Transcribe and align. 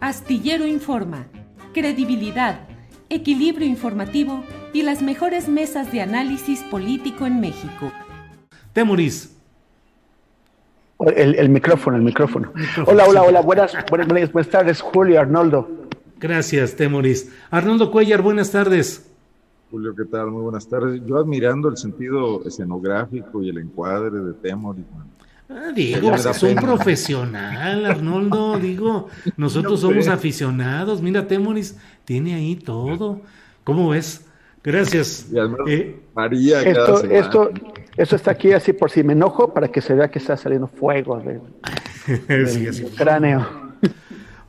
Astillero 0.00 0.66
Informa, 0.66 1.26
credibilidad, 1.74 2.60
equilibrio 3.10 3.66
informativo 3.68 4.42
y 4.72 4.82
las 4.82 5.02
mejores 5.02 5.46
mesas 5.46 5.92
de 5.92 6.00
análisis 6.00 6.62
político 6.62 7.26
en 7.26 7.38
México. 7.38 7.92
Temuris. 8.72 9.36
El, 11.00 11.34
el 11.34 11.48
micrófono, 11.50 11.98
el 11.98 12.02
micrófono. 12.02 12.50
Hola, 12.86 13.04
hola, 13.06 13.22
hola. 13.24 13.40
Buenas, 13.42 13.76
buenas, 13.90 14.32
buenas 14.32 14.50
tardes, 14.50 14.80
Julio, 14.80 15.20
Arnoldo. 15.20 15.68
Gracias, 16.18 16.74
Temuris. 16.76 17.30
Arnoldo 17.50 17.90
Cuellar, 17.90 18.22
buenas 18.22 18.50
tardes. 18.50 19.06
Julio, 19.70 19.94
¿qué 19.94 20.06
tal? 20.06 20.30
Muy 20.30 20.42
buenas 20.42 20.66
tardes. 20.66 21.02
Yo 21.04 21.18
admirando 21.18 21.68
el 21.68 21.76
sentido 21.76 22.42
escenográfico 22.46 23.42
y 23.42 23.50
el 23.50 23.58
encuadre 23.58 24.18
de 24.18 24.32
Temoris. 24.32 24.86
Ah, 25.52 25.72
digo, 25.74 26.14
es 26.14 26.42
un 26.44 26.54
profesional, 26.54 27.84
Arnoldo. 27.84 28.56
Digo, 28.60 29.08
nosotros 29.36 29.80
somos 29.80 30.06
aficionados. 30.06 31.02
Mira, 31.02 31.26
Temoris 31.26 31.76
tiene 32.04 32.34
ahí 32.34 32.54
todo. 32.54 33.20
¿Cómo 33.64 33.88
ves? 33.88 34.26
Gracias. 34.62 35.26
Eh, 35.66 36.00
María, 36.14 36.62
esto, 36.62 37.02
esto, 37.04 37.50
esto 37.96 38.16
está 38.16 38.30
aquí 38.30 38.52
así 38.52 38.72
por 38.72 38.90
si 38.90 39.02
me 39.02 39.14
enojo 39.14 39.52
para 39.52 39.68
que 39.68 39.80
se 39.80 39.94
vea 39.94 40.08
que 40.08 40.20
está 40.20 40.36
saliendo 40.36 40.68
fuego 40.68 41.18
del, 42.28 42.92
cráneo. 42.96 43.48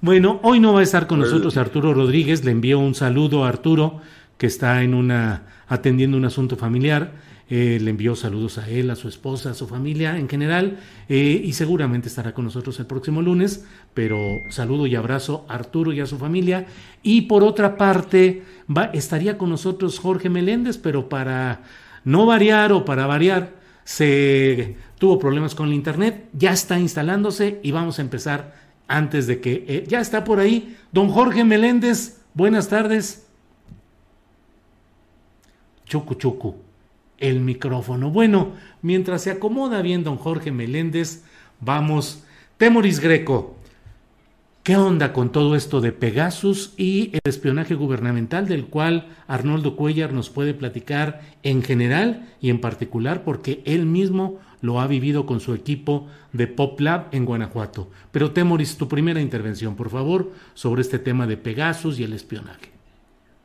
Bueno, 0.02 0.40
hoy 0.44 0.60
no 0.60 0.74
va 0.74 0.82
a 0.82 0.84
estar 0.84 1.08
con 1.08 1.20
nosotros 1.20 1.58
Arturo 1.58 1.96
Rodríguez. 1.96 2.46
Le 2.46 2.52
envío 2.52 2.78
un 2.78 2.94
saludo 2.94 3.44
a 3.44 3.50
Arturo, 3.50 4.02
que 4.38 4.46
está 4.46 4.84
en 4.84 4.94
una 4.94 5.44
atendiendo 5.68 6.18
un 6.18 6.26
asunto 6.26 6.58
familiar 6.58 7.12
eh, 7.54 7.80
le 7.82 7.90
envió 7.90 8.16
saludos 8.16 8.58
a 8.60 8.70
él, 8.70 8.90
a 8.92 8.96
su 8.96 9.10
esposa, 9.10 9.50
a 9.50 9.54
su 9.54 9.68
familia 9.68 10.18
en 10.18 10.30
general 10.30 10.80
eh, 11.10 11.42
y 11.44 11.52
seguramente 11.52 12.08
estará 12.08 12.34
con 12.34 12.46
nosotros 12.46 12.80
el 12.80 12.86
próximo 12.86 13.22
lunes, 13.22 13.66
pero 13.94 14.18
saludo 14.50 14.88
y 14.88 14.96
abrazo 14.96 15.46
a 15.50 15.56
Arturo 15.56 15.92
y 15.92 16.00
a 16.00 16.06
su 16.06 16.18
familia. 16.18 16.68
Y 17.04 17.24
por 17.24 17.44
otra 17.44 17.76
parte, 17.76 18.44
va, 18.74 18.86
estaría 18.94 19.38
con 19.38 19.50
nosotros 19.50 20.00
Jorge 20.00 20.30
Meléndez, 20.30 20.78
pero 20.78 21.10
para 21.10 21.64
no 22.06 22.26
variar 22.26 22.72
o 22.72 22.86
para 22.86 23.06
variar, 23.06 23.54
se 23.84 24.78
tuvo 24.98 25.20
problemas 25.20 25.54
con 25.54 25.68
el 25.68 25.74
internet, 25.74 26.30
ya 26.32 26.54
está 26.54 26.80
instalándose 26.80 27.60
y 27.64 27.72
vamos 27.72 28.00
a 28.00 28.04
empezar 28.04 28.56
antes 28.88 29.28
de 29.28 29.42
que 29.42 29.66
eh, 29.68 29.86
ya 29.90 30.00
está 30.00 30.24
por 30.24 30.40
ahí. 30.40 30.78
Don 30.94 31.10
Jorge 31.10 31.44
Meléndez, 31.44 32.22
buenas 32.34 32.70
tardes. 32.70 33.28
Chucu 35.84 36.16
chucu 36.16 36.71
el 37.22 37.40
micrófono. 37.40 38.10
Bueno, 38.10 38.52
mientras 38.82 39.22
se 39.22 39.32
acomoda 39.32 39.82
bien 39.82 40.04
don 40.04 40.18
Jorge 40.18 40.52
Meléndez, 40.52 41.24
vamos. 41.62 42.24
Temoris 42.58 43.00
Greco, 43.00 43.56
¿qué 44.64 44.76
onda 44.76 45.14
con 45.14 45.32
todo 45.32 45.56
esto 45.56 45.82
de 45.82 45.92
Pegasus 45.92 46.74
y 46.78 47.12
el 47.14 47.22
espionaje 47.24 47.74
gubernamental 47.76 48.48
del 48.48 48.66
cual 48.66 49.08
Arnoldo 49.28 49.76
Cuellar 49.76 50.14
nos 50.14 50.30
puede 50.30 50.54
platicar 50.54 51.22
en 51.44 51.64
general 51.64 52.28
y 52.42 52.50
en 52.50 52.60
particular 52.60 53.24
porque 53.24 53.64
él 53.66 53.86
mismo 53.86 54.40
lo 54.62 54.80
ha 54.80 54.88
vivido 54.88 55.26
con 55.26 55.40
su 55.40 55.56
equipo 55.56 56.08
de 56.34 56.48
Pop 56.48 56.80
Lab 56.80 57.08
en 57.12 57.26
Guanajuato? 57.26 57.90
Pero 58.12 58.32
Temoris, 58.32 58.78
tu 58.78 58.88
primera 58.88 59.22
intervención, 59.22 59.76
por 59.76 59.90
favor, 59.90 60.32
sobre 60.54 60.82
este 60.82 61.00
tema 61.00 61.26
de 61.26 61.38
Pegasus 61.38 62.00
y 62.00 62.04
el 62.04 62.14
espionaje. 62.14 62.81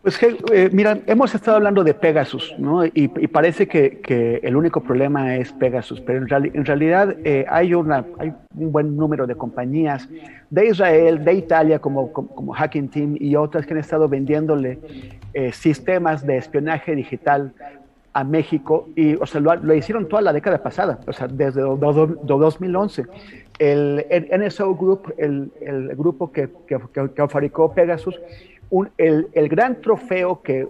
Pues 0.07 0.23
eh, 0.23 0.71
mira, 0.73 1.01
hemos 1.07 1.35
estado 1.35 1.57
hablando 1.57 1.83
de 1.83 1.93
Pegasus, 1.93 2.55
¿no? 2.59 2.85
Y, 2.87 3.09
parece 3.27 3.67
que, 3.67 4.39
el 4.41 4.55
único 4.55 4.81
problema 4.81 5.35
es 5.35 5.53
Pegasus, 5.53 6.01
pero 6.01 6.21
en, 6.21 6.65
realidad 6.65 7.17
eh, 7.25 7.45
hay, 7.49 7.75
una, 7.75 8.05
hay 8.21 8.33
un 8.55 8.71
buen 8.71 8.97
número 8.97 9.27
de 9.27 9.35
compañías 9.35 10.09
de 10.49 10.67
Israel, 10.69 11.25
de 11.25 11.33
Italia, 11.35 11.81
como, 11.81 12.13
como, 12.13 12.53
Hacking 12.53 12.89
Team 12.89 13.17
y 13.19 13.35
otras 13.35 13.67
que 13.67 13.75
han 13.75 13.81
estado 13.81 14.09
vendiéndole 14.09 14.79
eh, 15.35 15.51
sistemas 15.51 16.25
de 16.25 16.37
espionaje 16.37 16.95
digital 16.95 17.53
a 18.13 18.23
México 18.23 18.89
y, 18.95 19.17
o 19.17 19.27
sea, 19.27 19.41
lo, 19.41 19.75
hicieron 19.75 20.07
toda 20.07 20.23
la 20.23 20.33
década 20.33 20.63
pasada, 20.63 21.01
o 21.05 21.13
sea, 21.13 21.27
desde 21.27 21.63
2011. 21.63 23.07
El, 23.59 24.07
NSO 24.39 24.77
Group, 24.77 25.15
el, 25.19 25.51
el 25.61 25.97
grupo 25.97 26.31
que, 26.31 26.49
que, 26.69 26.79
que 26.93 27.29
fabricó 27.29 27.75
Pegasus, 27.75 28.21
el, 28.99 29.49
gran 29.49 29.81
trofeo 29.81 30.43
que, 30.43 30.69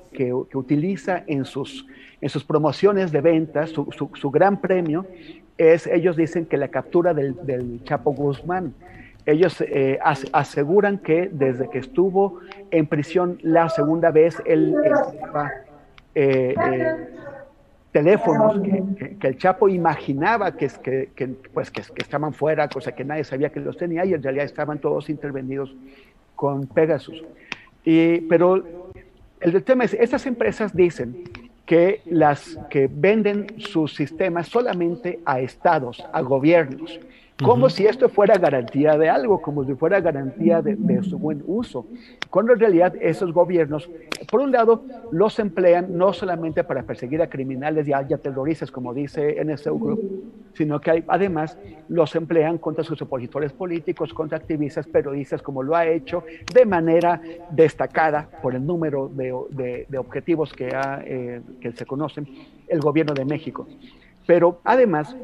utiliza 0.54 1.22
en 1.26 1.44
sus, 1.44 1.86
en 2.20 2.28
sus 2.28 2.44
promociones 2.44 3.12
de 3.12 3.20
ventas, 3.20 3.70
su, 3.70 4.30
gran 4.30 4.60
premio, 4.60 5.06
es, 5.56 5.86
ellos 5.86 6.16
dicen 6.16 6.46
que 6.46 6.56
la 6.56 6.68
captura 6.68 7.14
del, 7.14 7.80
Chapo 7.84 8.12
Guzmán. 8.12 8.74
Ellos 9.24 9.60
eh, 9.60 9.98
aseguran 10.32 10.98
que 10.98 11.28
desde 11.32 11.68
que 11.68 11.78
estuvo 11.78 12.38
en 12.70 12.86
prisión 12.86 13.38
la 13.42 13.68
segunda 13.68 14.12
vez, 14.12 14.40
él, 14.46 14.72
eh, 16.14 16.54
eh, 16.54 16.94
teléfonos 17.90 18.60
que, 19.18 19.26
el 19.26 19.36
Chapo 19.36 19.68
imaginaba 19.68 20.52
que, 20.56 20.68
que, 21.16 21.28
pues, 21.52 21.72
que, 21.72 21.82
estaban 21.96 22.34
fuera, 22.34 22.68
cosa 22.68 22.92
que 22.92 23.04
nadie 23.04 23.24
sabía 23.24 23.50
que 23.50 23.58
los 23.58 23.76
tenía 23.76 24.04
y 24.04 24.14
en 24.14 24.22
realidad 24.22 24.44
estaban 24.44 24.78
todos 24.78 25.10
intervenidos 25.10 25.74
con 26.36 26.66
Pegasus 26.68 27.24
pero 28.28 28.90
el 29.40 29.62
tema 29.62 29.84
es, 29.84 29.94
estas 29.94 30.26
empresas 30.26 30.74
dicen 30.74 31.22
que 31.64 32.00
las 32.04 32.58
que 32.68 32.88
venden 32.90 33.46
sus 33.58 33.94
sistemas 33.94 34.48
solamente 34.48 35.20
a 35.24 35.40
estados, 35.40 36.04
a 36.12 36.20
gobiernos, 36.20 36.98
como 37.44 37.68
si 37.68 37.86
esto 37.86 38.08
fuera 38.08 38.38
garantía 38.38 38.96
de 38.96 39.10
algo, 39.10 39.42
como 39.42 39.64
si 39.64 39.74
fuera 39.74 40.00
garantía 40.00 40.62
de, 40.62 41.02
su 41.02 41.18
buen 41.18 41.42
uso, 41.46 41.86
cuando 42.30 42.54
en 42.54 42.60
realidad 42.60 42.94
esos 42.98 43.32
gobiernos, 43.32 43.90
por 44.30 44.40
un 44.40 44.52
lado, 44.52 44.84
los 45.12 45.38
emplean 45.38 45.98
no 45.98 46.14
solamente 46.14 46.64
para 46.64 46.82
perseguir 46.84 47.20
a 47.20 47.28
criminales 47.28 47.86
y 47.86 47.92
a, 47.92 48.04
terroristas, 48.06 48.70
como 48.70 48.94
dice 48.94 49.36
NSO 49.44 49.78
Group, 49.78 50.32
sino 50.54 50.80
que 50.80 51.04
además 51.08 51.58
los 51.88 52.14
emplean 52.16 52.56
contra 52.56 52.82
sus 52.82 53.02
opositores 53.02 53.52
políticos, 53.52 54.14
contra 54.14 54.38
activistas, 54.38 54.86
periodistas, 54.86 55.42
como 55.42 55.62
lo 55.62 55.76
ha 55.76 55.86
hecho 55.86 56.24
de 56.54 56.64
manera 56.64 57.20
destacada 57.50 58.28
por 58.40 58.54
el 58.54 58.64
número 58.64 59.10
de, 59.12 59.86
objetivos 59.98 60.54
que, 60.54 60.70
eh, 61.04 61.42
que 61.60 61.72
se 61.72 61.84
conocen 61.84 62.26
el 62.66 62.80
gobierno 62.80 63.12
de 63.12 63.26
México. 63.26 63.66
Pero 64.26 64.60
además, 64.64 65.14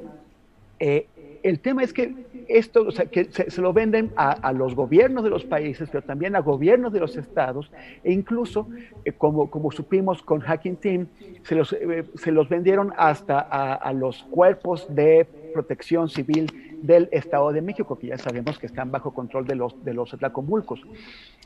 eh, 0.84 1.06
el 1.42 1.58
tema 1.60 1.82
es 1.82 1.92
que 1.92 2.14
esto, 2.48 2.82
o 2.86 2.90
sea, 2.92 3.06
que 3.06 3.24
se, 3.24 3.60
lo 3.60 3.72
venden 3.72 4.12
a, 4.16 4.52
los 4.52 4.74
gobiernos 4.74 5.24
de 5.24 5.30
los 5.30 5.44
países, 5.44 5.88
pero 5.90 6.02
también 6.04 6.36
a 6.36 6.40
gobiernos 6.40 6.92
de 6.92 7.00
los 7.00 7.16
estados, 7.16 7.70
e 8.04 8.12
incluso, 8.12 8.68
eh, 9.04 9.12
como, 9.12 9.50
como 9.50 9.72
supimos 9.72 10.22
con 10.22 10.40
Hacking 10.40 10.76
Team, 10.76 11.06
se 11.42 11.54
los, 11.54 11.72
eh, 11.72 12.04
se 12.14 12.30
los 12.30 12.48
vendieron 12.48 12.92
hasta 12.96 13.40
a, 13.40 13.92
los 13.92 14.22
cuerpos 14.24 14.86
de 14.94 15.26
protección 15.52 16.08
civil 16.08 16.46
del 16.80 17.08
Estado 17.12 17.52
de 17.52 17.62
México, 17.62 17.98
que 17.98 18.08
ya 18.08 18.18
sabemos 18.18 18.58
que 18.58 18.66
están 18.66 18.90
bajo 18.90 19.12
control 19.12 19.46
de 19.46 19.56
los, 19.56 19.84
de 19.84 19.94
los 19.94 20.14
Atlacomulcos. 20.14 20.82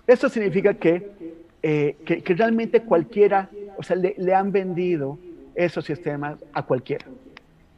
Esto 0.07 0.29
significa 0.29 0.75
que, 0.75 1.11
eh, 1.63 1.97
que, 2.05 2.35
realmente 2.35 2.83
cualquiera, 2.83 3.51
o 3.77 3.83
sea, 3.83 3.97
le, 3.97 4.15
le 4.19 4.35
han 4.35 4.53
vendido 4.53 5.19
esos 5.55 5.85
sistemas 5.85 6.39
a 6.53 6.63
cualquiera 6.63 7.07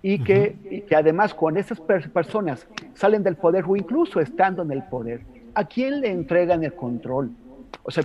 y 0.02 0.20
que, 0.20 0.84
que 0.88 0.96
además 0.96 1.34
cuando 1.34 1.60
esas 1.60 1.80
personas 1.80 2.66
salen 2.94 3.22
del 3.22 3.36
poder 3.36 3.64
o 3.66 3.76
incluso 3.76 4.20
estando 4.20 4.62
en 4.62 4.70
el 4.70 4.82
poder, 4.84 5.22
¿a 5.54 5.64
quién 5.64 6.00
le 6.00 6.10
entregan 6.10 6.62
el 6.62 6.74
control? 6.74 7.30
O 7.82 7.90
sea, 7.90 8.04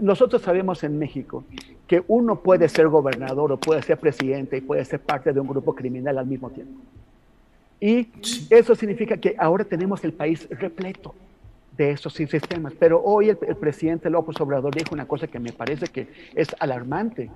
nosotros 0.00 0.42
sabemos 0.42 0.84
en 0.84 0.98
México 0.98 1.44
que 1.86 2.02
uno 2.08 2.40
puede 2.40 2.68
ser 2.68 2.88
gobernador 2.88 3.52
o 3.52 3.56
puede 3.56 3.82
ser 3.82 3.98
presidente 3.98 4.56
y 4.56 4.60
puede 4.60 4.84
ser 4.84 5.00
parte 5.00 5.32
de 5.32 5.40
un 5.40 5.46
grupo 5.46 5.74
criminal 5.74 6.18
al 6.18 6.26
mismo 6.26 6.50
tiempo. 6.50 6.80
Y 7.80 8.08
eso 8.50 8.74
significa 8.74 9.16
que 9.16 9.34
ahora 9.38 9.64
tenemos 9.64 10.02
el 10.04 10.12
país 10.12 10.48
repleto 10.50 11.14
de 11.76 11.90
esos 11.90 12.12
sistemas. 12.12 12.72
Pero 12.78 13.02
hoy 13.02 13.30
el, 13.30 13.38
el, 13.46 13.56
presidente 13.56 14.10
López 14.10 14.40
Obrador 14.40 14.74
dijo 14.74 14.94
una 14.94 15.06
cosa 15.06 15.26
que 15.26 15.38
me 15.38 15.52
parece 15.52 15.86
que 15.86 16.08
es 16.34 16.54
alarmante 16.58 17.30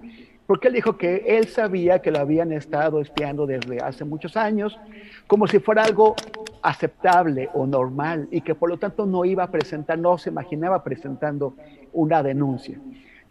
porque 0.49 0.69
él 0.69 0.75
dijo 0.75 0.97
que 0.97 1.25
él 1.27 1.47
sabía 1.49 2.01
que 2.01 2.11
lo 2.11 2.21
habían 2.21 2.53
estado 2.53 3.03
espiando 3.03 3.47
desde 3.47 3.81
hace 3.81 4.07
muchos 4.07 4.35
años, 4.35 4.81
como 5.27 5.47
si 5.47 5.59
fuera 5.59 5.83
algo 5.83 6.17
aceptable 6.63 7.51
o 7.53 7.67
normal, 7.67 8.29
y 8.31 8.41
que 8.41 8.55
por 8.55 8.71
lo 8.71 8.79
tanto 8.79 9.05
no 9.05 9.27
iba 9.27 9.43
a 9.43 9.51
presentar, 9.51 9.99
no 9.99 10.17
se 10.17 10.31
imaginaba 10.31 10.83
presentando 10.83 11.55
una 11.93 12.23
denuncia. 12.23 12.79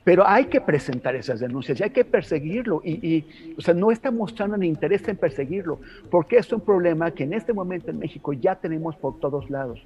Pero 0.03 0.27
hay 0.27 0.45
que 0.45 0.61
presentar 0.61 1.15
esas 1.15 1.39
denuncias 1.39 1.79
y 1.79 1.83
hay 1.85 1.89
que 1.89 2.05
perseguirlo. 2.05 2.81
Y, 2.85 3.25
o 3.57 3.61
sea, 3.61 3.73
no 3.73 3.89
está 3.89 4.11
mostrando 4.11 4.55
ni 4.55 4.67
interés 4.67 5.07
en 5.07 5.17
perseguirlo, 5.17 5.79
porque 6.11 6.37
es 6.37 6.53
un 6.53 6.61
problema 6.61 7.09
que 7.09 7.23
en 7.23 7.33
este 7.33 7.51
momento 7.51 7.89
en 7.89 7.97
México 7.97 8.31
ya 8.31 8.53
tenemos 8.53 8.95
por 8.95 9.19
todos 9.19 9.49
lados. 9.49 9.83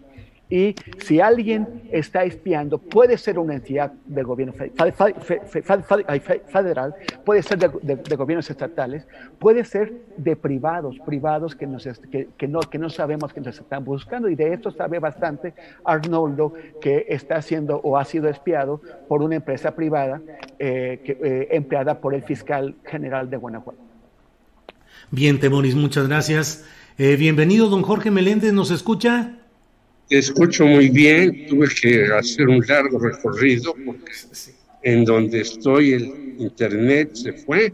Y 0.52 0.76
si 1.00 1.22
alguien 1.22 1.84
está 1.92 2.26
espiando, 2.26 2.78
puede 2.78 3.18
ser 3.18 3.40
una 3.40 3.56
entidad 3.56 3.94
del 4.06 4.26
gobierno 4.26 4.54
federal, 4.54 4.94
puede 7.24 7.42
ser 7.42 7.58
de, 7.58 8.16
gobiernos 8.18 8.50
estatales, 8.50 9.08
puede 9.40 9.64
ser 9.64 9.94
de 10.18 10.36
privados, 10.36 10.98
privados 11.06 11.56
que, 11.56 11.66
nos, 11.66 11.88
que, 12.38 12.48
no, 12.50 12.60
que 12.60 12.90
sabemos 12.90 13.32
que 13.32 13.40
nos 13.40 13.58
están 13.58 13.86
buscando. 13.86 14.28
Y 14.28 14.36
de 14.36 14.54
esto 14.54 14.72
sabe 14.72 15.00
bastante 15.00 15.54
Arnoldo, 15.86 16.54
que 16.82 17.06
está 17.08 17.42
siendo 17.42 17.78
o 17.78 17.98
ha 17.98 18.04
sido 18.04 18.28
espiado 18.28 18.82
por 19.08 19.24
una 19.24 19.36
empresa 19.36 19.74
privada 19.74 20.22
eh, 20.60 21.00
eh, 21.06 21.48
empleada 21.52 22.02
por 22.02 22.14
el 22.14 22.24
fiscal 22.24 22.76
general 22.84 23.30
de 23.30 23.38
Guanajuato. 23.38 23.80
Bien, 25.12 25.40
Temoris, 25.40 25.76
muchas 25.76 26.10
gracias. 26.10 26.66
Eh, 26.98 27.16
bienvenido, 27.16 27.70
don 27.70 27.84
Jorge 27.84 28.12
Meléndez, 28.12 28.52
¿nos 28.52 28.70
escucha? 28.70 29.38
Escucho 30.20 30.66
muy 30.66 30.90
bien, 30.90 31.48
tuve 31.48 31.68
que 31.70 32.06
hacer 32.14 32.48
un 32.48 32.64
largo 32.68 33.00
recorrido 33.00 33.74
porque 33.86 34.12
en 34.84 35.06
donde 35.06 35.42
estoy 35.42 35.94
el 35.94 36.36
internet 36.40 37.12
se 37.14 37.34
fue, 37.34 37.74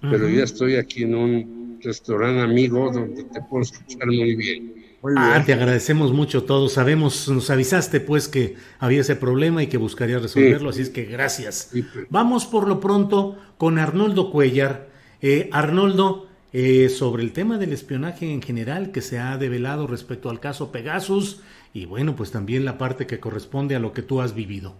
pero 0.00 0.28
ya 0.28 0.44
estoy 0.44 0.76
aquí 0.76 1.02
en 1.02 1.14
un 1.14 1.78
restaurante 1.82 2.40
amigo 2.42 2.90
donde 2.92 3.24
te 3.24 3.40
puedo 3.42 3.62
escuchar 3.62 4.06
muy 4.06 4.34
bien. 4.34 4.86
Ah, 5.16 5.42
te 5.44 5.52
agradecemos 5.52 6.12
mucho 6.12 6.44
todos. 6.44 6.72
Sabemos, 6.72 7.28
nos 7.28 7.50
avisaste 7.50 8.00
pues 8.00 8.28
que 8.28 8.56
había 8.78 9.02
ese 9.02 9.14
problema 9.14 9.62
y 9.62 9.68
que 9.68 9.76
buscaría 9.76 10.18
resolverlo, 10.18 10.70
así 10.70 10.82
es 10.82 10.90
que 10.90 11.04
gracias. 11.04 11.70
Vamos 12.10 12.46
por 12.46 12.66
lo 12.66 12.80
pronto 12.80 13.36
con 13.58 13.78
Arnoldo 13.78 14.30
Cuellar. 14.30 14.88
Eh, 15.22 15.48
Arnoldo, 15.52 16.28
eh, 16.58 16.88
sobre 16.88 17.22
el 17.22 17.34
tema 17.34 17.58
del 17.58 17.74
espionaje 17.74 18.32
en 18.32 18.40
general 18.40 18.90
que 18.90 19.02
se 19.02 19.18
ha 19.18 19.36
develado 19.36 19.86
respecto 19.86 20.30
al 20.30 20.40
caso 20.40 20.72
Pegasus 20.72 21.42
y 21.74 21.84
bueno, 21.84 22.16
pues 22.16 22.30
también 22.30 22.64
la 22.64 22.78
parte 22.78 23.06
que 23.06 23.20
corresponde 23.20 23.76
a 23.76 23.78
lo 23.78 23.92
que 23.92 24.00
tú 24.00 24.22
has 24.22 24.34
vivido. 24.34 24.72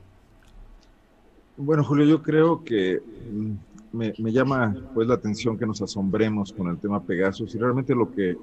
Bueno, 1.59 1.85
Julio, 1.85 2.07
yo 2.07 2.23
creo 2.23 2.65
que 2.65 3.03
mm, 3.31 3.53
me, 3.93 4.33
llama 4.33 4.75
pues 4.95 5.07
la 5.07 5.17
atención 5.17 5.59
que 5.59 5.67
nos 5.67 5.83
asombremos 5.83 6.51
con 6.51 6.69
el 6.69 6.79
tema 6.79 7.03
Pegasus 7.03 7.55
y 7.55 7.59
realmente 7.59 7.95
lo 7.95 8.11
que, 8.11 8.39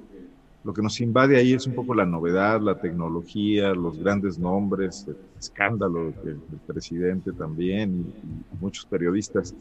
lo 0.63 0.71
que 0.71 0.83
nos 0.83 1.01
invade 1.01 1.35
ahí 1.35 1.53
es 1.53 1.65
un 1.65 1.73
poco 1.73 1.95
la 1.95 2.05
novedad, 2.05 2.61
la 2.61 2.79
tecnología, 2.79 3.73
los 3.73 3.97
grandes 3.97 4.37
nombres, 4.37 5.05
el 5.07 5.17
escándalo 5.39 6.13
del, 6.23 6.37
presidente 6.67 7.31
también 7.31 8.13
y 8.23 8.61
muchos 8.61 8.85
periodistas. 8.85 9.55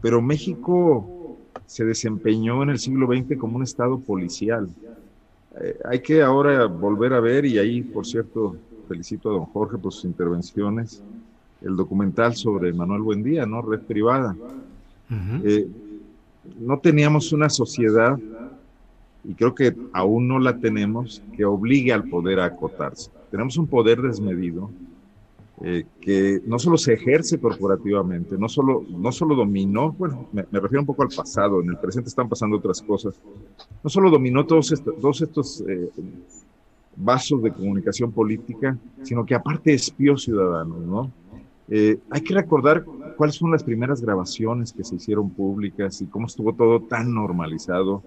Pero 0.00 0.22
México 0.22 1.19
se 1.70 1.84
desempeñó 1.84 2.64
en 2.64 2.70
el 2.70 2.80
siglo 2.80 3.06
XX 3.06 3.38
como 3.38 3.56
un 3.56 3.62
estado 3.62 4.00
policial 4.00 4.68
eh, 5.58 5.78
hay 5.84 6.00
que 6.00 6.22
ahora 6.22 6.66
volver 6.66 7.12
a 7.12 7.20
ver, 7.20 7.44
y 7.44 7.58
ahí, 7.58 7.82
por 7.82 8.06
cierto, 8.06 8.56
felicito 8.88 9.30
a 9.30 9.32
don 9.32 9.46
Jorge 9.46 9.78
por 9.78 9.92
sus 9.92 10.04
intervenciones, 10.04 11.02
el 11.60 11.76
documental 11.76 12.34
sobre 12.34 12.72
Manuel 12.72 13.02
Buendía, 13.02 13.46
¿no? 13.46 13.62
Red 13.62 13.80
privada. 13.80 14.36
Eh, 15.44 15.68
no 16.58 16.78
teníamos 16.78 17.32
una 17.32 17.50
sociedad, 17.50 18.18
y 19.24 19.34
creo 19.34 19.54
que 19.54 19.74
aún 19.92 20.28
no 20.28 20.38
la 20.38 20.56
tenemos, 20.56 21.20
que 21.36 21.44
obligue 21.44 21.92
al 21.92 22.04
poder 22.04 22.40
a 22.40 22.46
acotarse. 22.46 23.10
Tenemos 23.30 23.56
un 23.56 23.66
poder 23.66 24.00
desmedido, 24.00 24.70
eh, 25.62 25.84
que 26.00 26.40
no 26.46 26.58
solo 26.58 26.78
se 26.78 26.94
ejerce 26.94 27.38
corporativamente, 27.38 28.38
no 28.38 28.48
solo, 28.48 28.82
no 28.88 29.12
solo 29.12 29.34
dominó, 29.34 29.92
bueno, 29.92 30.26
me, 30.32 30.42
refiero 30.42 30.80
un 30.80 30.86
poco 30.86 31.02
al 31.02 31.10
pasado, 31.10 31.60
en 31.60 31.68
el 31.68 31.78
presente 31.78 32.08
están 32.08 32.28
pasando 32.28 32.56
otras 32.56 32.80
cosas, 32.80 33.20
no 33.82 33.90
solo 33.90 34.10
dominó 34.10 34.46
todos 34.46 34.72
estos, 34.72 34.98
todos 34.98 35.20
estos 35.20 35.64
eh, 35.68 35.90
vasos 36.96 37.42
de 37.42 37.52
comunicación 37.52 38.10
política, 38.10 38.78
sino 39.02 39.26
que 39.26 39.34
aparte 39.34 39.74
espió 39.74 40.16
ciudadanos, 40.16 40.78
¿no? 40.80 41.12
Eh, 41.68 41.98
hay 42.10 42.20
que 42.22 42.34
recordar 42.34 42.84
cuáles 43.16 43.38
fueron 43.38 43.52
las 43.52 43.62
primeras 43.62 44.00
grabaciones 44.00 44.72
que 44.72 44.82
se 44.82 44.96
hicieron 44.96 45.30
públicas 45.30 46.00
y 46.00 46.06
cómo 46.06 46.26
estuvo 46.26 46.52
todo 46.52 46.80
tan 46.80 47.14
normalizado 47.14 48.02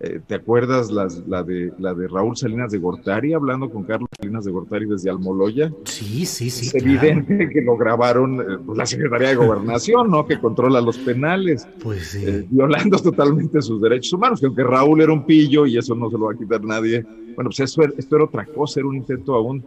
eh, 0.00 0.20
¿Te 0.24 0.36
acuerdas 0.36 0.92
las, 0.92 1.26
la, 1.26 1.42
de, 1.42 1.72
la 1.78 1.92
de 1.92 2.06
Raúl 2.06 2.36
Salinas 2.36 2.70
de 2.70 2.78
Gortari 2.78 3.32
hablando 3.32 3.68
con 3.68 3.82
Carlos 3.82 4.08
Salinas 4.16 4.44
de 4.44 4.52
Gortari 4.52 4.86
desde 4.86 5.10
Almoloya? 5.10 5.72
Sí, 5.84 6.24
sí, 6.24 6.50
sí. 6.50 6.68
Es 6.68 6.74
evidente 6.76 7.48
que 7.48 7.60
lo 7.62 7.76
grabaron 7.76 8.40
eh, 8.40 8.58
pues, 8.64 8.78
la 8.78 8.86
Secretaría 8.86 9.30
de 9.30 9.34
Gobernación, 9.34 10.08
¿no? 10.08 10.24
Que 10.24 10.38
controla 10.38 10.80
los 10.80 10.98
penales. 10.98 11.66
Pues 11.82 12.10
sí. 12.10 12.24
Eh, 12.24 12.46
violando 12.48 12.96
totalmente 13.02 13.60
sus 13.60 13.80
derechos 13.82 14.12
humanos, 14.12 14.38
que 14.38 14.46
aunque 14.46 14.62
Raúl 14.62 15.00
era 15.00 15.12
un 15.12 15.26
pillo 15.26 15.66
y 15.66 15.76
eso 15.76 15.96
no 15.96 16.08
se 16.10 16.16
lo 16.16 16.26
va 16.26 16.32
a 16.32 16.36
quitar 16.36 16.62
nadie. 16.62 17.02
Bueno, 17.34 17.50
pues 17.50 17.60
eso, 17.60 17.82
esto 17.82 18.16
era 18.16 18.24
otra 18.24 18.46
cosa, 18.46 18.78
era 18.78 18.88
un 18.88 18.96
intento 18.96 19.34
aún 19.34 19.64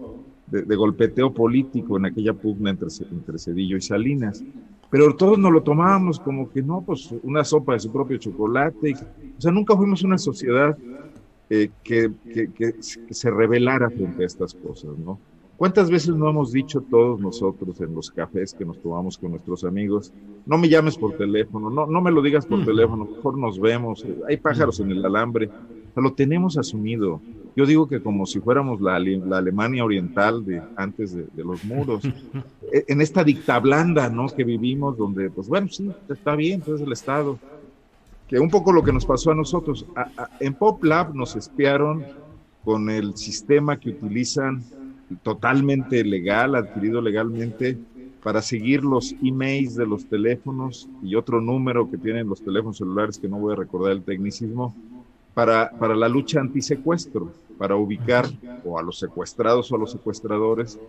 de, 0.51 0.75
golpeteo 0.75 1.33
político 1.33 1.97
en 1.97 2.05
aquella 2.05 2.33
pugna 2.33 2.69
entre, 2.69 2.89
entre 3.11 3.39
Cedillo 3.39 3.77
y 3.77 3.81
Salinas 3.81 4.43
pero 4.91 5.15
todos 5.15 5.39
nos 5.39 5.53
lo 5.53 5.63
tomábamos 5.63 6.19
como 6.19 6.51
que 6.51 6.61
no, 6.61 6.83
pues 6.85 7.15
una 7.23 7.45
sopa 7.45 7.73
de 7.73 7.79
su 7.79 7.91
propio 7.91 8.17
chocolate. 8.17 8.93
O 9.37 9.41
sea, 9.41 9.51
nunca 9.51 9.75
fuimos 9.75 10.03
una 10.03 10.17
sociedad 10.17 10.77
eh, 11.49 11.69
que, 11.81 12.11
que, 12.53 12.75
se 12.81 13.31
rebelara 13.31 13.89
frente 13.89 14.23
a 14.23 14.27
estas 14.27 14.53
cosas, 14.53 14.97
¿no? 14.97 15.17
¿Cuántas 15.55 15.89
veces 15.89 16.13
no 16.15 16.29
hemos 16.29 16.51
dicho 16.51 16.81
todos 16.81 17.21
nosotros 17.21 17.79
en 17.79 17.93
los 17.93 18.11
cafés 18.11 18.53
que 18.53 18.65
nos 18.65 18.81
tomamos 18.81 19.17
con 19.17 19.31
nuestros 19.31 19.63
amigos, 19.63 20.11
no 20.45 20.57
me 20.57 20.67
llames 20.67 20.97
por 20.97 21.15
teléfono, 21.15 21.69
no, 21.69 21.85
no 21.85 22.01
me 22.01 22.11
lo 22.11 22.21
digas 22.21 22.45
por 22.47 22.65
teléfono, 22.65 23.05
mejor 23.05 23.37
nos 23.37 23.59
vemos, 23.59 24.05
hay 24.27 24.37
pájaros 24.37 24.79
en 24.79 24.91
el 24.91 25.05
alambre, 25.05 25.47
o 25.47 25.93
sea, 25.93 26.03
lo 26.03 26.13
tenemos 26.13 26.57
asumido. 26.57 27.21
Yo 27.55 27.65
digo 27.65 27.87
que 27.87 28.01
como 28.01 28.25
si 28.25 28.39
fuéramos 28.39 28.79
la, 28.81 28.97
la 28.99 29.37
Alemania 29.37 29.83
oriental 29.83 30.45
de 30.45 30.61
antes 30.75 31.13
de, 31.13 31.43
los 31.43 31.63
muros, 31.65 32.03
e, 32.71 32.85
en 32.87 33.01
esta 33.01 33.23
dicta 33.23 33.59
blanda, 33.59 34.09
¿no? 34.09 34.27
Que 34.27 34.43
vivimos, 34.43 34.97
donde, 34.97 35.29
pues 35.29 35.47
bueno, 35.47 35.67
sí, 35.67 35.91
está 36.09 36.35
bien, 36.35 36.61
pues 36.61 36.79
es 36.79 36.87
el 36.87 36.93
Estado. 36.93 37.37
Que 38.27 38.39
un 38.39 38.49
poco 38.49 38.71
lo 38.71 38.81
que 38.81 38.93
nos 38.93 39.05
pasó 39.05 39.31
a 39.31 39.35
nosotros, 39.35 39.85
en 40.39 40.53
Pop 40.53 40.81
Lab 40.83 41.13
nos 41.13 41.35
espiaron 41.35 42.05
con 42.63 42.89
el 42.89 43.17
sistema 43.17 43.77
que 43.77 43.89
utilizan 43.89 44.63
totalmente 45.23 46.03
legal, 46.05 46.55
adquirido 46.55 47.01
legalmente, 47.01 47.77
para 48.23 48.41
seguir 48.41 48.83
los 48.83 49.15
emails 49.23 49.75
de 49.75 49.85
los 49.85 50.05
teléfonos 50.05 50.87
y 51.01 51.15
otro 51.15 51.41
número 51.41 51.89
que 51.89 51.97
tienen 51.97 52.29
los 52.29 52.41
teléfonos 52.41 52.77
celulares 52.77 53.17
que 53.17 53.27
no 53.27 53.39
voy 53.39 53.53
a 53.53 53.57
recordar 53.57 53.93
el 53.93 54.03
tecnicismo, 54.03 54.75
para, 55.33 55.71
para 55.71 55.95
la 55.95 56.09
lucha 56.09 56.39
antisecuestro, 56.39 57.31
para 57.57 57.75
ubicar 57.75 58.25
o 58.65 58.77
a 58.77 58.83
los 58.83 58.99
secuestrados 58.99 59.71
o 59.71 59.75
a 59.75 59.79
los 59.79 59.91
secuestradores 59.91 60.79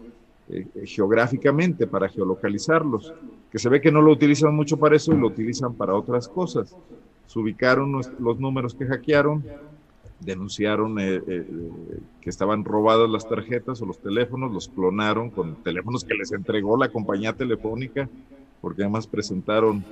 eh, 0.49 0.67
eh, 0.75 0.87
geográficamente, 0.87 1.87
para 1.87 2.09
geolocalizarlos, 2.09 3.13
que 3.51 3.59
se 3.59 3.69
ve 3.69 3.81
que 3.81 3.93
no 3.93 4.03
lo 4.03 4.13
utilizan 4.13 4.55
mucho 4.55 4.77
para 4.77 4.97
eso 4.97 5.13
y 5.13 5.19
lo 5.19 5.29
utilizan 5.29 5.75
para 5.75 5.95
otras 5.95 6.29
cosas. 6.29 6.77
Se 7.27 7.39
ubicaron 7.39 7.93
los 8.19 8.41
números 8.41 8.75
que 8.75 8.87
hackearon, 8.87 9.45
denunciaron 10.25 10.99
eh, 10.99 11.23
eh, 11.27 11.47
que 12.21 12.31
estaban 12.31 12.65
robadas 12.65 13.11
las 13.11 13.29
tarjetas 13.29 13.83
o 13.83 13.87
los 13.87 13.99
teléfonos, 13.99 14.53
los 14.53 14.69
clonaron 14.69 15.31
con 15.31 15.57
teléfonos 15.57 16.05
que 16.05 16.15
les 16.15 16.33
entregó 16.33 16.77
la 16.77 16.89
compañía 16.89 17.33
telefónica, 17.33 18.09
porque 18.61 18.83
además 18.83 19.07
presentaron, 19.07 19.85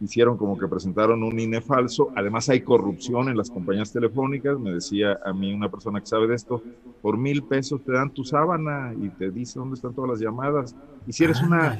hicieron 0.00 0.36
como 0.36 0.58
que 0.58 0.68
presentaron 0.68 1.22
un 1.22 1.38
INE 1.38 1.60
falso. 1.60 2.10
Además 2.14 2.48
hay 2.48 2.60
corrupción 2.60 3.28
en 3.28 3.36
las 3.36 3.50
compañías 3.50 3.92
telefónicas. 3.92 4.58
Me 4.58 4.72
decía 4.72 5.18
a 5.24 5.32
mí 5.32 5.52
una 5.52 5.70
persona 5.70 6.00
que 6.00 6.06
sabe 6.06 6.26
de 6.26 6.34
esto, 6.34 6.62
por 7.02 7.16
mil 7.16 7.42
pesos 7.42 7.82
te 7.84 7.92
dan 7.92 8.10
tu 8.10 8.24
sábana 8.24 8.94
y 9.00 9.08
te 9.10 9.30
dice 9.30 9.58
dónde 9.58 9.74
están 9.74 9.94
todas 9.94 10.10
las 10.10 10.20
llamadas. 10.20 10.74
Y 11.06 11.12
si 11.12 11.24
eres 11.24 11.40
una 11.42 11.78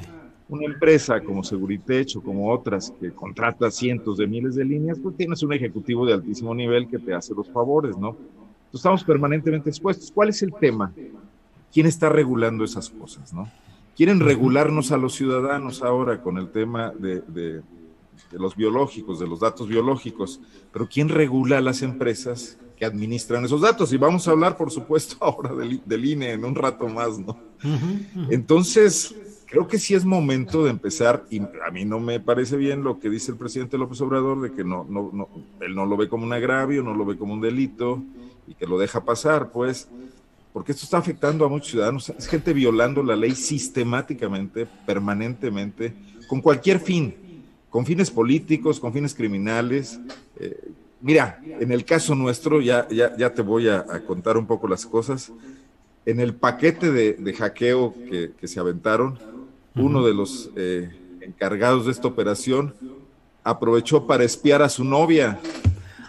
una 0.49 0.67
empresa 0.67 1.21
como 1.21 1.43
Seguritech 1.43 2.17
o 2.17 2.23
como 2.23 2.53
otras 2.53 2.93
que 3.01 3.13
contrata 3.13 3.71
cientos 3.71 4.19
de 4.19 4.27
miles 4.27 4.55
de 4.55 4.65
líneas, 4.65 4.99
pues 5.03 5.17
tienes 5.17 5.43
un 5.43 5.53
ejecutivo 5.53 6.05
de 6.07 6.13
altísimo 6.13 6.55
nivel 6.55 6.89
que 6.89 6.99
te 6.99 7.15
hace 7.15 7.35
los 7.35 7.49
favores, 7.49 7.97
¿no? 7.97 8.11
Entonces 8.11 8.75
estamos 8.75 9.05
permanentemente 9.05 9.71
expuestos. 9.71 10.11
¿Cuál 10.13 10.29
es 10.29 10.43
el 10.43 10.53
tema? 10.53 10.93
¿Quién 11.73 11.87
está 11.87 12.09
regulando 12.09 12.65
esas 12.65 12.91
cosas, 12.91 13.33
no? 13.33 13.49
Quieren 13.97 14.21
regularnos 14.21 14.91
a 14.93 14.97
los 14.97 15.15
ciudadanos 15.15 15.83
ahora 15.83 16.21
con 16.21 16.39
el 16.39 16.51
tema 16.51 16.93
de, 16.99 17.21
de, 17.29 17.63
los 18.33 18.57
biológicos, 18.57 19.21
de 19.21 19.29
los 19.29 19.41
datos 19.41 19.69
biológicos, 19.69 20.41
pero 20.73 20.89
¿quién 20.89 21.09
regula 21.09 21.59
a 21.59 21.61
las 21.61 21.83
empresas 21.83 22.59
que 22.77 22.85
administran 22.85 23.45
esos 23.45 23.61
datos? 23.61 23.93
Y 23.93 23.97
vamos 23.97 24.27
a 24.27 24.33
hablar, 24.33 24.57
por 24.57 24.73
supuesto, 24.73 25.17
ahora 25.21 25.55
del, 25.55 25.81
del 25.85 26.05
INE 26.05 26.33
en 26.33 26.45
un 26.45 26.55
rato 26.55 26.89
más, 26.89 27.19
¿no? 27.19 27.39
Entonces, 28.31 29.15
creo 29.47 29.69
que 29.69 29.79
sí 29.79 29.95
es 29.95 30.05
momento 30.05 30.65
de 30.65 30.71
empezar, 30.71 31.25
y 31.31 31.41
a 31.41 31.71
mí 31.73 31.85
no 31.85 32.01
me 32.01 32.19
parece 32.19 32.57
bien 32.57 32.83
lo 32.83 32.99
que 32.99 33.09
dice 33.09 33.31
el 33.31 33.39
presidente 33.39 33.79
López 33.79 34.01
Obrador, 34.01 34.41
de 34.41 34.53
que 34.53 34.65
no, 34.65 34.85
no, 34.89 35.11
no, 35.13 35.29
él 35.61 35.77
no 35.77 35.87
lo 35.87 35.97
ve 35.97 36.09
como 36.09 36.25
un 36.25 36.33
agravio, 36.33 36.83
no 36.83 36.95
lo 36.95 37.05
ve 37.05 37.17
como 37.17 37.35
un 37.35 37.41
delito, 37.41 38.03
y 38.49 38.55
que 38.55 38.67
lo 38.67 38.77
deja 38.79 39.05
pasar, 39.05 39.53
pues, 39.53 39.89
porque 40.55 40.71
esto 40.71 40.85
está 40.85 40.99
afectando 40.99 41.45
a 41.45 41.49
muchos 41.49 41.73
ciudadanos, 41.73 42.11
es 42.11 42.29
gente 42.29 42.53
violando 42.53 43.03
la 43.03 43.17
ley 43.17 43.33
sistemáticamente, 43.33 44.69
permanentemente, 44.87 45.93
con 46.29 46.41
cualquier 46.41 46.79
fin, 46.79 47.13
con 47.69 47.85
fines 47.85 48.09
políticos, 48.09 48.79
con 48.79 48.93
fines 48.93 49.15
criminales. 49.15 49.99
Eh, 50.39 50.71
mira, 51.01 51.41
en 51.45 51.73
el 51.73 51.85
caso 51.85 52.15
nuestro, 52.15 52.61
ya, 52.61 52.87
ya, 52.89 53.17
ya 53.17 53.35
te 53.35 53.43
voy 53.43 53.69
a, 53.69 53.85
contar 54.07 54.37
un 54.37 54.47
poco 54.47 54.69
las 54.69 54.87
cosas. 54.87 55.33
En 56.07 56.21
el 56.21 56.35
paquete 56.35 56.93
de, 56.93 57.35
hackeo 57.35 57.93
que, 58.09 58.31
que 58.39 58.47
se 58.47 58.61
aventaron, 58.61 59.19
uno 59.75 60.07
de 60.07 60.15
los 60.15 60.51
eh, 60.55 60.89
encargados 61.21 61.87
de 61.87 61.91
esta 61.91 62.07
operación, 62.07 62.77
aprovechó 63.43 64.07
para 64.07 64.23
espiar 64.23 64.63
a 64.63 64.69
su 64.69 64.85
novia. 64.85 65.41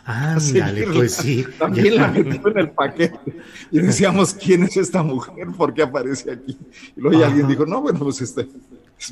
Ah, 0.08 0.38
pues 0.94 1.16
sí. 1.16 1.44
También 1.58 1.96
la 1.96 2.10
metió 2.10 2.48
en 2.50 2.60
el 2.60 2.70
paquete. 2.70 3.20
Y 3.72 3.80
decíamos, 3.80 4.36
¿quién 4.36 4.64
es 4.64 4.78
esta 4.78 5.02
mujer? 5.02 5.48
¿Por 5.58 5.74
qué 5.74 5.82
aparece 5.82 6.32
aquí? 6.32 6.56
Y 6.96 7.02
luego 7.02 7.26
alguien 7.26 7.48
dijo, 7.48 7.66
no, 7.66 7.82
bueno, 7.82 7.98
pues 8.00 8.22
este, 8.22 8.48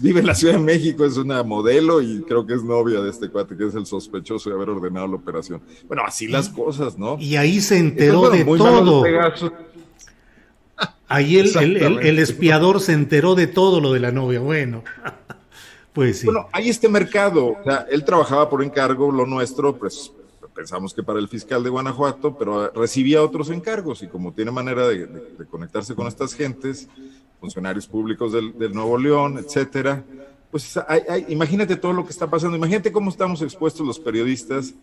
vive 0.01 0.19
en 0.19 0.27
la 0.27 0.35
Ciudad 0.35 0.53
de 0.53 0.59
México, 0.59 1.03
es 1.03 1.17
una 1.17 1.41
modelo 1.41 1.99
y 1.99 2.21
creo 2.21 2.45
que 2.45 2.53
es 2.53 2.63
novia 2.63 3.01
de 3.01 3.09
este 3.09 3.29
cuate, 3.29 3.57
que 3.57 3.67
es 3.67 3.73
el 3.73 3.87
sospechoso 3.87 4.51
de 4.51 4.55
haber 4.55 4.69
ordenado 4.69 5.07
la 5.07 5.15
operación. 5.15 5.61
Bueno, 5.87 6.03
así 6.05 6.27
las 6.27 6.49
cosas, 6.49 6.97
¿no? 6.97 7.17
Y 7.19 7.37
ahí 7.37 7.59
se 7.59 7.79
enteró 7.79 8.29
de 8.29 8.45
todo. 8.45 9.03
Ahí 11.07 11.37
el, 11.37 11.77
el, 12.01 12.19
espiador 12.19 12.81
se 12.81 12.93
enteró 12.93 13.35
de 13.35 13.47
todo 13.47 13.79
lo 13.79 13.93
de 13.93 13.99
la 13.99 14.11
novia. 14.11 14.39
Bueno, 14.39 14.83
pues 15.93 16.19
sí. 16.19 16.25
Bueno, 16.25 16.47
hay 16.51 16.69
este 16.69 16.87
mercado. 16.87 17.47
O 17.59 17.63
sea, 17.63 17.87
él 17.89 18.03
trabajaba 18.03 18.49
por 18.49 18.63
encargo, 18.63 19.11
lo 19.11 19.25
nuestro, 19.25 19.75
pues 19.75 20.11
pensamos 20.53 20.93
que 20.93 21.03
para 21.03 21.19
el 21.19 21.27
fiscal 21.27 21.63
de 21.63 21.69
Guanajuato, 21.69 22.37
pero 22.37 22.71
recibía 22.71 23.23
otros 23.23 23.49
encargos 23.49 24.03
y 24.03 24.07
como 24.07 24.33
tiene 24.33 24.51
manera 24.51 24.87
de, 24.87 25.07
conectarse 25.49 25.95
con 25.95 26.07
estas 26.07 26.33
gentes, 26.33 26.87
funcionarios 27.39 27.87
públicos 27.87 28.31
del, 28.31 28.73
Nuevo 28.73 28.97
León, 28.97 29.37
etcétera, 29.37 30.03
pues 30.51 30.79
imagínate 31.27 31.75
todo 31.75 31.93
lo 31.93 32.05
que 32.05 32.11
está 32.11 32.29
pasando. 32.29 32.55
Imagínate 32.55 32.91
cómo 32.91 33.09
estamos 33.09 33.41
expuestos 33.41 33.85
los 33.85 33.99
periodistas 33.99 34.73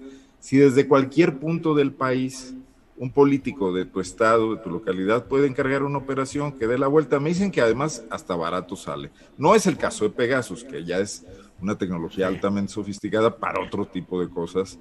si 0.41 0.57
desde 0.57 0.89
cualquier 0.89 1.39
punto 1.39 1.75
del 1.75 1.93
país 1.93 2.55
un 2.97 3.11
político 3.13 3.73
de 3.73 3.87
tu 3.87 4.01
estado, 4.01 4.55
de 4.55 4.63
tu 4.63 4.69
localidad, 4.69 5.25
puede 5.27 5.47
encargar 5.47 5.85
una 5.85 5.99
operación 5.99 6.53
que 6.53 6.67
dé 6.67 6.77
la 6.77 6.87
vuelta. 6.87 7.19
Me 7.19 7.31
dicen 7.31 7.51
que 7.51 7.63
además 7.63 8.05
hasta 8.11 8.37
barato 8.37 8.77
sale. 8.77 9.11
No 9.39 9.55
es 9.55 9.67
el 9.67 9.79
caso 9.79 10.05
de 10.05 10.11
Pegasus, 10.11 10.65
que 10.65 10.85
ya 10.85 10.99
es 10.99 11.25
una 11.63 11.79
tecnología 11.79 12.27
altamente 12.27 12.73
sofisticada 12.73 13.37
para 13.37 13.63
otro 13.63 13.87
tipo 13.87 14.21
de 14.21 14.29
cosas 14.29 14.79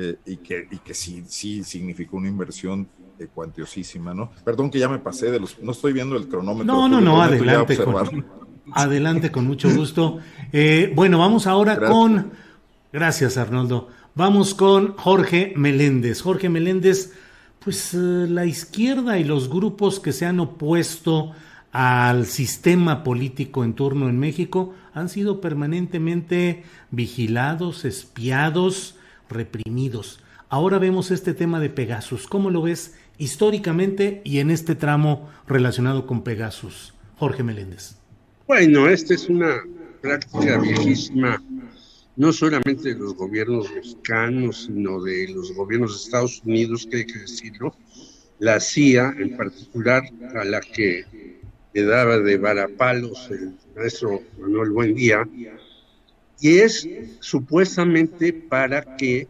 eh, 0.00 0.16
y, 0.26 0.36
que, 0.36 0.68
y 0.70 0.78
que 0.78 0.94
sí, 0.94 1.24
sí 1.26 1.64
significó 1.64 2.18
una 2.18 2.28
inversión 2.28 2.86
eh, 3.18 3.26
cuantiosísima, 3.34 4.14
¿no? 4.14 4.30
Perdón 4.44 4.70
que 4.70 4.78
ya 4.78 4.88
me 4.88 5.00
pasé 5.00 5.28
de 5.32 5.40
los... 5.40 5.60
No 5.60 5.72
estoy 5.72 5.92
viendo 5.92 6.16
el 6.16 6.28
cronómetro. 6.28 6.72
No, 6.72 6.88
no, 6.88 7.00
no, 7.00 7.20
adelante 7.20 7.76
con, 7.76 8.24
adelante 8.72 9.32
con 9.32 9.44
mucho 9.44 9.74
gusto. 9.74 10.18
Eh, 10.52 10.92
bueno, 10.94 11.18
vamos 11.18 11.48
ahora 11.48 11.76
con... 11.80 12.30
Gracias, 12.92 13.36
Arnoldo. 13.36 13.88
Vamos 14.14 14.54
con 14.54 14.94
Jorge 14.96 15.52
Meléndez. 15.56 16.22
Jorge 16.22 16.48
Meléndez 16.48 17.12
pues 17.58 17.92
eh, 17.92 17.96
la 18.28 18.46
izquierda 18.46 19.18
y 19.18 19.24
los 19.24 19.48
grupos 19.48 19.98
que 19.98 20.12
se 20.12 20.26
han 20.26 20.38
opuesto 20.38 21.32
al 21.72 22.26
sistema 22.26 23.02
político 23.02 23.64
en 23.64 23.74
turno 23.74 24.08
en 24.08 24.18
México 24.18 24.74
han 24.94 25.08
sido 25.08 25.40
permanentemente 25.40 26.62
vigilados, 26.92 27.84
espiados, 27.84 28.97
reprimidos. 29.28 30.20
Ahora 30.48 30.78
vemos 30.78 31.10
este 31.10 31.34
tema 31.34 31.60
de 31.60 31.70
Pegasus. 31.70 32.26
¿Cómo 32.26 32.50
lo 32.50 32.62
ves 32.62 32.94
históricamente 33.18 34.22
y 34.24 34.38
en 34.38 34.50
este 34.50 34.74
tramo 34.74 35.28
relacionado 35.46 36.06
con 36.06 36.22
Pegasus? 36.22 36.94
Jorge 37.16 37.42
Meléndez. 37.42 37.96
Bueno, 38.46 38.88
esta 38.88 39.14
es 39.14 39.28
una 39.28 39.62
práctica 40.00 40.58
viejísima 40.58 41.42
no 42.18 42.32
solamente 42.32 42.94
de 42.94 42.98
los 42.98 43.14
gobiernos 43.14 43.72
mexicanos, 43.72 44.64
sino 44.66 45.00
de 45.00 45.28
los 45.28 45.54
gobiernos 45.54 45.92
de 45.92 46.04
Estados 46.04 46.42
Unidos, 46.44 46.88
que 46.90 46.98
hay 46.98 47.06
que 47.06 47.20
decirlo, 47.20 47.76
la 48.40 48.58
CIA 48.58 49.14
en 49.18 49.36
particular, 49.36 50.02
a 50.34 50.44
la 50.44 50.60
que 50.60 51.04
le 51.72 51.82
daba 51.84 52.18
de 52.18 52.36
varapalos 52.36 53.30
el 53.30 53.54
maestro 53.76 54.20
Manuel 54.40 54.70
Buendía, 54.70 55.28
y 56.40 56.58
es 56.58 56.88
supuestamente 57.20 58.32
para 58.32 58.96
que 58.96 59.28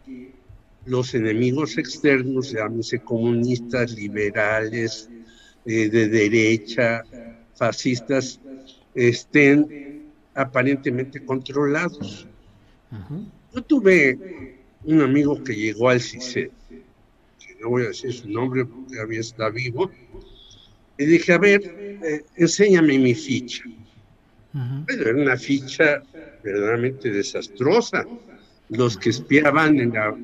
los 0.85 1.13
enemigos 1.13 1.77
externos, 1.77 2.51
llámese 2.51 2.99
comunistas, 2.99 3.91
liberales, 3.93 5.09
eh, 5.65 5.89
de 5.89 6.07
derecha, 6.07 7.03
fascistas, 7.55 8.39
estén 8.95 10.03
aparentemente 10.33 11.23
controlados. 11.23 12.27
Yo 13.53 13.61
tuve 13.63 14.57
un 14.83 15.01
amigo 15.01 15.43
que 15.43 15.53
llegó 15.53 15.89
al 15.89 16.01
CICE, 16.01 16.51
que 16.69 17.55
no 17.61 17.69
voy 17.69 17.83
a 17.83 17.87
decir 17.89 18.13
su 18.13 18.29
nombre 18.29 18.65
porque 18.65 18.99
había 18.99 19.19
está 19.19 19.49
vivo, 19.49 19.91
y 20.97 21.05
dije, 21.05 21.33
a 21.33 21.37
ver, 21.37 21.61
eh, 22.03 22.23
enséñame 22.35 22.97
mi 22.97 23.13
ficha. 23.13 23.63
era 24.87 25.15
una 25.15 25.37
ficha 25.37 26.01
verdaderamente 26.51 27.11
desastrosa. 27.11 28.05
Los 28.69 28.97
que 28.97 29.09
espiaban 29.09 29.79
en 29.79 29.93
la 29.93 30.15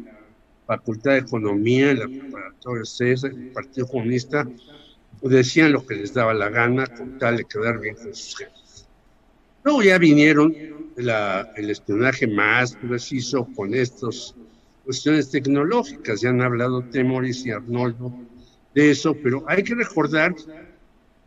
Facultad 0.67 1.11
de 1.11 1.19
Economía, 1.19 1.91
en 1.91 1.99
la 1.99 2.07
preparatoria 2.07 2.85
CESA, 2.85 3.27
el 3.27 3.51
Partido 3.51 3.87
Comunista, 3.87 4.47
decían 5.21 5.71
lo 5.71 5.85
que 5.85 5.95
les 5.95 6.13
daba 6.13 6.33
la 6.33 6.49
gana 6.49 6.85
con 6.87 7.17
tal 7.17 7.37
de 7.37 7.45
quedar 7.45 7.79
bien 7.79 7.95
con 7.95 8.13
sus 8.13 8.37
jefes. 8.37 8.87
Luego 9.63 9.81
ya 9.81 9.97
vinieron 9.97 10.55
el 10.95 11.69
espionaje 11.69 12.27
más 12.27 12.75
preciso 12.75 13.47
con 13.55 13.73
estas 13.73 14.35
cuestiones 14.83 15.31
tecnológicas. 15.31 16.21
Ya 16.21 16.29
han 16.29 16.41
hablado 16.41 16.83
Temoris 16.83 17.45
y 17.45 17.51
Arnoldo 17.51 18.13
de 18.75 18.91
eso, 18.91 19.15
pero 19.15 19.43
hay 19.47 19.63
que 19.63 19.73
recordar 19.73 20.35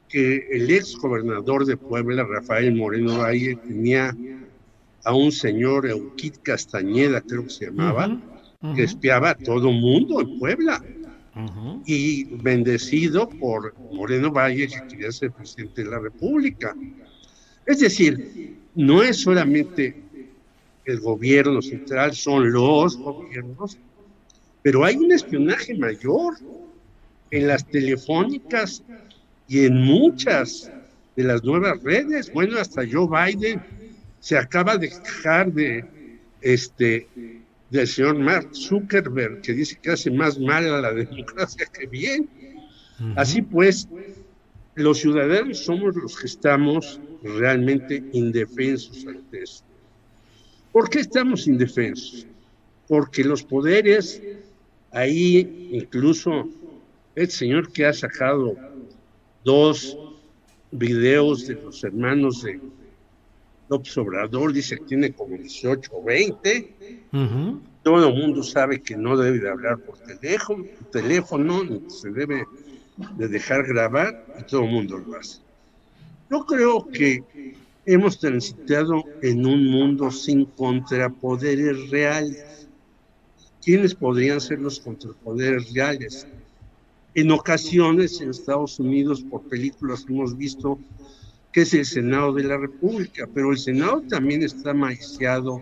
que 0.08 0.46
el 0.52 0.70
ex 0.70 0.96
gobernador 0.96 1.66
de 1.66 1.76
Puebla, 1.76 2.24
Rafael 2.24 2.74
Moreno 2.74 3.18
Valle, 3.18 3.56
tenía 3.56 4.16
a 5.08 5.14
un 5.14 5.32
señor 5.32 5.86
Euquid 5.86 6.34
Castañeda, 6.42 7.22
creo 7.22 7.44
que 7.44 7.50
se 7.50 7.64
llamaba, 7.64 8.20
que 8.76 8.82
espiaba 8.82 9.30
a 9.30 9.34
todo 9.34 9.72
mundo 9.72 10.20
en 10.20 10.38
Puebla. 10.38 10.84
Y 11.86 12.24
bendecido 12.24 13.26
por 13.26 13.74
Moreno 13.90 14.30
Valle, 14.30 14.68
que 14.68 14.86
quería 14.86 15.10
ser 15.10 15.30
presidente 15.32 15.82
de 15.82 15.90
la 15.90 15.98
República. 15.98 16.76
Es 17.64 17.80
decir, 17.80 18.58
no 18.74 19.02
es 19.02 19.16
solamente 19.22 19.96
el 20.84 21.00
gobierno 21.00 21.62
central, 21.62 22.12
son 22.12 22.52
los 22.52 22.98
gobiernos, 22.98 23.78
pero 24.62 24.84
hay 24.84 24.96
un 24.96 25.10
espionaje 25.10 25.74
mayor 25.74 26.34
en 27.30 27.46
las 27.46 27.66
telefónicas 27.66 28.82
y 29.48 29.64
en 29.64 29.74
muchas 29.74 30.70
de 31.16 31.24
las 31.24 31.42
nuevas 31.44 31.82
redes. 31.82 32.30
Bueno, 32.30 32.58
hasta 32.58 32.82
Joe 32.82 33.08
Biden 33.08 33.77
se 34.20 34.36
acaba 34.36 34.76
de 34.76 34.88
quejar 34.88 35.52
de 35.52 35.84
este 36.40 37.08
del 37.70 37.86
señor 37.86 38.18
Mark 38.18 38.48
Zuckerberg, 38.54 39.42
que 39.42 39.52
dice 39.52 39.78
que 39.82 39.90
hace 39.90 40.10
más 40.10 40.38
mal 40.38 40.66
a 40.72 40.80
la 40.80 40.92
democracia 40.94 41.66
que 41.66 41.86
bien. 41.86 42.28
Así 43.14 43.42
pues, 43.42 43.88
los 44.74 44.98
ciudadanos 44.98 45.58
somos 45.58 45.94
los 45.94 46.18
que 46.18 46.26
estamos 46.26 47.00
realmente 47.22 48.02
indefensos 48.12 49.06
ante 49.06 49.42
eso. 49.42 49.62
¿Por 50.72 50.90
qué 50.90 51.00
estamos 51.00 51.46
indefensos? 51.46 52.26
Porque 52.88 53.22
los 53.22 53.42
poderes, 53.42 54.20
ahí 54.90 55.68
incluso 55.72 56.48
el 57.14 57.30
señor 57.30 57.70
que 57.72 57.86
ha 57.86 57.92
sacado 57.92 58.56
dos 59.44 59.96
videos 60.70 61.46
de 61.46 61.54
los 61.54 61.84
hermanos 61.84 62.42
de 62.42 62.60
López 63.68 63.96
Obrador, 63.98 64.52
dice 64.52 64.78
que 64.78 64.84
tiene 64.84 65.12
como 65.12 65.36
18 65.36 65.90
o 65.92 66.02
20. 66.02 66.74
Todo 67.82 68.08
el 68.08 68.14
mundo 68.14 68.42
sabe 68.42 68.80
que 68.80 68.96
no 68.96 69.16
debe 69.16 69.38
de 69.38 69.48
hablar 69.48 69.78
por 69.78 69.98
teléfono, 69.98 70.64
teléfono, 70.90 71.88
se 71.88 72.10
debe 72.10 72.44
de 73.16 73.28
dejar 73.28 73.66
grabar 73.66 74.26
y 74.38 74.42
todo 74.44 74.64
el 74.64 74.70
mundo 74.70 74.98
lo 74.98 75.16
hace. 75.16 75.40
Yo 76.30 76.44
creo 76.44 76.86
que 76.88 77.22
hemos 77.86 78.18
transitado 78.18 79.04
en 79.22 79.46
un 79.46 79.66
mundo 79.66 80.10
sin 80.10 80.44
contrapoderes 80.44 81.88
reales. 81.90 82.68
¿Quiénes 83.62 83.94
podrían 83.94 84.40
ser 84.40 84.60
los 84.60 84.80
contrapoderes 84.80 85.72
reales? 85.72 86.26
En 87.14 87.30
ocasiones 87.30 88.20
en 88.20 88.30
Estados 88.30 88.78
Unidos, 88.78 89.22
por 89.22 89.42
películas 89.42 90.04
que 90.04 90.12
hemos 90.12 90.36
visto, 90.36 90.78
es 91.62 91.74
el 91.74 91.84
Senado 91.84 92.32
de 92.32 92.44
la 92.44 92.56
República, 92.56 93.28
pero 93.32 93.52
el 93.52 93.58
Senado 93.58 94.02
también 94.08 94.42
está 94.42 94.74
maiciado 94.74 95.60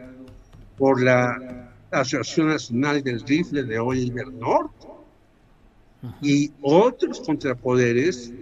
por 0.77 1.03
la 1.03 1.73
Asociación 1.91 2.49
Nacional 2.49 3.03
del 3.03 3.21
Rifle 3.21 3.63
de 3.63 3.79
Oliver 3.79 4.33
North 4.33 4.73
y 6.23 6.51
otros 6.63 7.21
contrapoderes 7.21 8.33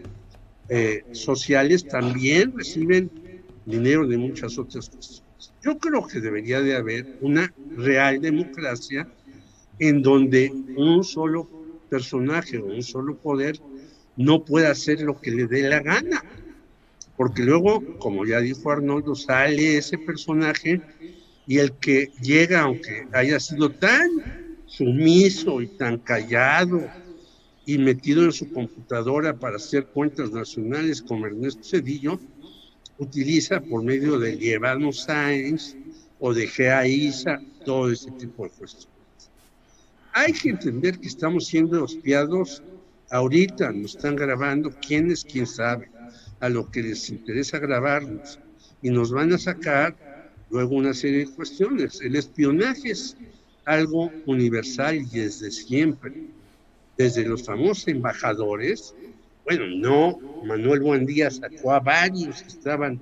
eh, 0.68 1.04
sociales 1.12 1.86
también 1.86 2.52
reciben 2.56 3.10
dinero 3.66 4.06
de 4.06 4.18
muchas 4.18 4.58
otras 4.58 4.88
cosas. 4.88 5.22
Yo 5.62 5.78
creo 5.78 6.06
que 6.06 6.20
debería 6.20 6.60
de 6.60 6.76
haber 6.76 7.18
una 7.20 7.52
real 7.76 8.20
democracia 8.20 9.08
en 9.78 10.02
donde 10.02 10.52
un 10.76 11.04
solo 11.04 11.48
personaje 11.88 12.58
o 12.58 12.66
un 12.66 12.82
solo 12.82 13.16
poder 13.16 13.58
no 14.16 14.44
pueda 14.44 14.70
hacer 14.70 15.00
lo 15.00 15.20
que 15.20 15.30
le 15.30 15.46
dé 15.46 15.68
la 15.68 15.80
gana. 15.80 16.22
Porque 17.16 17.42
luego, 17.42 17.82
como 17.98 18.26
ya 18.26 18.40
dijo 18.40 18.70
Arnoldo, 18.70 19.14
sale 19.14 19.78
ese 19.78 19.98
personaje 19.98 20.80
y 21.46 21.58
el 21.58 21.72
que 21.72 22.10
llega, 22.22 22.62
aunque 22.62 23.06
haya 23.12 23.38
sido 23.38 23.70
tan 23.70 24.10
sumiso 24.66 25.60
y 25.60 25.68
tan 25.68 25.98
callado 25.98 26.88
y 27.66 27.78
metido 27.78 28.24
en 28.24 28.32
su 28.32 28.50
computadora 28.52 29.38
para 29.38 29.56
hacer 29.56 29.86
cuentas 29.86 30.32
nacionales 30.32 31.00
como 31.00 31.26
Ernesto 31.26 31.62
Cedillo, 31.62 32.18
utiliza 32.98 33.60
por 33.60 33.82
medio 33.82 34.18
de 34.18 34.36
Lievano 34.36 34.92
Sáenz 34.92 35.76
o 36.18 36.32
de 36.32 36.46
GAISA 36.46 37.40
todo 37.64 37.90
ese 37.90 38.10
tipo 38.12 38.44
de 38.44 38.50
cuestiones. 38.50 38.88
Hay 40.12 40.32
que 40.32 40.50
entender 40.50 40.98
que 40.98 41.08
estamos 41.08 41.46
siendo 41.46 41.84
espiados 41.84 42.62
ahorita, 43.10 43.72
nos 43.72 43.96
están 43.96 44.16
grabando, 44.16 44.70
quién 44.86 45.10
es 45.10 45.24
quién 45.24 45.46
sabe, 45.46 45.90
a 46.44 46.50
lo 46.50 46.70
que 46.70 46.82
les 46.82 47.08
interesa 47.08 47.58
grabarnos 47.58 48.38
y 48.82 48.90
nos 48.90 49.10
van 49.10 49.32
a 49.32 49.38
sacar 49.38 49.96
luego 50.50 50.76
una 50.76 50.92
serie 50.92 51.20
de 51.20 51.30
cuestiones. 51.32 52.02
El 52.02 52.16
espionaje 52.16 52.90
es 52.90 53.16
algo 53.64 54.12
universal 54.26 54.96
y 54.96 55.20
desde 55.20 55.50
siempre 55.50 56.12
desde 56.98 57.24
los 57.24 57.44
famosos 57.44 57.88
embajadores, 57.88 58.94
bueno, 59.44 59.64
no, 59.74 60.18
Manuel 60.44 60.80
Buendía 60.80 61.30
sacó 61.30 61.72
a 61.72 61.80
varios 61.80 62.42
que 62.42 62.48
estaban 62.48 63.00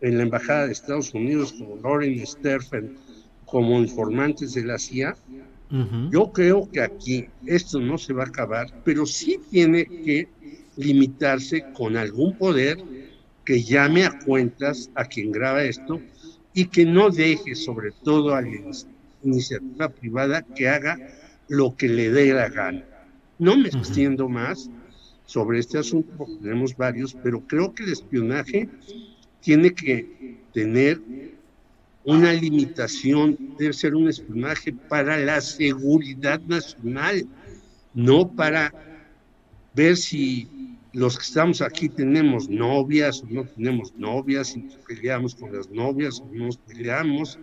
en 0.00 0.18
la 0.18 0.24
Embajada 0.24 0.66
de 0.66 0.72
Estados 0.72 1.14
Unidos, 1.14 1.52
como 1.52 1.76
Lauren 1.76 2.26
Sterfen, 2.26 2.96
como 3.46 3.78
informantes 3.78 4.54
de 4.54 4.64
la 4.64 4.78
CIA. 4.78 5.16
Yo 6.10 6.32
creo 6.32 6.68
que 6.70 6.80
aquí 6.80 7.26
esto 7.46 7.78
no 7.80 7.98
se 7.98 8.12
va 8.12 8.24
a 8.24 8.26
acabar, 8.26 8.66
pero 8.84 9.06
sí 9.06 9.40
tiene 9.50 9.86
que 9.86 10.28
limitarse 10.76 11.64
con 11.72 11.96
algún 11.96 12.36
poder 12.36 12.78
que 13.44 13.62
llame 13.62 14.04
a 14.04 14.18
cuentas 14.18 14.90
a 14.94 15.04
quien 15.04 15.30
graba 15.32 15.64
esto 15.64 16.00
y 16.54 16.66
que 16.66 16.84
no 16.84 17.10
deje 17.10 17.54
sobre 17.54 17.90
todo 18.02 18.34
a 18.34 18.42
la 18.42 18.48
iniciativa 19.22 19.88
privada 19.88 20.42
que 20.42 20.68
haga 20.68 20.98
lo 21.48 21.76
que 21.76 21.88
le 21.88 22.10
dé 22.10 22.32
la 22.32 22.48
gana. 22.48 22.84
No 23.38 23.56
me 23.56 23.68
extiendo 23.68 24.28
más 24.28 24.70
sobre 25.26 25.58
este 25.58 25.78
asunto, 25.78 26.12
porque 26.16 26.36
tenemos 26.42 26.76
varios, 26.76 27.14
pero 27.22 27.40
creo 27.40 27.74
que 27.74 27.84
el 27.84 27.92
espionaje 27.92 28.68
tiene 29.40 29.74
que 29.74 30.38
tener 30.52 31.00
una 32.04 32.32
limitación, 32.32 33.36
debe 33.58 33.72
ser 33.72 33.94
un 33.94 34.08
espionaje 34.08 34.72
para 34.72 35.18
la 35.18 35.40
seguridad 35.40 36.40
nacional, 36.42 37.26
no 37.94 38.30
para 38.30 38.72
ver 39.74 39.96
si 39.96 40.48
los 40.94 41.18
que 41.18 41.24
estamos 41.24 41.60
aquí 41.60 41.88
tenemos 41.88 42.48
novias 42.48 43.22
o 43.22 43.26
no 43.28 43.44
tenemos 43.44 43.94
novias, 43.96 44.48
si 44.48 44.68
peleamos 44.86 45.34
con 45.34 45.52
las 45.54 45.68
novias 45.70 46.20
o 46.20 46.28
no 46.32 46.46
nos 46.46 46.56
peleamos, 46.56 47.38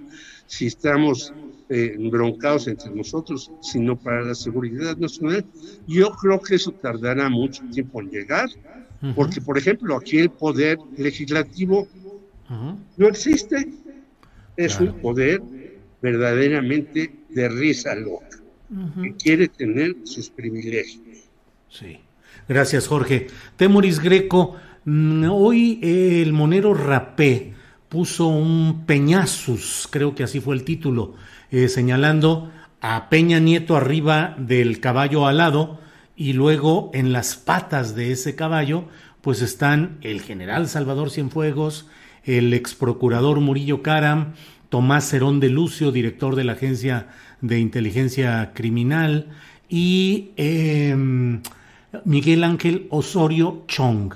si 0.47 0.67
estamos 0.67 1.33
eh, 1.69 1.97
broncados 2.09 2.67
entre 2.67 2.89
nosotros, 2.91 3.51
sino 3.61 3.99
para 3.99 4.23
la 4.23 4.35
seguridad 4.35 4.95
nacional. 4.97 5.45
Yo 5.85 6.11
creo 6.11 6.39
que 6.41 6.55
eso 6.55 6.71
tardará 6.71 7.29
mucho 7.29 7.63
tiempo 7.71 8.01
en 8.01 8.09
llegar, 8.09 8.49
porque, 9.15 9.41
por 9.41 9.57
ejemplo, 9.57 9.97
aquí 9.97 10.19
el 10.19 10.29
poder 10.29 10.77
legislativo 10.95 11.87
no 12.97 13.07
existe. 13.07 13.67
Es 14.57 14.79
un 14.79 14.99
poder 14.99 15.41
verdaderamente 16.01 17.11
de 17.29 17.49
risa 17.49 17.95
loca, 17.95 18.37
que 19.01 19.15
quiere 19.15 19.47
tener 19.47 19.95
sus 20.03 20.29
privilegios. 20.29 21.29
Sí. 21.69 21.99
Gracias, 22.51 22.89
Jorge. 22.89 23.27
Temoris 23.55 24.01
Greco, 24.01 24.57
mm, 24.83 25.23
hoy 25.31 25.79
el 25.81 26.33
monero 26.33 26.73
Rapé 26.73 27.53
puso 27.87 28.27
un 28.27 28.83
peñazus, 28.85 29.87
creo 29.89 30.15
que 30.15 30.23
así 30.23 30.41
fue 30.41 30.55
el 30.55 30.65
título, 30.65 31.13
eh, 31.49 31.69
señalando 31.69 32.51
a 32.81 33.07
Peña 33.07 33.39
Nieto 33.39 33.77
arriba 33.77 34.35
del 34.37 34.81
caballo 34.81 35.27
alado 35.27 35.79
y 36.17 36.33
luego 36.33 36.91
en 36.93 37.13
las 37.13 37.37
patas 37.37 37.95
de 37.95 38.11
ese 38.11 38.35
caballo 38.35 38.83
pues 39.21 39.41
están 39.41 39.97
el 40.01 40.19
general 40.19 40.67
Salvador 40.67 41.09
Cienfuegos, 41.09 41.87
el 42.25 42.53
ex 42.53 42.75
procurador 42.75 43.39
Murillo 43.39 43.81
Caram, 43.81 44.33
Tomás 44.67 45.07
Cerón 45.07 45.39
de 45.39 45.47
Lucio, 45.47 45.93
director 45.93 46.35
de 46.35 46.43
la 46.43 46.51
Agencia 46.51 47.07
de 47.39 47.59
Inteligencia 47.59 48.51
Criminal, 48.53 49.29
y 49.69 50.31
em, 50.35 51.39
Miguel 52.05 52.43
Ángel 52.43 52.87
Osorio 52.89 53.63
Chong. 53.67 54.13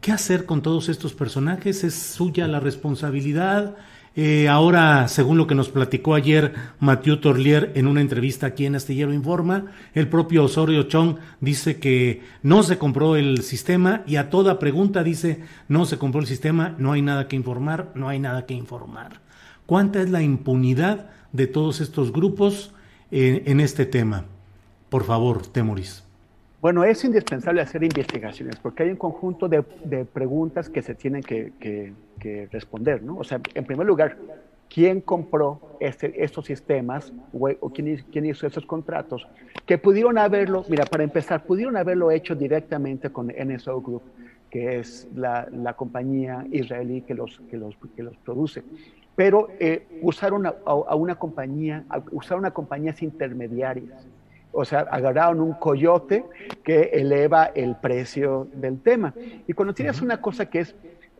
¿Qué 0.00 0.12
hacer 0.12 0.46
con 0.46 0.62
todos 0.62 0.88
estos 0.88 1.14
personajes? 1.14 1.84
¿Es 1.84 1.94
suya 1.94 2.46
la 2.48 2.60
responsabilidad? 2.60 3.76
Eh, 4.16 4.48
ahora, 4.48 5.06
según 5.08 5.36
lo 5.36 5.46
que 5.46 5.54
nos 5.54 5.68
platicó 5.68 6.14
ayer 6.14 6.54
Mathieu 6.80 7.18
Torlier 7.18 7.72
en 7.74 7.86
una 7.86 8.00
entrevista 8.00 8.46
aquí 8.46 8.66
en 8.66 8.74
Astillero 8.74 9.12
Informa, 9.12 9.66
el 9.94 10.08
propio 10.08 10.44
Osorio 10.44 10.84
Chong 10.84 11.16
dice 11.40 11.78
que 11.78 12.22
no 12.42 12.62
se 12.62 12.78
compró 12.78 13.14
el 13.16 13.42
sistema 13.42 14.02
y 14.06 14.16
a 14.16 14.30
toda 14.30 14.58
pregunta 14.58 15.04
dice 15.04 15.42
no 15.68 15.86
se 15.86 15.98
compró 15.98 16.20
el 16.20 16.26
sistema, 16.26 16.74
no 16.78 16.92
hay 16.92 17.02
nada 17.02 17.28
que 17.28 17.36
informar, 17.36 17.92
no 17.94 18.08
hay 18.08 18.18
nada 18.18 18.46
que 18.46 18.54
informar. 18.54 19.20
¿Cuánta 19.66 20.02
es 20.02 20.10
la 20.10 20.22
impunidad 20.22 21.10
de 21.32 21.46
todos 21.46 21.80
estos 21.80 22.12
grupos 22.12 22.72
eh, 23.12 23.44
en 23.46 23.60
este 23.60 23.86
tema? 23.86 24.24
Por 24.88 25.04
favor, 25.04 25.46
Temoris. 25.46 26.09
Bueno, 26.60 26.84
es 26.84 27.02
indispensable 27.04 27.62
hacer 27.62 27.82
investigaciones 27.82 28.56
porque 28.56 28.82
hay 28.82 28.90
un 28.90 28.96
conjunto 28.96 29.48
de, 29.48 29.62
preguntas 30.04 30.68
que 30.68 30.82
se 30.82 30.94
tienen 30.94 31.22
que, 31.22 31.94
responder, 32.52 33.02
¿no? 33.02 33.16
O 33.16 33.24
sea, 33.24 33.40
en 33.54 33.64
primer 33.64 33.86
lugar, 33.86 34.18
¿quién 34.68 35.00
compró 35.00 35.78
este, 35.80 36.22
estos 36.22 36.44
sistemas 36.44 37.14
o, 37.32 37.70
quién, 37.70 38.04
quién, 38.12 38.26
hizo 38.26 38.46
esos 38.46 38.66
contratos? 38.66 39.26
Que 39.64 39.78
pudieron 39.78 40.18
haberlo, 40.18 40.62
mira, 40.68 40.84
para 40.84 41.02
empezar, 41.02 41.44
pudieron 41.44 41.78
haberlo 41.78 42.10
hecho 42.10 42.34
directamente 42.34 43.08
con 43.08 43.28
NSO 43.28 43.80
Group, 43.80 44.02
que 44.50 44.80
es 44.80 45.08
la, 45.14 45.74
compañía 45.78 46.46
israelí 46.52 47.00
que 47.00 47.14
los, 47.14 47.40
que 47.50 47.56
los, 47.56 47.74
que 47.96 48.02
los 48.02 48.16
produce. 48.18 48.62
Pero 49.16 49.48
eh, 49.60 49.86
usaron 50.02 50.44
a, 50.44 50.54
a, 50.66 50.94
una 50.94 51.14
compañía, 51.14 51.86
usaron 52.12 52.44
a 52.44 52.50
compañías 52.50 53.02
intermediarias 53.02 54.06
o 54.52 54.64
sea, 54.64 54.80
agarraron 54.80 55.40
un 55.40 55.54
coyote 55.54 56.24
que 56.64 56.90
eleva 56.92 57.46
el 57.46 57.76
precio 57.76 58.48
del 58.52 58.80
tema. 58.80 59.14
Y 59.46 59.52
cuando 59.52 59.74
tienes 59.74 60.02
una 60.02 60.20
cosa 60.20 60.46
que 60.46 60.60
es 60.60 60.74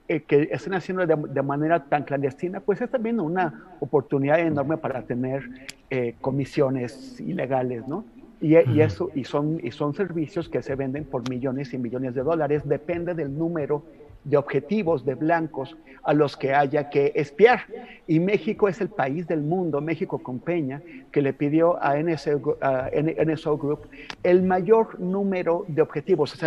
eh, 0.08 0.22
que 0.22 0.48
estén 0.50 0.74
haciendo 0.74 1.06
de, 1.06 1.42
manera 1.42 1.84
tan 1.84 2.02
clandestina, 2.02 2.58
pues 2.58 2.80
es 2.80 2.90
también 2.90 3.20
una 3.20 3.76
oportunidad 3.78 4.40
enorme 4.40 4.76
para 4.76 5.02
tener 5.02 5.48
eh, 5.88 6.16
comisiones 6.20 7.20
ilegales, 7.20 7.86
¿no? 7.86 8.04
Y, 8.40 8.56
y, 8.56 8.80
eso, 8.80 9.10
y, 9.14 9.24
son, 9.24 9.60
y 9.62 9.70
son 9.70 9.94
servicios 9.94 10.48
que 10.48 10.62
se 10.62 10.74
venden 10.74 11.04
por 11.04 11.28
millones 11.28 11.74
y 11.74 11.78
millones 11.78 12.14
de 12.14 12.22
dólares, 12.22 12.66
depende 12.66 13.14
del 13.14 13.36
número 13.36 13.84
de 14.24 14.36
objetivos 14.36 15.04
de 15.04 15.14
blancos 15.14 15.76
a 16.02 16.12
los 16.14 16.36
que 16.36 16.54
haya 16.54 16.90
que 16.90 17.12
espiar. 17.14 17.60
Y 18.06 18.20
México 18.20 18.68
es 18.68 18.80
el 18.80 18.88
país 18.88 19.26
del 19.26 19.42
mundo, 19.42 19.80
México 19.80 20.18
con 20.18 20.38
Peña, 20.38 20.82
que 21.12 21.22
le 21.22 21.32
pidió 21.32 21.82
a 21.82 21.96
NSO, 21.98 23.58
Group 23.58 23.80
el 24.22 24.42
mayor 24.42 24.98
número 24.98 25.64
de 25.68 25.82
objetivos. 25.82 26.38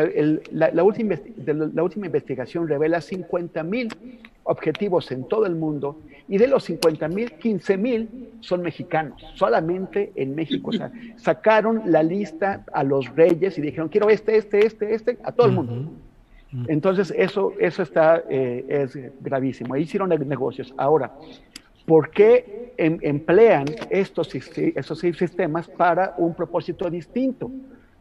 La, 0.52 0.84
última, 0.84 1.16
la 1.46 1.84
última 1.84 2.06
investigación 2.08 2.68
revela 2.68 3.02
50 3.02 3.64
mil 3.64 3.90
objetivos 4.44 5.12
en 5.12 5.24
todo 5.28 5.46
el 5.46 5.56
mundo 5.56 6.00
y 6.28 6.38
de 6.38 6.48
los 6.48 6.66
50 6.66 7.08
mil, 7.08 7.32
15 7.34 7.78
mil 7.78 8.30
son 8.42 8.62
mexicanos, 8.62 9.24
solamente 9.36 10.12
en 10.16 10.36
México. 10.36 10.72
Sacaron 11.18 11.84
la 11.86 12.04
lista 12.04 12.64
a 12.74 12.84
los 12.84 13.14
reyes 13.16 13.58
y 13.58 13.62
dijeron, 13.62 13.90
quiero 13.90 14.10
este, 14.10 14.38
este, 14.38 14.66
este, 14.66 14.94
este, 14.94 15.18
a 15.24 15.32
todo 15.32 15.48
el 15.48 15.54
mundo. 15.54 15.92
Entonces, 16.68 17.14
eso, 17.18 17.54
eso 17.60 17.82
está, 17.82 18.24
eh, 18.30 18.66
es 18.68 18.98
gravísimo. 19.22 19.74
Ahí 19.74 19.84
hicieron 19.84 20.10
negocios. 20.10 20.74
Ahora, 20.78 21.12
¿por 21.86 22.12
qué 22.12 22.74
em, 22.78 23.00
emplean 23.02 23.66
estos, 23.90 24.34
estos 24.36 25.00
sistemas 25.00 25.68
para 25.68 26.14
un 26.18 26.34
propósito 26.36 26.90
distinto? 26.90 27.52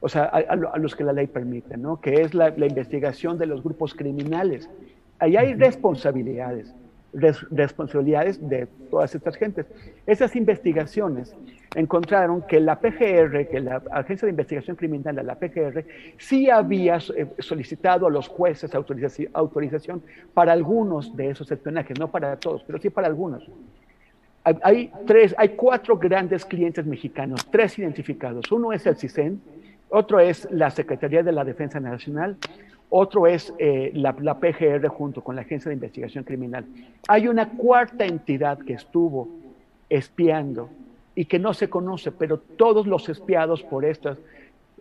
O 0.00 0.08
sea, 0.08 0.24
a, 0.24 0.78
los 0.78 0.94
que 0.94 1.04
la 1.04 1.12
ley 1.12 1.28
permite, 1.28 1.76
¿no? 1.76 2.00
Que 2.00 2.22
es 2.22 2.34
la, 2.34 2.50
la 2.50 2.66
investigación 2.66 3.38
de 3.38 3.46
los 3.46 3.62
grupos 3.62 3.94
criminales. 3.94 4.68
Ahí 5.18 5.36
hay 5.36 5.54
responsabilidades 5.54 6.74
responsabilidades 7.12 8.48
de 8.48 8.66
todas 8.90 9.14
estas 9.14 9.36
gentes. 9.36 9.66
Esas 10.06 10.34
investigaciones 10.34 11.34
encontraron 11.74 12.42
que 12.42 12.60
la 12.60 12.78
PGR, 12.78 13.48
que 13.48 13.60
la 13.60 13.82
Agencia 13.92 14.26
de 14.26 14.30
Investigación 14.30 14.76
Criminal, 14.76 15.14
la 15.24 15.34
PGR, 15.36 15.84
sí 16.18 16.50
había 16.50 16.96
eh, 16.96 17.26
solicitado 17.38 18.06
a 18.06 18.10
los 18.10 18.28
jueces 18.28 18.74
autorización, 18.74 20.02
para 20.34 20.52
algunos 20.52 21.16
de 21.16 21.30
esos 21.30 21.50
espionajes, 21.50 21.98
no 21.98 22.10
para 22.10 22.36
todos, 22.36 22.62
pero 22.64 22.78
sí 22.78 22.90
para 22.90 23.06
algunos. 23.06 23.48
Hay, 24.44 24.90
tres, 25.06 25.34
hay 25.38 25.50
cuatro 25.50 25.96
grandes 25.96 26.44
clientes 26.44 26.84
mexicanos, 26.84 27.46
tres 27.48 27.78
identificados. 27.78 28.50
Uno 28.50 28.72
es 28.72 28.84
el 28.86 28.96
CISEN, 28.96 29.40
otro 29.88 30.18
es 30.18 30.48
la 30.50 30.70
Secretaría 30.70 31.22
de 31.22 31.30
la 31.30 31.44
Defensa 31.44 31.78
Nacional, 31.78 32.36
otro 32.94 33.26
es 33.26 33.54
eh, 33.58 33.90
la, 33.94 34.12
PGR 34.12 34.86
junto 34.88 35.24
con 35.24 35.34
la 35.34 35.40
Agencia 35.40 35.70
de 35.70 35.74
Investigación 35.76 36.24
Criminal. 36.24 36.66
Hay 37.08 37.26
una 37.26 37.48
cuarta 37.48 38.04
entidad 38.04 38.58
que 38.58 38.74
estuvo 38.74 39.30
espiando 39.88 40.68
y 41.14 41.24
que 41.24 41.38
no 41.38 41.54
se 41.54 41.70
conoce, 41.70 42.12
pero 42.12 42.36
todos 42.36 42.86
los 42.86 43.08
espiados 43.08 43.62
por 43.62 43.86
esta 43.86 44.18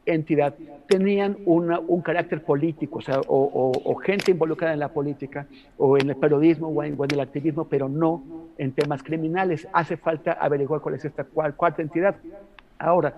entidad 0.06 0.56
tenían 0.88 1.38
un 1.46 2.02
carácter 2.02 2.44
político, 2.44 3.00
o, 3.28 3.96
gente 4.04 4.32
involucrada 4.32 4.74
en 4.74 4.82
la 4.82 4.90
política, 4.90 5.48
o 5.78 5.98
en 5.98 6.10
el 6.10 6.18
periodismo, 6.18 6.68
o 6.68 6.84
en, 6.84 6.98
el 7.00 7.20
activismo, 7.22 7.70
pero 7.70 7.88
no 7.88 8.24
en 8.58 8.74
temas 8.74 9.04
criminales. 9.04 9.70
Hace 9.72 9.96
falta 9.96 10.34
averiguar 10.34 10.82
cuál 10.82 10.96
es 10.96 11.06
esta 11.06 11.24
cuarta 11.24 11.82
entidad. 11.82 12.18
Ahora, 12.78 13.16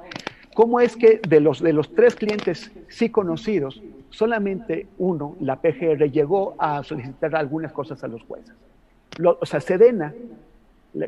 ¿cómo 0.54 0.80
es 0.80 0.96
que 0.96 1.20
de 1.28 1.40
los, 1.40 1.62
de 1.62 1.74
los 1.74 1.96
tres 1.96 2.14
clientes 2.14 2.72
sí 2.90 3.10
conocidos, 3.10 3.82
solamente 4.14 4.88
uno, 5.00 5.36
la 5.40 5.60
PGR, 5.60 6.10
llegó 6.12 6.56
a 6.60 6.84
solicitar 6.84 7.36
algunas 7.36 7.72
cosas 7.72 8.04
a 8.04 8.08
los 8.08 8.22
jueces. 8.24 8.54
o 9.24 9.46
sea, 9.46 9.60
Sedena, 9.60 10.14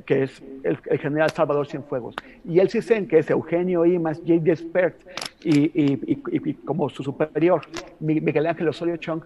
que 0.05 0.23
es 0.23 0.41
el, 0.63 0.77
general 0.99 1.29
Salvador 1.29 1.67
Cienfuegos, 1.67 2.15
y 2.43 2.59
el 2.59 2.69
CISEN, 2.69 3.07
que 3.07 3.19
es 3.19 3.29
Eugenio 3.29 3.85
Imas, 3.85 4.19
J. 4.19 4.39
Despert, 4.41 4.99
y, 5.43 6.53
como 6.65 6.89
su 6.89 7.03
superior, 7.03 7.61
Miguel 7.99 8.47
Ángel 8.47 8.67
Osorio 8.69 8.97
Chong, 8.97 9.21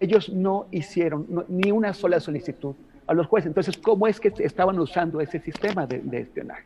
ellos 0.00 0.28
no 0.28 0.66
hicieron 0.72 1.26
ni 1.48 1.70
una 1.70 1.94
sola 1.94 2.18
solicitud 2.18 2.74
a 3.06 3.14
los 3.14 3.28
jueces. 3.28 3.46
Entonces, 3.46 3.78
¿cómo 3.78 4.08
es 4.08 4.18
que 4.18 4.32
estaban 4.38 4.76
usando 4.80 5.20
ese 5.20 5.38
sistema 5.38 5.86
de, 5.86 6.00
de 6.00 6.22
espionaje? 6.22 6.64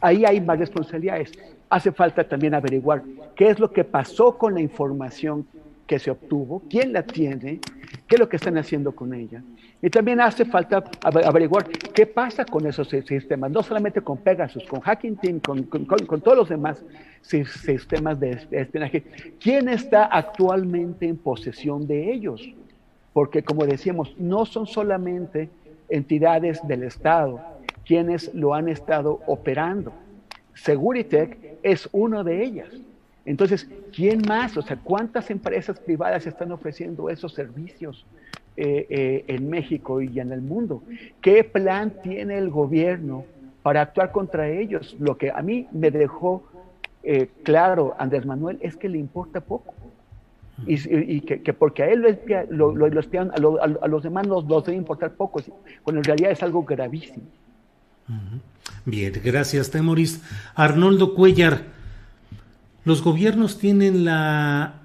Ahí 0.00 0.24
hay 0.24 0.40
más 0.40 0.58
responsabilidades. 0.58 1.32
Hace 1.68 1.92
falta 1.92 2.24
también 2.24 2.54
averiguar 2.54 3.02
qué 3.36 3.50
es 3.50 3.60
lo 3.60 3.70
que 3.70 3.84
pasó 3.84 4.38
con 4.38 4.54
la 4.54 4.62
información 4.62 5.46
que 5.90 5.98
se 5.98 6.12
obtuvo, 6.12 6.62
quién 6.70 6.92
la 6.92 7.02
tiene, 7.02 7.58
qué 8.06 8.14
es 8.14 8.20
lo 8.20 8.28
que 8.28 8.36
están 8.36 8.56
haciendo 8.56 8.92
con 8.92 9.12
ella. 9.12 9.42
Y 9.82 9.90
también 9.90 10.20
hace 10.20 10.44
falta 10.44 10.84
averiguar 11.02 11.66
qué 11.66 12.06
pasa 12.06 12.44
con 12.44 12.64
esos 12.64 12.88
sistemas, 12.88 13.50
no 13.50 13.60
solamente 13.60 14.00
con 14.00 14.18
Pegasus, 14.18 14.62
con 14.68 14.78
Hacking 14.78 15.16
Team, 15.16 15.40
con, 15.40 15.66
todos 16.20 16.36
los 16.36 16.48
demás 16.48 16.84
sistemas 17.22 18.20
de 18.20 18.38
espionaje. 18.52 19.02
¿Quién 19.40 19.68
está 19.68 20.04
actualmente 20.04 21.08
en 21.08 21.16
posesión 21.16 21.88
de 21.88 22.12
ellos? 22.12 22.48
Porque, 23.12 23.42
como 23.42 23.66
decíamos, 23.66 24.14
no 24.16 24.46
son 24.46 24.68
solamente 24.68 25.50
entidades 25.88 26.64
del 26.68 26.84
Estado 26.84 27.40
quienes 27.84 28.32
lo 28.32 28.54
han 28.54 28.68
estado 28.68 29.18
operando. 29.26 29.92
Seguritech 30.54 31.58
es 31.64 31.88
una 31.90 32.22
de 32.22 32.44
ellas. 32.44 32.68
Entonces, 33.24 33.68
¿quién 33.94 34.22
más? 34.26 34.56
O 34.56 34.62
sea, 34.62 34.76
¿cuántas 34.76 35.30
empresas 35.30 35.78
privadas 35.78 36.26
están 36.26 36.52
ofreciendo 36.52 37.10
esos 37.10 37.34
servicios 37.34 38.06
eh, 38.56 38.86
eh, 38.88 39.24
en 39.28 39.48
México 39.48 40.00
y 40.00 40.18
en 40.20 40.32
el 40.32 40.40
mundo? 40.40 40.82
¿Qué 41.20 41.44
plan 41.44 41.92
tiene 42.02 42.38
el 42.38 42.50
gobierno 42.50 43.24
para 43.62 43.82
actuar 43.82 44.10
contra 44.10 44.48
ellos? 44.48 44.96
Lo 44.98 45.16
que 45.16 45.30
a 45.30 45.42
mí 45.42 45.68
me 45.72 45.90
dejó 45.90 46.44
eh, 47.02 47.30
claro 47.42 47.94
Andrés 47.98 48.26
Manuel 48.26 48.58
es 48.60 48.76
que 48.76 48.88
le 48.88 48.98
importa 48.98 49.40
poco. 49.40 49.74
Y, 50.66 51.22
que, 51.22 51.54
porque 51.54 51.82
a 51.82 51.88
él 51.88 52.02
lo, 52.50 52.74
lo, 52.74 52.88
lo, 52.88 53.00
espian, 53.00 53.30
a, 53.30 53.38
los 53.38 54.02
demás 54.02 54.26
nos, 54.26 54.46
debe 54.46 54.76
importar 54.76 55.12
poco, 55.12 55.40
cuando 55.82 56.00
en 56.00 56.04
realidad 56.04 56.32
es 56.32 56.42
algo 56.42 56.64
gravísimo. 56.64 57.24
Bien, 58.84 59.12
gracias, 59.24 59.70
Temoris. 59.70 60.22
Arnoldo 60.54 61.14
Cuellar, 61.14 61.62
los 62.84 63.02
gobiernos 63.02 63.58
tienen 63.58 64.04
la 64.04 64.82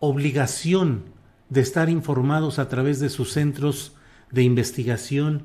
obligación 0.00 1.04
de 1.48 1.60
estar 1.60 1.88
informados 1.88 2.58
a 2.58 2.68
través 2.68 3.00
de 3.00 3.08
sus 3.08 3.32
centros 3.32 3.92
de 4.30 4.42
investigación 4.42 5.42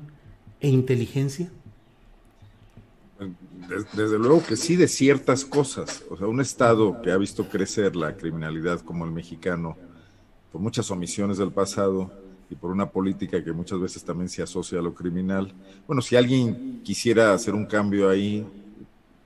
e 0.60 0.68
inteligencia? 0.68 1.50
Desde 3.92 4.18
luego 4.18 4.42
que 4.44 4.56
sí, 4.56 4.76
de 4.76 4.88
ciertas 4.88 5.44
cosas. 5.44 6.02
O 6.10 6.16
sea, 6.16 6.26
un 6.26 6.40
Estado 6.40 7.02
que 7.02 7.10
ha 7.10 7.18
visto 7.18 7.48
crecer 7.48 7.96
la 7.96 8.16
criminalidad 8.16 8.80
como 8.80 9.04
el 9.04 9.10
mexicano, 9.10 9.76
por 10.50 10.60
muchas 10.60 10.90
omisiones 10.90 11.36
del 11.36 11.52
pasado 11.52 12.10
y 12.50 12.54
por 12.54 12.70
una 12.70 12.88
política 12.90 13.44
que 13.44 13.52
muchas 13.52 13.78
veces 13.78 14.02
también 14.02 14.28
se 14.28 14.42
asocia 14.42 14.78
a 14.78 14.82
lo 14.82 14.94
criminal. 14.94 15.52
Bueno, 15.86 16.00
si 16.00 16.16
alguien 16.16 16.80
quisiera 16.82 17.34
hacer 17.34 17.54
un 17.54 17.66
cambio 17.66 18.08
ahí, 18.08 18.46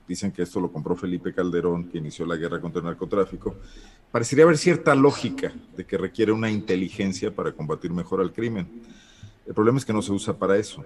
dicen 0.07 0.33
que 0.33 0.43
esto 0.43 0.61
lo 0.61 0.71
compró 0.71 0.97
Felipe 0.97 1.33
Calderón, 1.33 1.89
que 1.89 1.99
inició 1.99 2.27
la 2.27 2.37
guerra 2.37 2.61
contra 2.61 2.81
el 2.81 2.87
narcotráfico, 2.87 3.57
parecería 4.11 4.45
haber 4.45 4.59
cierta 4.59 4.95
lógica 4.95 5.53
de 5.77 5.85
que 5.85 5.99
requiere 5.99 6.33
una 6.33 6.51
inteligencia 6.51 7.35
para 7.35 7.53
combatir 7.53 7.93
mejor 7.93 8.21
al 8.21 8.33
crimen. 8.33 8.69
El 9.47 9.55
problema 9.55 9.79
es 9.79 9.85
que 9.85 9.93
no 9.93 10.03
se 10.03 10.13
usa 10.13 10.37
para 10.37 10.57
eso. 10.57 10.85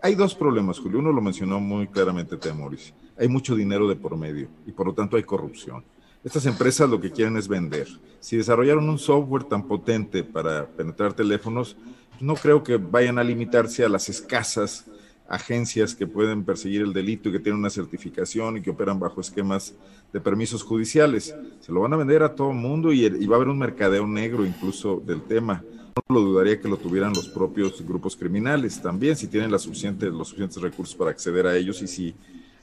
Hay, 0.00 0.14
dos 0.14 0.34
problemas, 0.34 0.78
Julio. 0.78 1.00
Uno 1.00 1.12
lo 1.12 1.20
mencionó 1.20 1.60
muy 1.60 1.88
claramente 1.88 2.36
Temoris. 2.36 2.94
Hay 3.18 3.28
mucho 3.28 3.54
dinero 3.54 3.88
de 3.88 3.96
por 3.96 4.16
medio 4.16 4.48
y 4.66 4.72
por 4.72 4.86
lo 4.86 4.94
tanto 4.94 5.16
hay 5.16 5.24
corrupción. 5.24 5.84
Estas 6.24 6.46
empresas 6.46 6.88
lo 6.88 7.00
que 7.00 7.10
quieren 7.10 7.36
es 7.36 7.48
vender. 7.48 7.88
Si 8.20 8.36
desarrollaron 8.36 8.88
un 8.88 8.98
software 8.98 9.44
tan 9.44 9.66
potente 9.66 10.22
para 10.22 10.66
penetrar 10.66 11.14
teléfonos, 11.14 11.76
no 12.20 12.34
creo 12.34 12.62
que 12.62 12.76
vayan 12.76 13.18
a 13.18 13.24
limitarse 13.24 13.84
a 13.84 13.88
las 13.88 14.08
escasas 14.08 14.86
agencias 15.32 15.94
que 15.94 16.06
pueden 16.06 16.44
perseguir 16.44 16.82
el 16.82 16.92
delito 16.92 17.30
y 17.30 17.32
que 17.32 17.38
tienen 17.38 17.58
una 17.58 17.70
certificación 17.70 18.58
y 18.58 18.60
que 18.60 18.68
operan 18.68 19.00
bajo 19.00 19.22
esquemas 19.22 19.74
de 20.12 20.20
permisos 20.20 20.62
judiciales. 20.62 21.34
Se 21.60 21.72
lo 21.72 21.80
van 21.80 21.94
a 21.94 21.96
vender 21.96 22.22
a 22.22 22.34
todo 22.34 22.50
el 22.50 22.58
mundo 22.58 22.92
y, 22.92 23.08
va 23.26 23.34
a 23.34 23.36
haber 23.36 23.48
un 23.48 23.58
mercadeo 23.58 24.06
negro 24.06 24.44
incluso 24.44 25.02
del 25.06 25.22
tema. 25.22 25.64
No 25.96 26.16
lo 26.16 26.20
dudaría 26.20 26.60
que 26.60 26.68
lo 26.68 26.76
tuvieran 26.76 27.14
los 27.14 27.30
propios 27.30 27.80
grupos 27.80 28.14
criminales 28.14 28.82
también, 28.82 29.16
si 29.16 29.26
tienen 29.26 29.50
los 29.50 29.62
suficientes 29.62 30.60
recursos 30.60 30.94
para 30.94 31.10
acceder 31.10 31.46
a 31.46 31.56
ellos 31.56 31.80
y 31.80 31.88
si 31.88 32.14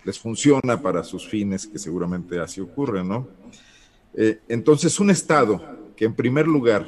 les 0.03 0.19
funciona 0.19 0.79
para 0.79 1.03
sus 1.03 1.27
fines, 1.27 1.65
que 1.65 1.79
seguramente 1.79 2.39
así 2.39 2.61
ocurre, 2.61 3.03
¿no? 3.03 3.27
Eh, 4.13 4.41
entonces, 4.47 4.99
un 4.99 5.09
Estado 5.09 5.59
que 5.95 6.05
en 6.05 6.13
primer 6.13 6.47
lugar 6.47 6.85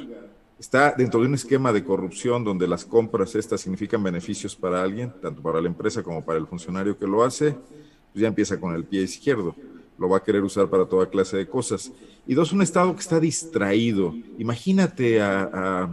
está 0.62 0.94
dentro 0.96 1.20
de 1.20 1.26
un 1.26 1.34
esquema 1.34 1.72
de 1.72 1.82
corrupción 1.82 2.44
donde 2.44 2.68
las 2.68 2.84
compras 2.84 3.34
estas 3.34 3.60
significan 3.60 4.00
beneficios 4.00 4.54
para 4.54 4.80
alguien, 4.80 5.12
tanto 5.20 5.42
para 5.42 5.60
la 5.60 5.66
empresa 5.66 6.04
como 6.04 6.24
para 6.24 6.38
el 6.38 6.46
funcionario 6.46 6.96
que 6.96 7.04
lo 7.04 7.24
hace, 7.24 7.50
pues 7.50 8.22
ya 8.22 8.28
empieza 8.28 8.60
con 8.60 8.72
el 8.72 8.84
pie 8.84 9.02
izquierdo. 9.02 9.56
Lo 9.98 10.08
va 10.08 10.18
a 10.18 10.22
querer 10.22 10.44
usar 10.44 10.70
para 10.70 10.86
toda 10.86 11.10
clase 11.10 11.36
de 11.36 11.48
cosas. 11.48 11.90
Y 12.28 12.34
dos, 12.34 12.52
un 12.52 12.62
Estado 12.62 12.94
que 12.94 13.00
está 13.00 13.18
distraído. 13.18 14.14
Imagínate 14.38 15.20
a, 15.20 15.88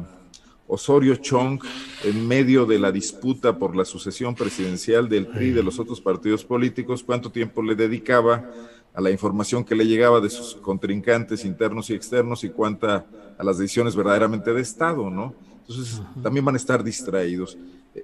Osorio 0.71 1.15
Chong 1.15 1.59
en 2.03 2.27
medio 2.27 2.67
de 2.67 2.77
la 2.77 2.91
disputa 2.91 3.57
por 3.57 3.75
la 3.75 3.85
sucesión 3.85 4.35
presidencial 4.35 5.09
del 5.09 5.25
PRI 5.25 5.49
de 5.49 5.63
los 5.63 5.79
otros 5.79 5.99
partidos 5.99 6.45
políticos, 6.45 7.03
cuánto 7.03 7.31
tiempo 7.31 7.63
le 7.63 7.73
dedicaba 7.73 8.47
a 8.93 9.01
la 9.01 9.11
información 9.11 9.63
que 9.63 9.75
le 9.75 9.85
llegaba 9.85 10.19
de 10.19 10.29
sus 10.29 10.55
contrincantes 10.55 11.45
internos 11.45 11.89
y 11.89 11.93
externos 11.93 12.43
y 12.43 12.49
cuánta 12.49 13.05
a 13.37 13.43
las 13.43 13.57
decisiones 13.57 13.95
verdaderamente 13.95 14.53
de 14.53 14.61
Estado, 14.61 15.09
¿no? 15.09 15.33
Entonces 15.61 16.01
también 16.23 16.43
van 16.43 16.55
a 16.55 16.57
estar 16.57 16.83
distraídos. 16.83 17.57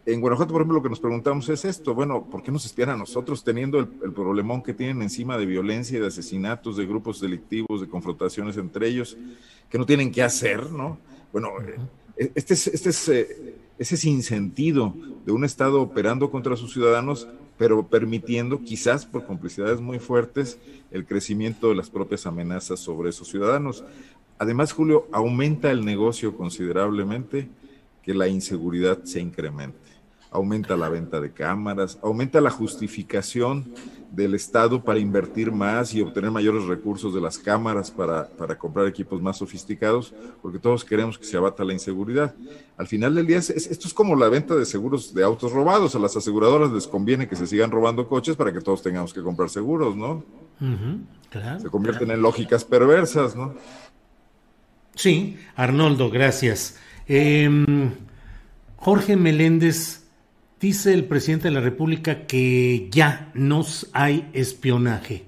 En 0.06 0.21
Guanajuato, 0.21 0.52
por 0.52 0.62
ejemplo, 0.62 0.78
lo 0.78 0.84
que 0.84 0.89
nos 0.89 1.00
preguntamos 1.00 1.48
es 1.50 1.65
esto, 1.65 1.93
bueno, 1.93 2.26
¿por 2.26 2.43
qué 2.43 2.52
nos 2.52 2.65
espían 2.65 2.89
a 2.89 2.98
nosotros 2.98 3.43
teniendo 3.43 3.80
el, 3.80 3.88
problemón 3.88 4.62
que 4.62 4.74
tienen 4.74 5.02
encima 5.02 5.38
de 5.38 5.45
violencia, 5.45 6.00
de 6.00 6.08
asesinatos, 6.08 6.78
de 6.78 6.86
grupos 6.86 7.21
delictivos, 7.21 7.82
de 7.82 7.88
confrontaciones 7.88 8.58
entre 8.58 8.88
ellos, 8.88 9.17
que 9.69 9.78
no 9.78 9.86
tienen 9.86 10.12
qué 10.12 10.24
hacer, 10.24 10.71
¿no? 10.71 10.98
Bueno, 11.32 11.50
eh, 12.17 12.32
este 12.36 12.56
es, 12.56 12.67
este 12.67 12.89
es 12.89 13.10
eh, 13.10 13.56
ese 13.78 13.98
sinsentido 13.98 14.93
de 15.26 15.32
un 15.32 15.45
Estado 15.45 15.82
operando 15.82 16.32
contra 16.32 16.56
sus 16.56 16.74
ciudadanos, 16.74 17.28
pero 17.58 17.88
permitiendo, 17.88 18.62
quizás 18.63 19.06
por 19.06 19.26
complicidades 19.26 19.80
muy 19.80 20.00
fuertes, 20.00 20.58
el 20.91 21.06
crecimiento 21.06 21.70
de 21.70 21.76
las 21.76 21.89
propias 21.89 22.26
amenazas 22.26 22.80
sobre 22.80 23.10
esos 23.10 23.30
ciudadanos. 23.30 23.84
Además, 24.38 24.74
Julio, 24.74 25.08
aumenta 25.12 25.72
el 25.72 25.86
negocio 25.86 26.36
considerablemente 26.36 27.48
que 28.04 28.13
la 28.13 28.28
inseguridad 28.28 29.04
se 29.04 29.22
incremente. 29.22 29.85
Aumenta 30.36 30.76
la 30.76 30.89
venta 30.89 31.21
de 31.21 31.32
cámaras, 31.32 31.98
aumenta 32.04 32.41
la 32.41 32.50
justificación 32.50 33.74
del 34.12 34.34
Estado 34.34 34.84
para 34.84 35.00
invertir 35.00 35.52
más 35.52 35.93
y 35.93 36.02
obtener 36.02 36.32
mayores 36.32 36.65
recursos 36.65 37.13
de 37.13 37.21
las 37.21 37.38
cámaras 37.38 37.91
para, 37.91 38.28
para, 38.28 38.58
comprar 38.58 38.88
equipos 38.88 39.21
más 39.21 39.38
sofisticados, 39.38 40.13
porque 40.41 40.60
todos 40.60 40.86
queremos 40.86 41.17
que 41.17 41.26
se 41.26 41.38
abata 41.38 41.63
la 41.63 41.74
inseguridad. 41.74 42.34
Al 42.78 42.88
final 42.88 43.15
del 43.15 43.28
día, 43.28 43.38
esto 43.38 43.88
es 43.88 43.93
como 43.93 44.15
la 44.15 44.30
venta 44.30 44.56
de 44.56 44.65
seguros 44.65 45.13
de 45.13 45.24
autos 45.24 45.52
robados. 45.52 45.95
A 45.95 46.00
las 46.00 46.15
aseguradoras 46.15 46.71
les 46.71 46.88
conviene 46.88 47.28
que 47.28 47.36
se 47.36 47.48
sigan 47.48 47.71
robando 47.71 48.08
coches 48.08 48.36
para 48.36 48.54
que 48.54 48.62
todos 48.62 48.82
tengamos 48.82 49.13
que 49.13 49.21
comprar 49.21 49.50
seguros, 49.50 49.95
¿no? 49.95 50.24
se 51.62 51.69
convierten 51.69 52.12
en 52.12 52.21
lógicas 52.21 52.63
perversas, 52.63 53.36
¿no? 53.36 53.56
Sí, 54.95 55.38
Arnoldo, 55.56 56.10
gracias. 56.10 56.78
Em, 57.08 57.91
Jorge 58.78 59.17
Meléndez, 59.17 60.05
dice 60.60 60.94
el 60.94 61.06
presidente 61.06 61.48
de 61.48 61.54
la 61.54 61.62
República 61.62 62.26
que 62.26 62.88
ya 62.91 63.32
no 63.34 63.65
hay 63.94 64.30
espionaje. 64.34 65.24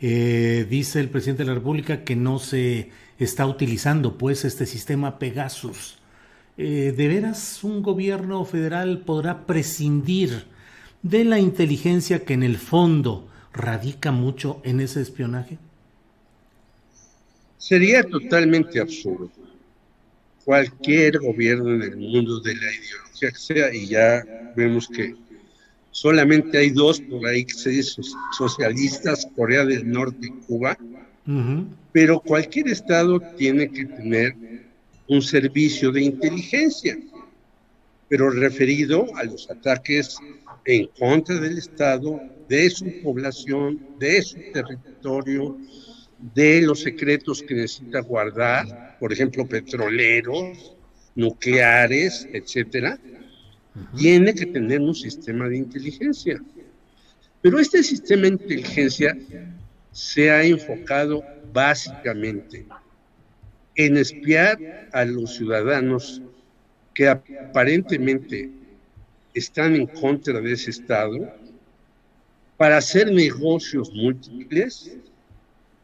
Eh, 0.00 0.66
dice 0.68 1.00
el 1.00 1.10
presidente 1.10 1.42
de 1.42 1.48
la 1.48 1.54
República 1.54 2.04
que 2.04 2.16
no 2.16 2.38
se 2.38 2.90
está 3.18 3.46
utilizando 3.46 4.16
pues 4.16 4.44
este 4.44 4.66
sistema 4.66 5.18
Pegasus. 5.18 5.98
Eh, 6.56 6.94
¿De 6.96 7.08
veras 7.08 7.62
un 7.64 7.82
gobierno 7.82 8.44
federal 8.44 8.98
podrá 9.00 9.46
prescindir 9.46 10.44
de 11.02 11.24
la 11.24 11.38
inteligencia 11.38 12.24
que 12.24 12.34
en 12.34 12.42
el 12.42 12.56
fondo 12.56 13.28
radica 13.52 14.12
mucho 14.12 14.60
en 14.64 14.80
ese 14.80 15.00
espionaje? 15.00 15.58
Sería 17.58 18.02
totalmente 18.02 18.80
absurdo. 18.80 19.30
Cualquier 20.44 21.18
gobierno 21.18 21.74
en 21.74 21.82
el 21.82 21.96
mundo 21.96 22.40
de 22.40 22.54
la 22.54 22.72
ideología 22.72 23.30
que 23.30 23.38
sea, 23.38 23.74
y 23.74 23.86
ya 23.86 24.24
vemos 24.56 24.88
que 24.88 25.14
solamente 25.90 26.58
hay 26.58 26.70
dos 26.70 27.00
por 27.00 27.26
ahí 27.26 27.44
que 27.44 27.54
se 27.54 27.70
dicen 27.70 28.04
socialistas, 28.36 29.26
Corea 29.36 29.64
del 29.64 29.90
Norte 29.90 30.26
y 30.26 30.46
Cuba, 30.46 30.76
pero 31.92 32.20
cualquier 32.20 32.68
Estado 32.68 33.20
tiene 33.36 33.70
que 33.70 33.84
tener 33.86 34.34
un 35.08 35.22
servicio 35.22 35.92
de 35.92 36.02
inteligencia, 36.02 36.96
pero 38.08 38.30
referido 38.30 39.06
a 39.16 39.24
los 39.24 39.50
ataques 39.50 40.16
en 40.64 40.86
contra 40.98 41.36
del 41.38 41.58
Estado, 41.58 42.20
de 42.48 42.70
su 42.70 42.90
población, 43.02 43.80
de 43.98 44.22
su 44.22 44.38
territorio, 44.52 45.56
de 46.34 46.62
los 46.62 46.80
secretos 46.80 47.42
que 47.42 47.54
necesita 47.54 48.00
guardar, 48.00 48.96
por 48.98 49.12
ejemplo, 49.12 49.46
petroleros, 49.46 50.76
nucleares, 51.14 52.28
etcétera, 52.32 52.98
tiene 53.96 54.34
que 54.34 54.46
tener 54.46 54.80
un 54.80 54.94
sistema 54.94 55.48
de 55.48 55.58
inteligencia. 55.58 56.42
Pero 57.40 57.58
este 57.58 57.82
sistema 57.82 58.22
de 58.22 58.28
inteligencia 58.28 59.16
se 59.92 60.30
ha 60.30 60.44
enfocado 60.44 61.24
básicamente 61.52 62.66
en 63.76 63.96
espiar 63.96 64.58
a 64.92 65.04
los 65.04 65.36
ciudadanos 65.36 66.20
que 66.94 67.08
aparentemente 67.08 68.50
están 69.32 69.74
en 69.74 69.86
contra 69.86 70.40
de 70.40 70.52
ese 70.52 70.70
Estado 70.70 71.32
para 72.56 72.76
hacer 72.76 73.10
negocios 73.10 73.90
múltiples 73.94 74.96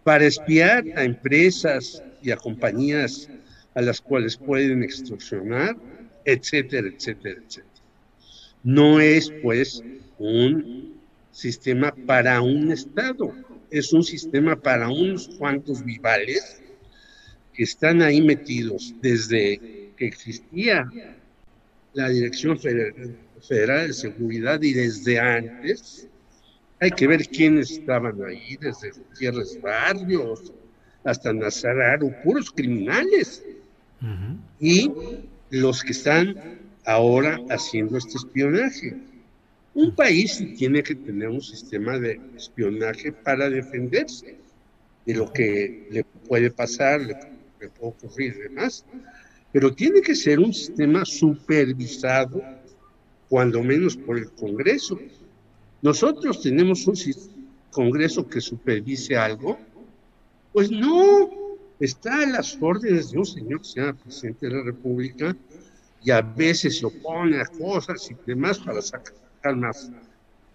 para 0.07 0.25
espiar 0.25 0.85
a 0.95 1.03
empresas 1.03 2.01
y 2.23 2.31
a 2.31 2.37
compañías 2.37 3.29
a 3.75 3.83
las 3.83 4.01
cuales 4.01 4.37
pueden 4.37 4.85
extorsionar, 4.85 5.77
etcétera, 6.25 6.87
etcétera, 6.87 7.41
etcétera. 7.45 7.83
No 8.63 9.01
es 9.01 9.33
pues 9.43 9.83
un 10.21 10.95
sistema 11.33 11.93
para 12.07 12.41
un 12.41 12.71
Estado, 12.71 13.35
es 13.69 13.93
un 13.93 14.05
sistema 14.05 14.55
para 14.55 14.89
unos 14.89 15.27
cuantos 15.39 15.85
vivales 15.85 16.63
que 17.53 17.65
están 17.65 18.01
ahí 18.01 18.21
metidos 18.21 18.95
desde 19.03 19.91
que 19.97 20.07
existía 20.07 20.89
la 21.95 22.11
Dirección 22.11 22.57
Federal 22.61 23.89
de 23.89 23.93
Seguridad 23.93 24.63
y 24.63 24.73
desde 24.73 25.19
antes, 25.19 26.07
hay 26.87 26.93
que 26.93 27.07
ver 27.07 27.27
quiénes 27.29 27.73
estaban 27.73 28.17
ahí, 28.25 28.57
desde 28.61 28.91
Gutiérrez 28.91 29.61
Barrios 29.61 30.53
hasta 31.05 31.33
Nazararo, 31.33 32.13
puros 32.23 32.51
criminales. 32.51 33.45
Y 34.61 34.91
los 35.51 35.83
que 35.83 35.93
están 35.93 36.37
ahora 36.85 37.41
haciendo 37.51 37.99
este 37.99 38.17
espionaje. 38.19 38.97
Un 39.75 39.95
país 39.95 40.43
tiene 40.57 40.83
que 40.83 40.95
tener 40.95 41.29
un 41.29 41.43
sistema 41.43 41.99
de 41.99 42.21
espionaje 42.37 43.13
para 43.13 43.51
defenderse 43.51 44.37
de 45.05 45.15
lo 45.15 45.33
que 45.33 45.87
le 45.91 46.05
puede 46.29 46.51
pasar, 46.51 47.01
le, 47.01 47.15
le 47.61 47.69
puede 47.69 47.93
ocurrir 47.93 48.35
y 48.37 48.43
demás. 48.49 48.85
Pero 49.53 49.75
tiene 49.75 50.01
que 50.01 50.15
ser 50.15 50.39
un 50.39 50.55
sistema 50.55 51.05
supervisado, 51.05 52.43
cuando 53.29 53.63
menos 53.63 53.97
por 53.97 54.19
el 54.19 54.31
Congreso 54.31 54.99
nosotros 55.83 56.43
tenemos 56.43 56.87
un 56.87 56.97
Congreso 57.71 58.27
que 58.27 58.41
supervise 58.41 59.17
algo, 59.17 59.59
pues 60.53 60.71
no, 60.71 61.31
está 61.79 62.23
a 62.23 62.27
las 62.27 62.57
órdenes 62.61 63.11
de 63.11 63.19
un 63.19 63.27
señor 63.27 63.61
que 63.61 63.69
se 63.69 63.81
llama 63.81 63.99
presidente 64.03 64.47
de 64.47 64.55
la 64.55 64.63
República 64.63 65.37
y 66.03 66.11
a 66.11 66.23
veces 66.23 66.79
se 66.79 66.87
opone 66.87 67.39
a 67.39 67.45
cosas 67.45 68.11
y 68.11 68.17
demás 68.27 68.59
para 68.59 68.81
sacar 68.81 69.57
más 69.57 69.91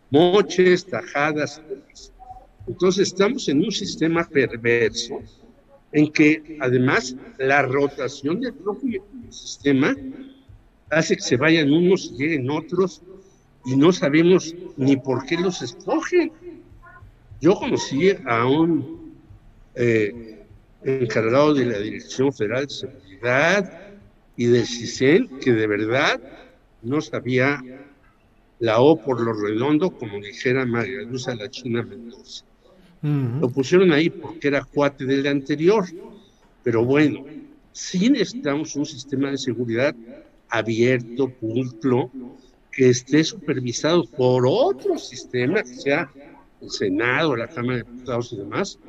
moches, 0.10 0.86
tajadas. 0.86 1.62
Entonces 2.67 3.10
estamos 3.10 3.47
en 3.49 3.63
un 3.63 3.71
sistema 3.71 4.27
perverso 4.27 5.21
en 5.91 6.12
que 6.12 6.57
además 6.60 7.15
la 7.38 7.62
rotación 7.63 8.39
del 8.39 8.53
propio 8.53 9.03
sistema 9.29 9.95
hace 10.89 11.15
que 11.15 11.21
se 11.21 11.38
vayan 11.38 11.71
unos 11.71 12.05
y 12.05 12.17
lleguen 12.17 12.49
otros 12.49 13.01
y 13.65 13.76
no 13.76 13.91
sabemos 13.91 14.56
ni 14.78 14.97
por 14.97 15.26
qué 15.26 15.38
los 15.38 15.62
escogen. 15.62 16.32
Yo 17.39 17.56
conocí 17.56 18.12
a 18.26 18.45
un 18.45 19.15
eh, 19.76 20.45
encargado 20.84 21.54
de 21.54 21.65
la 21.65 21.80
Dirección 21.80 22.32
Federal 22.34 22.67
de 22.67 22.74
Seguridad 22.74 23.82
y 24.36 24.45
del 24.45 24.65
CISEN 24.65 25.28
que 25.39 25.54
de 25.54 25.67
verdad 25.67 26.21
no 26.82 27.02
sabía 27.02 27.62
la 28.60 28.80
O 28.80 28.95
por 28.95 29.19
lo 29.19 29.34
redondo, 29.34 29.89
como 29.91 30.19
dijera 30.19 30.65
María 30.65 31.02
Luz 31.02 31.28
a 31.28 31.36
la 31.36 31.50
China 31.50 31.84
Mendoza. 31.84 32.45
Lo 33.02 33.50
pusieron 33.50 33.91
ahí 33.91 34.12
porque 34.12 34.50
era 34.50 34.63
cuate 34.63 35.06
del 35.06 35.26
anterior. 35.26 35.86
Pero 36.63 36.86
bueno, 36.86 37.26
sí 37.71 38.12
necesitamos 38.12 38.76
un 38.76 38.86
sistema 38.86 39.32
de 39.32 39.39
seguridad 39.39 39.95
abierto, 40.50 41.30
pulcro, 41.30 42.12
que 42.71 42.89
esté 42.89 43.23
supervisado 43.23 44.05
por 44.05 44.45
otro 44.47 44.97
sistema, 44.97 45.63
que 45.63 45.75
sea 45.75 46.10
el 46.62 46.69
Senado, 46.69 47.36
la 47.36 47.47
Cámara 47.47 47.79
de 47.79 47.84
Diputados 47.84 48.34
y 48.34 48.38
demás, 48.38 48.79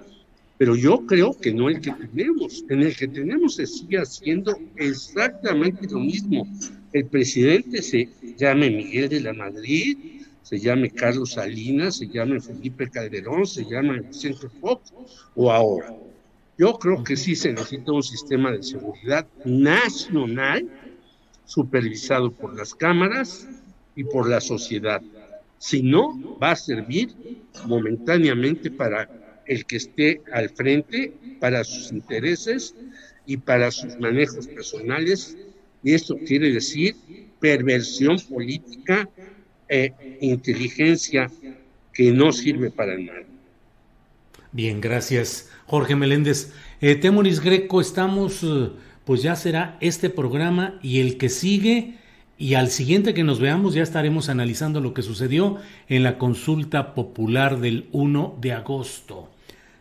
pero 0.58 0.76
yo 0.76 1.04
creo 1.06 1.36
que 1.36 1.52
no 1.52 1.68
el 1.68 1.80
que 1.80 1.90
tenemos. 1.90 2.64
En 2.68 2.82
el 2.82 2.96
que 2.96 3.08
tenemos 3.08 3.56
se 3.56 3.66
sigue 3.66 3.98
haciendo 3.98 4.56
exactamente 4.76 5.88
lo 5.88 5.98
mismo. 5.98 6.46
El 6.92 7.06
presidente 7.06 7.82
se 7.82 8.08
llame 8.36 8.70
Miguel 8.70 9.08
de 9.08 9.20
la 9.22 9.32
Madrid, 9.32 9.96
se 10.42 10.60
llame 10.60 10.90
Carlos 10.90 11.32
Salinas, 11.32 11.96
se 11.96 12.06
llame 12.06 12.40
Felipe 12.40 12.88
Calderón, 12.88 13.46
se 13.46 13.64
llame 13.64 14.00
Vicente 14.02 14.48
Fox 14.60 14.92
o 15.34 15.50
ahora. 15.50 15.92
Yo 16.58 16.78
creo 16.78 17.02
que 17.02 17.16
sí 17.16 17.34
se 17.34 17.52
necesita 17.52 17.90
un 17.90 18.02
sistema 18.02 18.52
de 18.52 18.62
seguridad 18.62 19.26
nacional 19.44 20.68
supervisado 21.44 22.30
por 22.30 22.56
las 22.56 22.74
cámaras 22.74 23.48
y 23.96 24.04
por 24.04 24.28
la 24.28 24.40
sociedad. 24.40 25.02
Si 25.58 25.82
no, 25.82 26.38
va 26.38 26.52
a 26.52 26.56
servir 26.56 27.14
momentáneamente 27.66 28.70
para 28.70 29.08
el 29.46 29.64
que 29.64 29.76
esté 29.76 30.20
al 30.32 30.50
frente, 30.50 31.12
para 31.40 31.64
sus 31.64 31.92
intereses 31.92 32.74
y 33.26 33.36
para 33.36 33.70
sus 33.70 33.98
manejos 33.98 34.46
personales. 34.46 35.36
Y 35.82 35.94
esto 35.94 36.16
quiere 36.26 36.52
decir 36.52 36.96
perversión 37.40 38.18
política 38.20 39.08
e 39.68 39.92
inteligencia 40.20 41.30
que 41.92 42.12
no 42.12 42.32
sirve 42.32 42.70
para 42.70 42.96
nada. 42.96 43.22
Bien, 44.52 44.80
gracias, 44.80 45.50
Jorge 45.66 45.96
Meléndez. 45.96 46.52
Eh, 46.80 47.00
Greco, 47.42 47.80
estamos, 47.80 48.42
eh, 48.42 48.70
pues 49.04 49.22
ya 49.22 49.34
será 49.34 49.78
este 49.80 50.10
programa 50.10 50.78
y 50.82 51.00
el 51.00 51.16
que 51.16 51.28
sigue, 51.28 51.98
y 52.42 52.56
al 52.56 52.70
siguiente 52.70 53.14
que 53.14 53.22
nos 53.22 53.38
veamos 53.38 53.72
ya 53.72 53.84
estaremos 53.84 54.28
analizando 54.28 54.80
lo 54.80 54.94
que 54.94 55.02
sucedió 55.02 55.58
en 55.88 56.02
la 56.02 56.18
consulta 56.18 56.92
popular 56.92 57.60
del 57.60 57.88
1 57.92 58.36
de 58.40 58.52
agosto. 58.52 59.28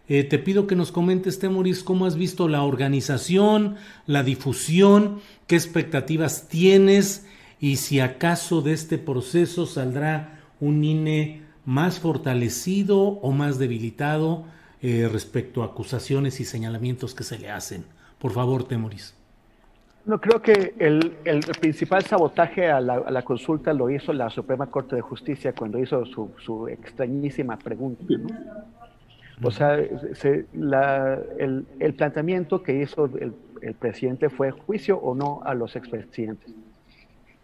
Eh, 0.08 0.24
te 0.24 0.38
pido 0.38 0.68
que 0.68 0.76
nos 0.76 0.92
comentes, 0.92 1.40
Temoris, 1.40 1.82
cómo 1.82 2.06
has 2.06 2.16
visto 2.16 2.48
la 2.48 2.62
organización, 2.62 3.78
la 4.06 4.22
difusión, 4.22 5.22
qué 5.48 5.56
expectativas 5.56 6.50
tienes 6.50 7.26
y 7.60 7.78
si 7.78 8.00
acaso 8.00 8.62
de 8.62 8.74
este 8.74 9.00
proceso 9.00 9.66
saldrá 9.66 10.44
un 10.60 10.84
INE 10.84 11.42
más 11.66 11.98
fortalecido 11.98 13.00
o 13.00 13.32
más 13.32 13.58
debilitado 13.58 14.46
eh, 14.84 15.10
respecto 15.12 15.64
a 15.64 15.68
acusaciones 15.68 16.40
y 16.40 16.46
señalamientos 16.46 17.16
que 17.16 17.24
se 17.24 17.40
le 17.40 17.50
hacen. 17.50 17.86
Por 18.20 18.34
favor, 18.34 18.66
Temoris. 18.66 19.16
No, 20.06 20.20
creo 20.20 20.42
que 20.42 20.74
el, 20.80 21.16
principal 21.60 22.04
sabotaje 22.04 22.70
a 22.70 22.82
la, 22.82 23.22
consulta 23.22 23.74
lo 23.74 23.90
hizo 23.90 24.14
la 24.14 24.30
Suprema 24.30 24.68
Corte 24.68 24.96
de 24.96 25.02
Justicia 25.02 25.54
cuando 25.54 25.78
hizo 25.80 26.06
su, 26.06 26.68
extrañísima 26.68 27.58
pregunta. 27.58 28.04
O 29.44 29.52
sea, 29.52 29.76
el, 29.76 31.66
el, 31.80 31.94
planteamiento 31.94 32.62
que 32.62 32.82
hizo 32.82 33.06
el, 33.06 33.34
el, 33.62 33.74
presidente 33.76 34.30
fue 34.30 34.52
juicio 34.52 34.98
o 34.98 35.16
no 35.16 35.42
a 35.44 35.54
los 35.54 35.76
expresidentes 35.76 36.54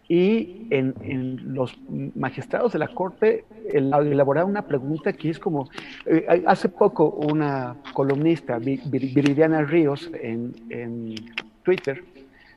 y 0.08 0.66
en, 0.70 1.54
los 1.54 1.78
magistrados 2.14 2.72
de 2.72 2.78
la 2.78 2.88
Corte 2.88 3.44
elaboraron 3.70 4.50
una 4.50 4.62
pregunta 4.62 5.12
que 5.12 5.28
es 5.28 5.38
como, 5.38 5.68
eh, 6.06 6.42
hace 6.46 6.70
poco 6.70 7.10
una 7.10 7.76
columnista, 7.92 8.58
Viridiana 8.58 9.62
Ríos, 9.62 10.10
en, 10.14 11.14
Twitter, 11.62 12.02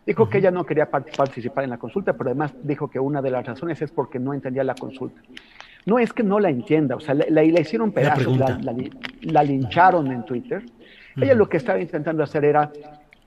dijo 0.05 0.29
que 0.29 0.39
ella 0.39 0.51
no 0.51 0.65
quería 0.65 0.89
participar 0.89 1.63
en 1.63 1.69
la 1.69 1.77
consulta, 1.77 2.13
pero 2.13 2.29
además 2.29 2.53
dijo 2.63 2.89
que 2.89 2.99
una 2.99 3.21
de 3.21 3.31
las 3.31 3.45
razones 3.45 3.81
es 3.81 3.91
porque 3.91 4.19
no 4.19 4.33
entendía 4.33 4.63
la 4.63 4.75
consulta. 4.75 5.21
No 5.85 5.97
es 5.97 6.13
que 6.13 6.23
no 6.23 6.39
la 6.39 6.49
entienda, 6.49 6.95
o 6.95 6.99
sea, 6.99 7.15
la, 7.15 7.43
hicieron 7.43 7.91
pedazos, 7.91 8.37
la, 8.37 9.43
lincharon 9.43 10.11
en 10.11 10.23
Twitter. 10.25 10.63
Ella 11.17 11.33
lo 11.33 11.49
que 11.49 11.57
estaba 11.57 11.79
intentando 11.79 12.23
hacer 12.23 12.45
era 12.45 12.71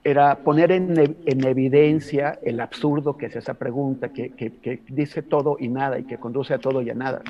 era 0.05 0.35
poner 0.35 0.71
en, 0.71 0.95
evidencia 1.25 2.37
el 2.43 2.59
absurdo 2.59 3.17
que 3.17 3.25
es 3.25 3.35
esa 3.35 3.55
pregunta, 3.55 4.09
que, 4.09 4.81
dice 4.87 5.23
todo 5.23 5.57
y 5.59 5.67
nada 5.67 5.97
y 5.97 6.03
que 6.03 6.19
conduce 6.19 6.53
a 6.53 6.59
todo 6.59 6.83
y 6.83 6.91
a 6.91 6.93
nada. 6.93 7.23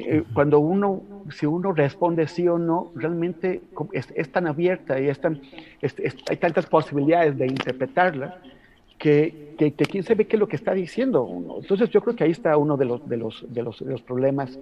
Eh, 0.00 0.24
cuando 0.32 0.60
uno, 0.60 1.02
si 1.30 1.46
uno 1.46 1.72
responde 1.72 2.26
sí 2.26 2.48
o 2.48 2.58
no, 2.58 2.92
realmente 2.94 3.60
es, 3.92 4.32
tan 4.32 4.46
abierta 4.46 5.00
y 5.00 5.08
hay 5.08 6.36
tantas 6.36 6.66
posibilidades 6.66 7.36
de 7.36 7.46
interpretarla 7.46 8.40
que, 8.98 9.54
que, 9.58 9.72
quién 9.72 10.02
sabe 10.02 10.26
qué 10.26 10.36
es 10.36 10.40
lo 10.40 10.48
que 10.48 10.56
está 10.56 10.74
diciendo 10.74 11.56
Entonces 11.60 11.88
yo 11.90 12.00
creo 12.02 12.16
que 12.16 12.24
ahí 12.24 12.32
está 12.32 12.56
uno 12.56 12.76
de 12.76 12.84
los, 12.84 13.08
de 13.08 13.16
los, 13.16 13.46
de 13.48 13.62
los, 13.62 13.78
de 13.78 13.92
los 13.92 14.02
problemas 14.02 14.58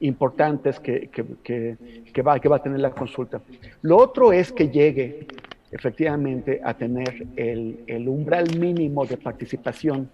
importantes 0.00 0.80
que, 0.80 1.08
que, 1.08 2.22
va, 2.22 2.38
que 2.38 2.48
va 2.48 2.56
a 2.56 2.62
tener 2.62 2.80
la 2.80 2.90
consulta. 2.90 3.40
Lo 3.82 3.96
otro 3.96 4.32
es 4.32 4.52
que 4.52 4.68
llegue 4.68 5.26
efectivamente 5.70 6.60
a 6.62 6.74
tener 6.74 7.26
el, 7.36 8.08
umbral 8.08 8.58
mínimo 8.58 9.04
de 9.06 9.16
participación 9.16 10.10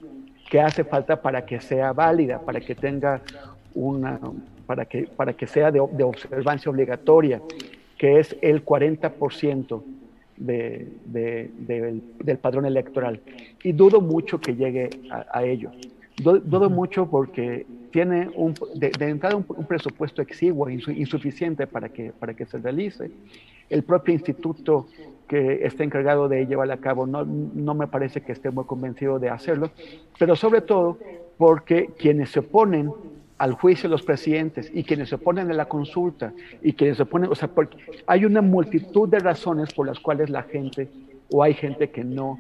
que 0.51 0.61
hace 0.61 0.85
falta 0.85 1.20
para 1.20 1.44
que 1.44 1.61
sea 1.61 1.92
válida, 1.92 2.40
para 2.40 2.61
que 2.61 2.75
tenga 2.75 3.22
una, 3.75 4.19
para 4.67 4.85
que, 4.85 5.05
para 5.05 5.33
que 5.33 5.47
sea 5.47 5.71
de, 5.71 5.81
observancia 5.81 6.71
obligatoria, 6.71 7.41
que 7.99 8.19
es 8.19 8.37
el 8.43 8.65
40% 8.65 9.83
de, 10.37 10.89
del, 11.07 12.39
padrón 12.39 12.67
electoral. 12.67 13.21
Y 13.63 13.73
dudo 13.73 14.01
mucho 14.01 14.41
que 14.41 14.55
llegue 14.57 14.91
a, 15.11 15.45
ello. 15.45 15.71
Dudo, 16.17 16.71
mucho 16.71 17.07
porque 17.09 17.67
tiene 17.91 18.29
un, 18.35 18.55
de, 18.75 18.93
entrada 19.01 19.37
un, 19.37 19.45
presupuesto 19.45 20.23
exiguo, 20.23 20.69
insuficiente 20.69 21.67
para 21.67 21.89
que, 21.89 22.13
para 22.13 22.35
que 22.35 22.47
se 22.47 22.59
realice. 22.59 23.11
El 23.71 23.85
propio 23.85 24.13
instituto 24.13 24.87
que 25.33 25.65
está 25.65 25.83
encargado 25.83 26.29
de 26.29 26.47
llevarla 26.47 26.75
a 26.75 26.77
cabo. 26.77 27.07
No, 27.07 27.25
no 27.25 27.75
me 27.75 27.87
parece 27.87 28.21
que 28.21 28.33
esté 28.33 28.51
muy 28.51 28.65
convencido 28.65 29.19
de 29.19 29.31
hacerlo, 29.31 29.71
pero 30.19 30.37
sobre 30.37 30.61
todo 30.61 30.99
porque 31.39 31.89
quienes 31.99 32.31
se 32.31 32.41
oponen 32.41 32.93
al 33.43 33.55
juicio 33.55 33.89
de 33.89 33.97
los 33.97 34.03
presidentes 34.03 34.71
y 34.73 34.85
quienes 34.85 35.09
se 35.09 35.17
oponen 35.17 35.51
a 35.51 35.55
la 35.55 35.65
consulta 35.65 36.33
y 36.63 36.75
quienes 36.75 36.97
se 36.99 37.03
oponen, 37.03 37.29
o 37.29 37.35
sea, 37.35 37.49
porque 37.49 37.77
hay 38.07 38.25
una 38.25 38.41
multitud 38.41 39.09
de 39.09 39.19
razones 39.19 39.75
por 39.75 39.85
las 39.85 39.99
cuales 39.99 40.31
la 40.31 40.45
gente 40.45 40.89
o 41.29 41.43
hay 41.43 41.53
gente 41.55 41.91
que 41.91 42.05
no 42.05 42.39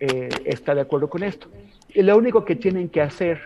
eh, 0.00 0.30
está 0.46 0.74
de 0.74 0.80
acuerdo 0.80 1.10
con 1.10 1.22
esto. 1.22 1.48
Y 1.90 2.00
lo 2.00 2.16
único 2.16 2.46
que 2.46 2.56
tienen 2.56 2.88
que 2.88 3.02
hacer 3.02 3.40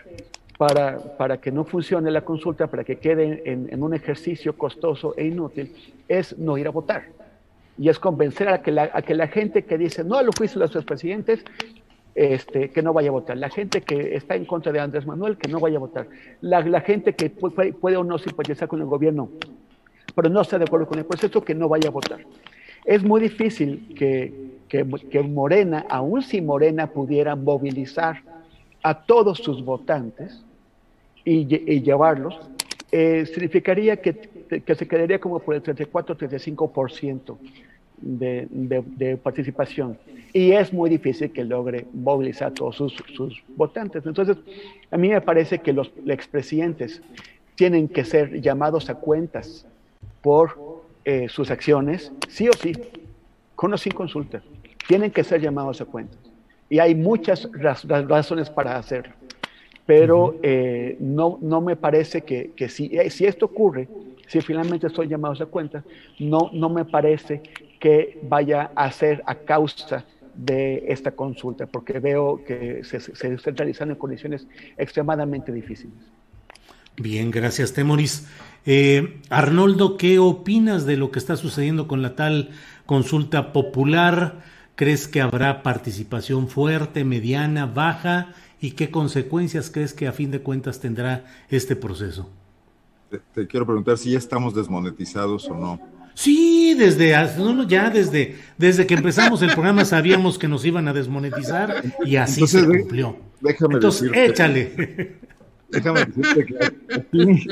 para, 0.57 1.17
para 1.17 1.41
que 1.41 1.51
no 1.51 1.65
funcione 1.65 2.09
la 2.09 2.21
consulta, 2.21 2.67
para 2.67 2.85
que 2.85 2.95
quede 2.95 3.51
en, 3.51 3.83
un 3.83 3.93
ejercicio 3.93 4.57
costoso 4.57 5.13
e 5.17 5.25
inútil, 5.25 5.75
es 6.07 6.37
no 6.37 6.57
ir 6.57 6.67
a 6.67 6.71
votar 6.71 7.07
y 7.77 7.89
es 7.89 7.99
convencer 7.99 8.47
a 8.47 8.61
que 8.61 8.71
la, 8.71 8.89
a 8.93 9.01
que 9.01 9.13
la 9.13 9.27
gente 9.27 9.65
que 9.65 9.77
dice 9.77 10.05
no 10.05 10.15
a 10.15 10.23
los 10.23 10.37
juicios 10.37 10.61
de 10.61 10.67
los 10.67 10.75
expresidentes, 10.77 11.43
este, 12.15 12.69
que 12.69 12.81
no 12.81 12.93
vaya 12.93 13.09
a 13.09 13.11
votar. 13.11 13.37
La 13.37 13.49
gente 13.49 13.81
que 13.81 14.15
está 14.15 14.35
en 14.35 14.45
contra 14.45 14.71
de 14.71 14.79
Andrés 14.79 15.05
Manuel, 15.05 15.37
que 15.37 15.47
no 15.47 15.59
vaya 15.59 15.77
a 15.77 15.79
votar. 15.79 16.07
La, 16.41 16.81
gente 16.81 17.13
que 17.13 17.29
puede, 17.29 17.97
o 17.97 18.03
no 18.03 18.17
simpatizar 18.17 18.67
con 18.67 18.79
el 18.79 18.85
gobierno, 18.85 19.29
pero 20.15 20.29
no 20.29 20.41
está 20.41 20.57
de 20.57 20.65
acuerdo 20.65 20.87
con 20.87 20.99
el 20.99 21.05
proceso, 21.05 21.43
que 21.43 21.55
no 21.55 21.67
vaya 21.67 21.89
a 21.89 21.91
votar. 21.91 22.19
Es 22.85 23.03
muy 23.03 23.21
difícil 23.21 23.95
que, 23.97 24.59
que, 24.67 25.23
Morena, 25.23 25.85
aun 25.89 26.21
si 26.21 26.41
Morena 26.41 26.87
pudiera 26.87 27.35
movilizar 27.35 28.21
a 28.83 29.05
todos 29.05 29.39
sus 29.39 29.63
votantes 29.63 30.43
y, 31.23 31.47
y 31.73 31.81
llevarlos, 31.81 32.37
eh, 32.91 33.25
significaría 33.25 33.97
que, 33.97 34.13
que, 34.63 34.75
se 34.75 34.87
quedaría 34.87 35.19
como 35.19 35.39
por 35.39 35.55
el 35.55 35.63
34-35% 35.63 37.37
de, 37.97 38.47
de, 38.49 39.17
participación. 39.17 39.97
Y 40.33 40.51
es 40.51 40.73
muy 40.73 40.89
difícil 40.89 41.31
que 41.31 41.43
logre 41.43 41.85
movilizar 41.93 42.49
a 42.49 42.53
todos 42.53 42.75
sus, 42.75 42.93
sus 43.15 43.41
votantes. 43.55 44.05
Entonces, 44.05 44.37
a 44.91 44.97
mí 44.97 45.09
me 45.09 45.21
parece 45.21 45.59
que 45.59 45.73
los 45.73 45.91
expresidentes 46.07 47.01
tienen 47.55 47.87
que 47.87 48.03
ser 48.03 48.41
llamados 48.41 48.89
a 48.89 48.95
cuentas 48.95 49.65
por 50.21 50.81
eh, 51.05 51.27
sus 51.29 51.51
acciones, 51.51 52.11
sí 52.27 52.49
o 52.49 52.53
sí, 52.53 52.73
con 53.55 53.73
o 53.73 53.77
sin 53.77 53.93
consulta. 53.93 54.41
Tienen 54.87 55.11
que 55.11 55.23
ser 55.23 55.41
llamados 55.41 55.81
a 55.81 55.85
cuentas. 55.85 56.19
Y 56.69 56.79
hay 56.79 56.95
muchas 56.95 57.47
razones 57.53 58.49
para 58.49 58.77
hacerlo 58.77 59.13
pero 59.85 60.35
eh, 60.43 60.95
no, 60.99 61.37
no 61.41 61.61
me 61.61 61.75
parece 61.75 62.21
que, 62.21 62.51
que 62.55 62.69
si, 62.69 62.85
eh, 62.97 63.09
si, 63.09 63.25
esto 63.25 63.45
ocurre, 63.45 63.87
si 64.27 64.39
finalmente 64.41 64.87
estoy 64.87 65.07
llamados 65.07 65.41
a 65.41 65.45
cuenta, 65.45 65.83
no, 66.19 66.49
no 66.53 66.69
me 66.69 66.85
parece 66.85 67.41
que 67.83 68.19
vaya 68.23 68.71
a 68.75 68.89
ser 68.91 69.21
a 69.25 69.35
causa 69.35 70.05
de 70.33 70.85
esta 70.87 71.11
consulta, 71.11 71.67
porque 71.67 71.99
veo 71.99 72.41
que 72.47 72.83
se, 72.83 72.99
se 72.99 73.33
está 73.33 73.51
realizando 73.51 73.93
en 73.93 73.99
condiciones 73.99 74.47
extremadamente 74.77 75.51
difíciles. 75.51 75.93
Bien, 76.95 77.29
gracias, 77.29 77.73
Temoris. 77.73 78.27
Eh, 78.65 79.19
Arnoldo, 79.29 79.97
¿qué 79.97 80.17
opinas 80.17 80.85
de 80.85 80.95
lo 80.95 81.11
que 81.11 81.19
está 81.19 81.35
sucediendo 81.35 81.87
con 81.87 82.01
la 82.01 82.15
tal 82.15 82.51
consulta 82.85 83.51
popular? 83.51 84.41
¿Crees 84.75 85.07
que 85.07 85.21
habrá 85.21 85.61
participación 85.61 86.47
fuerte, 86.47 87.03
mediana, 87.03 87.65
baja? 87.65 88.33
y 88.63 88.71
qué 88.71 88.89
consecuencias 88.89 89.69
crees 89.69 89.93
que 89.93 90.07
a 90.07 90.13
fin 90.13 90.31
de 90.31 90.41
cuentas 90.41 90.79
tendrá 90.79 91.25
este 91.49 91.75
proceso? 91.75 92.29
Te, 93.33 93.45
quiero 93.45 93.65
preguntar 93.65 93.97
si 93.97 94.11
ya 94.11 94.17
estamos 94.17 94.55
desmonetizados 94.55 95.49
o 95.49 95.57
no. 95.57 95.79
Sí, 96.13 96.75
desde 96.77 97.09
ya 97.67 97.89
desde, 97.89 98.37
desde 98.57 98.85
que 98.85 98.93
empezamos 98.93 99.41
el 99.41 99.51
programa 99.51 99.83
sabíamos 99.85 100.37
que 100.37 100.47
nos 100.47 100.63
iban 100.65 100.87
a 100.87 100.93
desmonetizar 100.93 101.83
y 102.05 102.17
así 102.17 102.45
se 102.47 102.65
cumplió. 102.65 103.15
Déjame 103.41 103.75
Entonces, 103.75 104.11
échale. 104.13 105.17
Déjame 105.69 106.05
decirte 106.05 106.45
que 106.45 106.57
aquí, 106.95 107.47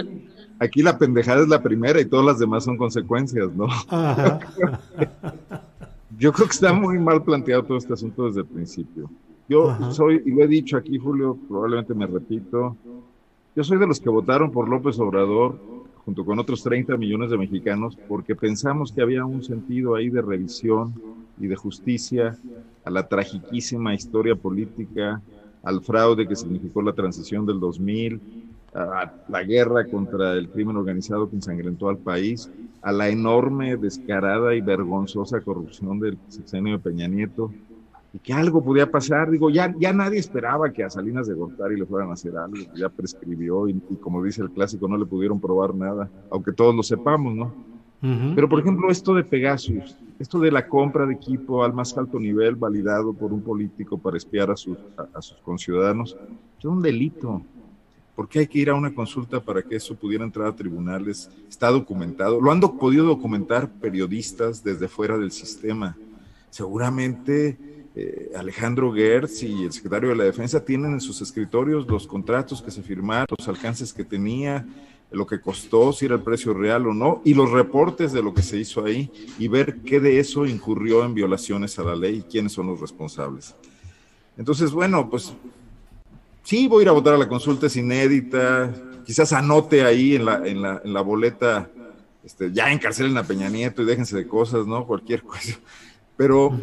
aquí, 0.60 0.84
la 0.84 0.98
pendejada 0.98 1.42
es 1.42 1.48
la 1.48 1.62
primera 1.62 2.00
y 2.00 2.06
todas 2.06 2.26
las 2.26 2.40
demás 2.40 2.64
son 2.64 2.78
consecuencias, 2.78 3.50
¿no? 3.54 3.68
Yo 6.20 6.32
creo 6.32 6.48
que 6.48 6.54
está 6.54 6.72
muy 6.72 7.00
mal 7.00 7.24
planteado 7.24 7.64
todo 7.64 7.78
este 7.78 7.94
asunto 7.94 8.28
desde 8.28 8.42
el 8.42 8.46
principio. 8.46 9.10
Yo 9.50 9.92
soy, 9.92 10.22
y 10.26 10.32
lo 10.32 10.44
he 10.44 10.48
dicho 10.48 10.78
aquí, 10.78 10.98
Julio, 10.98 11.38
probablemente 11.50 11.94
me 11.94 12.06
repito, 12.06 12.78
yo 13.56 13.64
soy 13.64 13.80
de 13.80 13.88
los 13.88 14.00
que 14.00 14.10
votaron 14.10 14.52
por 14.52 14.70
López 14.70 14.98
Obrador 15.00 15.60
junto 16.06 16.26
con 16.26 16.40
otros 16.40 16.64
30 16.64 16.98
millones 16.98 17.30
de 17.30 17.38
mexicanos 17.38 17.98
porque 18.08 18.36
pensamos 18.36 18.92
que 18.92 19.02
había 19.02 19.26
un 19.26 19.44
sentido 19.44 19.96
ahí 19.96 20.10
de 20.10 20.22
revisión 20.22 21.00
y 21.38 21.48
de 21.48 21.56
justicia 21.56 22.40
a 22.84 22.90
la 22.90 23.08
tragiquísima 23.08 23.94
historia 23.94 24.36
política, 24.36 25.22
al 25.62 25.82
fraude 25.82 26.28
que 26.28 26.36
significó 26.36 26.82
la 26.82 26.94
transición 26.94 27.46
del 27.46 27.60
2000, 27.60 28.22
a 28.74 29.14
la 29.28 29.44
guerra 29.44 29.88
contra 29.88 30.34
el 30.34 30.50
crimen 30.50 30.78
organizado 30.78 31.30
que 31.30 31.36
ensangrentó 31.36 31.90
al 31.90 32.00
país, 32.00 32.52
a 32.82 32.92
la 32.92 33.10
enorme, 33.10 33.78
descarada 33.78 34.56
y 34.56 34.62
vergonzosa 34.62 35.42
corrupción 35.42 36.00
del 36.00 36.20
sexenio 36.28 36.74
de 36.78 36.80
Peña 36.84 37.08
Nieto, 37.08 37.56
y 38.14 38.20
que 38.20 38.34
algo 38.34 38.64
podía 38.64 38.90
pasar. 38.90 39.32
Digo, 39.32 39.50
ya, 39.50 39.74
ya 39.80 39.94
nadie 39.94 40.20
esperaba 40.20 40.72
que 40.72 40.84
a 40.84 40.90
Salinas 40.90 41.28
de 41.28 41.34
Gortari 41.34 41.78
le 41.78 41.86
fueran 41.86 42.10
a 42.10 42.14
hacer 42.14 42.36
algo, 42.38 42.58
ya 42.76 42.90
prescribió 42.90 43.68
y, 43.68 43.74
como 44.02 44.24
dice 44.24 44.42
el 44.42 44.52
clásico, 44.52 44.88
no 44.88 44.98
le 44.98 45.06
pudieron 45.06 45.40
probar 45.40 45.74
nada, 45.74 46.10
aunque 46.30 46.52
todos 46.52 46.76
lo 46.76 46.84
sepamos, 46.84 47.36
¿no? 47.36 47.72
Pero, 48.34 48.50
por 48.50 48.60
ejemplo, 48.60 48.90
esto 48.90 49.14
de 49.14 49.24
Pegasus, 49.24 49.96
esto 50.18 50.40
de 50.40 50.52
la 50.52 50.68
compra 50.68 51.06
de 51.06 51.14
equipo 51.14 51.64
al 51.64 51.72
más 51.72 51.96
alto 51.96 52.20
nivel 52.20 52.56
validado 52.56 53.14
por 53.14 53.32
un 53.32 53.42
político 53.42 53.96
para 53.96 54.18
espiar 54.18 54.50
a 54.50 54.56
sus, 54.56 54.76
a 55.14 55.22
sus 55.22 55.38
conciudadanos, 55.42 56.18
es 56.58 56.66
un 56.66 56.82
delito. 56.82 57.44
¿Por 58.16 58.28
qué 58.28 58.40
hay 58.40 58.48
que 58.48 58.58
ir 58.58 58.72
a 58.72 58.74
una 58.74 58.94
consulta 58.94 59.40
para 59.40 59.62
que 59.62 59.76
eso 59.76 59.96
pudiera 59.96 60.24
entrar 60.24 60.48
a 60.48 60.56
tribunales? 60.56 61.30
Está 61.48 61.70
documentado. 61.70 62.42
Lo 62.42 62.52
han 62.52 62.60
podido 62.60 63.06
documentar 63.06 63.70
periodistas 63.70 64.64
desde 64.64 64.88
fuera 64.88 65.16
del 65.20 65.32
sistema. 65.32 65.96
Seguramente 66.50 67.71
eh, 67.94 68.32
Alejandro 68.36 68.94
Gertz 68.94 69.44
y 69.44 69.64
el 69.64 69.72
secretario 69.74 70.10
de 70.10 70.16
la 70.16 70.24
Defensa 70.24 70.64
tienen 70.64 70.94
en 70.94 71.02
sus 71.02 71.22
escritorios 71.22 71.88
los 71.88 72.08
contratos 72.08 72.62
que 72.62 72.72
se 72.72 72.82
firmaron, 72.82 73.28
los 73.38 73.48
alcances 73.48 73.94
que 73.94 74.06
tenía, 74.06 74.66
lo 75.12 75.28
que 75.28 75.42
costó, 75.42 75.92
si 75.92 76.06
era 76.06 76.16
el 76.16 76.22
precio 76.22 76.54
real 76.54 76.88
o 76.88 76.94
no, 76.94 77.22
y 77.26 77.34
los 77.34 77.52
reportes 77.52 78.14
de 78.14 78.24
lo 78.24 78.34
que 78.34 78.42
se 78.42 78.58
hizo 78.58 78.86
ahí 78.86 79.12
y 79.38 79.50
ver 79.50 79.80
qué 79.82 80.00
de 80.00 80.20
eso 80.20 80.46
incurrió 80.46 81.04
en 81.04 81.14
violaciones 81.14 81.78
a 81.80 81.84
la 81.84 81.96
ley 81.96 82.20
y 82.20 82.32
quiénes 82.32 82.54
son 82.54 82.68
los 82.68 82.80
responsables. 82.80 83.56
Entonces, 84.38 84.72
bueno, 84.72 85.10
pues 85.10 85.34
sí, 86.44 86.68
voy 86.70 86.80
a 86.80 86.84
ir 86.84 86.90
a 86.90 86.94
votar 86.94 87.16
a 87.16 87.18
la 87.18 87.28
consulta, 87.28 87.68
es 87.68 87.76
inédita, 87.76 88.74
quizás 89.06 89.34
anote 89.34 89.84
ahí 89.84 90.16
en 90.16 90.26
la, 90.26 90.48
en 90.48 90.94
la, 90.94 91.02
boleta, 91.02 91.70
este, 92.24 92.54
ya 92.54 92.72
encarcelen 92.72 93.18
a 93.18 93.24
Peña 93.24 93.50
Nieto 93.50 93.82
y 93.82 93.86
déjense 93.86 94.16
de 94.16 94.28
cosas, 94.28 94.66
¿no? 94.66 94.88
Cualquier 94.88 95.24
cosa. 95.24 95.60
Pero 96.16 96.58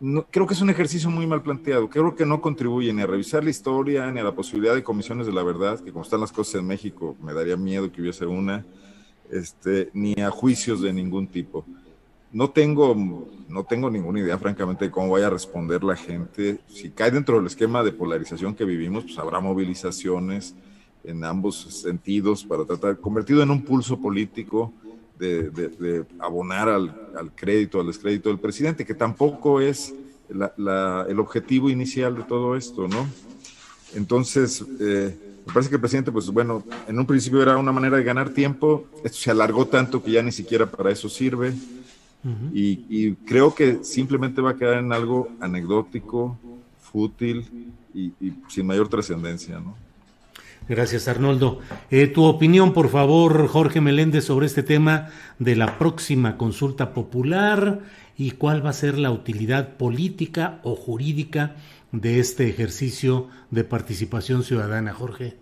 no, 0.00 0.26
creo 0.30 0.46
que 0.46 0.54
es 0.54 0.60
un 0.60 0.70
ejercicio 0.70 1.10
muy 1.10 1.26
mal 1.26 1.42
planteado, 1.42 1.88
creo 1.88 2.14
que 2.14 2.26
no 2.26 2.40
contribuye 2.40 2.92
ni 2.92 3.02
a 3.02 3.06
revisar 3.06 3.42
la 3.42 3.50
historia, 3.50 4.10
ni 4.10 4.20
a 4.20 4.24
la 4.24 4.34
posibilidad 4.34 4.74
de 4.74 4.82
comisiones 4.82 5.26
de 5.26 5.32
la 5.32 5.42
verdad, 5.42 5.80
que 5.80 5.92
como 5.92 6.04
están 6.04 6.20
las 6.20 6.32
cosas 6.32 6.56
en 6.56 6.66
México, 6.66 7.16
me 7.22 7.32
daría 7.32 7.56
miedo 7.56 7.90
que 7.90 8.02
hubiese 8.02 8.26
una, 8.26 8.64
este, 9.30 9.90
ni 9.92 10.14
a 10.14 10.30
juicios 10.30 10.82
de 10.82 10.92
ningún 10.92 11.26
tipo 11.26 11.64
no 12.36 12.50
tengo, 12.50 12.94
no 13.48 13.64
tengo 13.64 13.90
ninguna 13.90 14.20
idea, 14.20 14.36
francamente, 14.36 14.84
de 14.84 14.90
cómo 14.90 15.12
vaya 15.12 15.28
a 15.28 15.30
responder 15.30 15.82
la 15.82 15.96
gente. 15.96 16.60
Si 16.66 16.90
cae 16.90 17.10
dentro 17.10 17.36
del 17.36 17.46
esquema 17.46 17.82
de 17.82 17.92
polarización 17.92 18.54
que 18.54 18.66
vivimos, 18.66 19.04
pues 19.04 19.18
habrá 19.18 19.40
movilizaciones 19.40 20.54
en 21.04 21.24
ambos 21.24 21.56
sentidos 21.82 22.44
para 22.44 22.66
tratar, 22.66 22.98
convertido 22.98 23.42
en 23.42 23.50
un 23.50 23.62
pulso 23.62 23.98
político 23.98 24.70
de, 25.18 26.04
abonar 26.18 26.68
al, 26.68 27.32
crédito, 27.34 27.80
al 27.80 27.86
descrédito 27.86 28.28
del 28.28 28.38
presidente, 28.38 28.84
que 28.84 28.94
tampoco 28.94 29.60
es 29.60 29.94
el 30.28 31.18
objetivo 31.18 31.70
inicial 31.70 32.16
de 32.16 32.22
todo 32.24 32.56
esto, 32.56 32.88
¿no? 32.88 33.06
Entonces, 33.94 34.64
eh, 34.80 35.16
me 35.46 35.52
parece 35.52 35.70
que 35.70 35.76
el 35.76 35.80
presidente, 35.80 36.10
pues 36.10 36.28
bueno, 36.30 36.64
en 36.88 36.98
un 36.98 37.06
principio 37.06 37.40
era 37.40 37.56
una 37.56 37.72
manera 37.72 37.96
de 37.96 38.02
ganar 38.02 38.30
tiempo, 38.30 38.86
esto 39.04 39.18
se 39.18 39.30
alargó 39.30 39.66
tanto 39.66 40.02
que 40.02 40.10
ya 40.10 40.22
ni 40.22 40.32
siquiera 40.32 40.66
para 40.66 40.90
eso 40.90 41.08
sirve 41.08 41.54
y, 42.52 43.14
creo 43.26 43.54
que 43.54 43.84
simplemente 43.84 44.40
va 44.40 44.50
a 44.50 44.56
quedar 44.56 44.78
en 44.78 44.92
algo 44.92 45.28
anecdótico, 45.40 46.36
fútil 46.80 47.72
y, 47.94 48.12
sin 48.48 48.66
mayor 48.66 48.88
trascendencia, 48.88 49.60
¿no? 49.60 49.76
Gracias, 50.68 51.06
Arnoldo. 51.06 51.60
Eh, 51.90 52.08
tu 52.08 52.24
opinión, 52.24 52.72
por 52.72 52.90
favor, 52.90 53.46
Jorge 53.46 53.80
Meléndez, 53.80 54.24
sobre 54.24 54.46
este 54.46 54.62
tema 54.62 55.10
de 55.38 55.54
la 55.54 55.78
próxima 55.78 56.36
consulta 56.36 56.92
popular 56.92 57.80
y 58.16 58.32
cuál 58.32 58.64
va 58.64 58.70
a 58.70 58.72
ser 58.72 58.98
la 58.98 59.10
utilidad 59.10 59.76
política 59.76 60.60
o 60.64 60.74
jurídica 60.74 61.56
de 61.92 62.18
este 62.18 62.48
ejercicio 62.48 63.28
de 63.50 63.64
participación 63.64 64.42
ciudadana, 64.42 64.92
Jorge. 64.92 65.36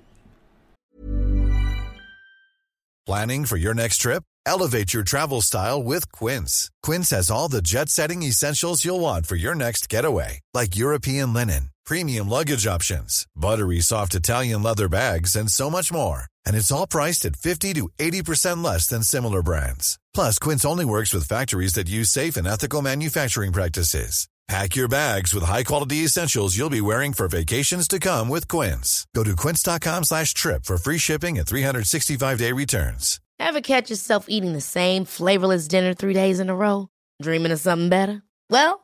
Planning 3.06 3.44
for 3.44 3.58
your 3.58 3.74
next 3.74 3.98
trip? 3.98 4.22
Elevate 4.46 4.94
your 4.94 5.04
travel 5.04 5.42
style 5.42 5.82
with 5.82 6.10
Quince. 6.10 6.70
Quince 6.82 7.10
has 7.10 7.30
all 7.30 7.48
the 7.48 7.60
jet 7.60 7.88
setting 7.90 8.22
essentials 8.22 8.82
you'll 8.84 9.00
want 9.00 9.26
for 9.26 9.36
your 9.36 9.54
next 9.54 9.90
getaway, 9.90 10.40
like 10.54 10.76
European 10.76 11.32
linen, 11.34 11.70
premium 11.84 12.28
luggage 12.28 12.66
options, 12.66 13.26
buttery 13.36 13.80
soft 13.80 14.14
Italian 14.14 14.62
leather 14.62 14.88
bags, 14.88 15.36
and 15.36 15.50
so 15.50 15.70
much 15.70 15.92
more. 15.92 16.24
And 16.44 16.56
it's 16.56 16.72
all 16.72 16.86
priced 16.86 17.24
at 17.24 17.36
50 17.36 17.74
to 17.74 17.88
80% 17.98 18.64
less 18.64 18.88
than 18.88 19.02
similar 19.02 19.42
brands. 19.42 19.98
Plus, 20.12 20.38
Quince 20.38 20.64
only 20.64 20.84
works 20.84 21.14
with 21.14 21.28
factories 21.28 21.74
that 21.74 21.88
use 21.88 22.10
safe 22.10 22.36
and 22.36 22.46
ethical 22.46 22.82
manufacturing 22.82 23.52
practices. 23.52 24.26
Pack 24.46 24.76
your 24.76 24.88
bags 24.88 25.32
with 25.32 25.42
high-quality 25.42 26.04
essentials 26.04 26.54
you'll 26.56 26.68
be 26.68 26.80
wearing 26.82 27.14
for 27.14 27.28
vacations 27.28 27.88
to 27.88 27.98
come 27.98 28.28
with 28.28 28.46
Quince. 28.46 29.06
Go 29.14 29.24
to 29.24 29.34
quince.com 29.34 30.04
slash 30.04 30.34
trip 30.34 30.64
for 30.66 30.76
free 30.76 30.98
shipping 30.98 31.38
and 31.38 31.46
365-day 31.46 32.52
returns. 32.52 33.20
Ever 33.40 33.62
catch 33.62 33.88
yourself 33.90 34.26
eating 34.28 34.52
the 34.52 34.60
same 34.60 35.06
flavorless 35.06 35.66
dinner 35.66 35.94
three 35.94 36.12
days 36.12 36.40
in 36.40 36.50
a 36.50 36.54
row? 36.54 36.88
Dreaming 37.22 37.52
of 37.52 37.58
something 37.58 37.88
better? 37.88 38.22
Well, 38.50 38.83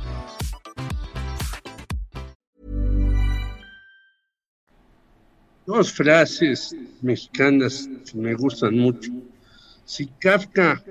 Dos 5.71 5.93
frases 5.93 6.75
mexicanas 7.01 7.89
que 8.05 8.17
me 8.17 8.33
gustan 8.33 8.77
mucho. 8.77 9.09
Si 9.85 10.05
Kafka 10.19 10.83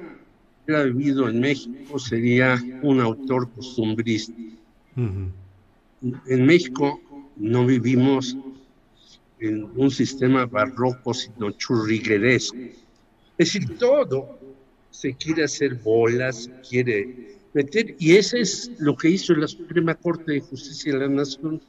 hubiera 0.64 0.84
vivido 0.84 1.28
en 1.28 1.38
México, 1.38 1.98
sería 1.98 2.58
un 2.80 2.98
autor 2.98 3.50
costumbrista. 3.50 4.32
En 4.96 6.46
México 6.46 6.98
no 7.36 7.66
vivimos 7.66 8.34
en 9.38 9.68
un 9.76 9.90
sistema 9.90 10.46
barroco, 10.46 11.12
sino 11.12 11.50
churrigueresco. 11.50 12.56
Es 13.36 13.52
decir, 13.52 13.76
todo 13.76 14.38
se 14.90 15.12
quiere 15.12 15.44
hacer 15.44 15.74
bolas, 15.74 16.44
se 16.44 16.52
quiere 16.66 17.36
meter, 17.52 17.96
y 17.98 18.16
eso 18.16 18.38
es 18.38 18.72
lo 18.78 18.96
que 18.96 19.10
hizo 19.10 19.34
la 19.34 19.46
Suprema 19.46 19.94
Corte 19.94 20.32
de 20.32 20.40
Justicia 20.40 20.94
de 20.94 21.00
la 21.00 21.08
Nación 21.08 21.60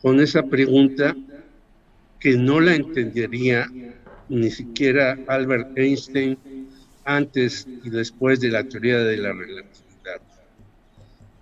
con 0.00 0.20
esa 0.20 0.44
pregunta 0.44 1.16
que 2.20 2.36
no 2.36 2.60
la 2.60 2.74
entendería 2.74 3.70
ni 4.28 4.50
siquiera 4.50 5.18
Albert 5.26 5.76
Einstein 5.76 6.38
antes 7.04 7.66
y 7.84 7.90
después 7.90 8.40
de 8.40 8.48
la 8.48 8.64
teoría 8.64 8.98
de 8.98 9.16
la 9.16 9.32
relatividad. 9.32 10.20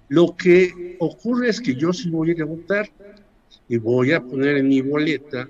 Lo 0.08 0.36
que 0.36 0.96
ocurre 1.00 1.48
es 1.48 1.60
que 1.60 1.74
yo 1.74 1.92
sí 1.92 2.08
voy 2.10 2.30
a 2.30 2.32
ir 2.32 2.42
a 2.42 2.46
votar 2.46 2.88
y 3.68 3.76
voy 3.78 4.12
a 4.12 4.22
poner 4.22 4.58
en 4.58 4.68
mi 4.68 4.80
boleta 4.80 5.48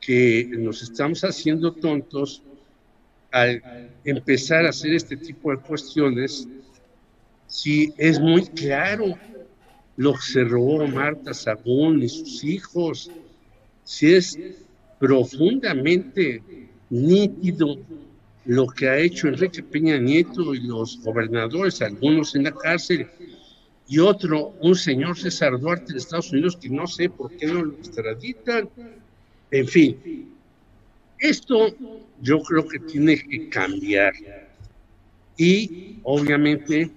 que 0.00 0.48
nos 0.58 0.82
estamos 0.82 1.22
haciendo 1.22 1.72
tontos 1.72 2.42
al 3.30 3.62
empezar 4.04 4.66
a 4.66 4.70
hacer 4.70 4.94
este 4.94 5.16
tipo 5.16 5.50
de 5.50 5.58
cuestiones 5.58 6.48
si 7.46 7.92
es 7.96 8.18
muy 8.20 8.46
claro 8.46 9.18
lo 9.96 10.14
que 10.14 10.22
se 10.22 10.44
robó 10.44 10.86
Marta 10.86 11.34
Sagún 11.34 12.02
y 12.02 12.08
sus 12.08 12.44
hijos, 12.44 13.10
si 13.88 14.14
es 14.14 14.38
profundamente 14.98 16.42
nítido 16.90 17.78
lo 18.44 18.66
que 18.66 18.86
ha 18.86 18.98
hecho 18.98 19.28
Enrique 19.28 19.62
Peña 19.62 19.96
Nieto 19.96 20.54
y 20.54 20.60
los 20.60 21.00
gobernadores, 21.02 21.80
algunos 21.80 22.34
en 22.34 22.44
la 22.44 22.52
cárcel, 22.52 23.06
y 23.88 23.98
otro, 23.98 24.54
un 24.60 24.74
señor 24.74 25.16
César 25.16 25.58
Duarte 25.58 25.94
de 25.94 26.00
Estados 26.00 26.30
Unidos, 26.32 26.58
que 26.58 26.68
no 26.68 26.86
sé 26.86 27.08
por 27.08 27.34
qué 27.34 27.46
no 27.46 27.64
lo 27.64 27.72
extraditan. 27.76 28.68
En 29.50 29.66
fin, 29.66 29.96
Esto 31.18 31.74
yo 32.20 32.40
creo 32.40 32.68
que 32.68 32.80
tiene 32.80 33.16
que 33.16 33.48
cambiar. 33.48 34.12
Y 35.38 35.96
obviamente 36.02 36.90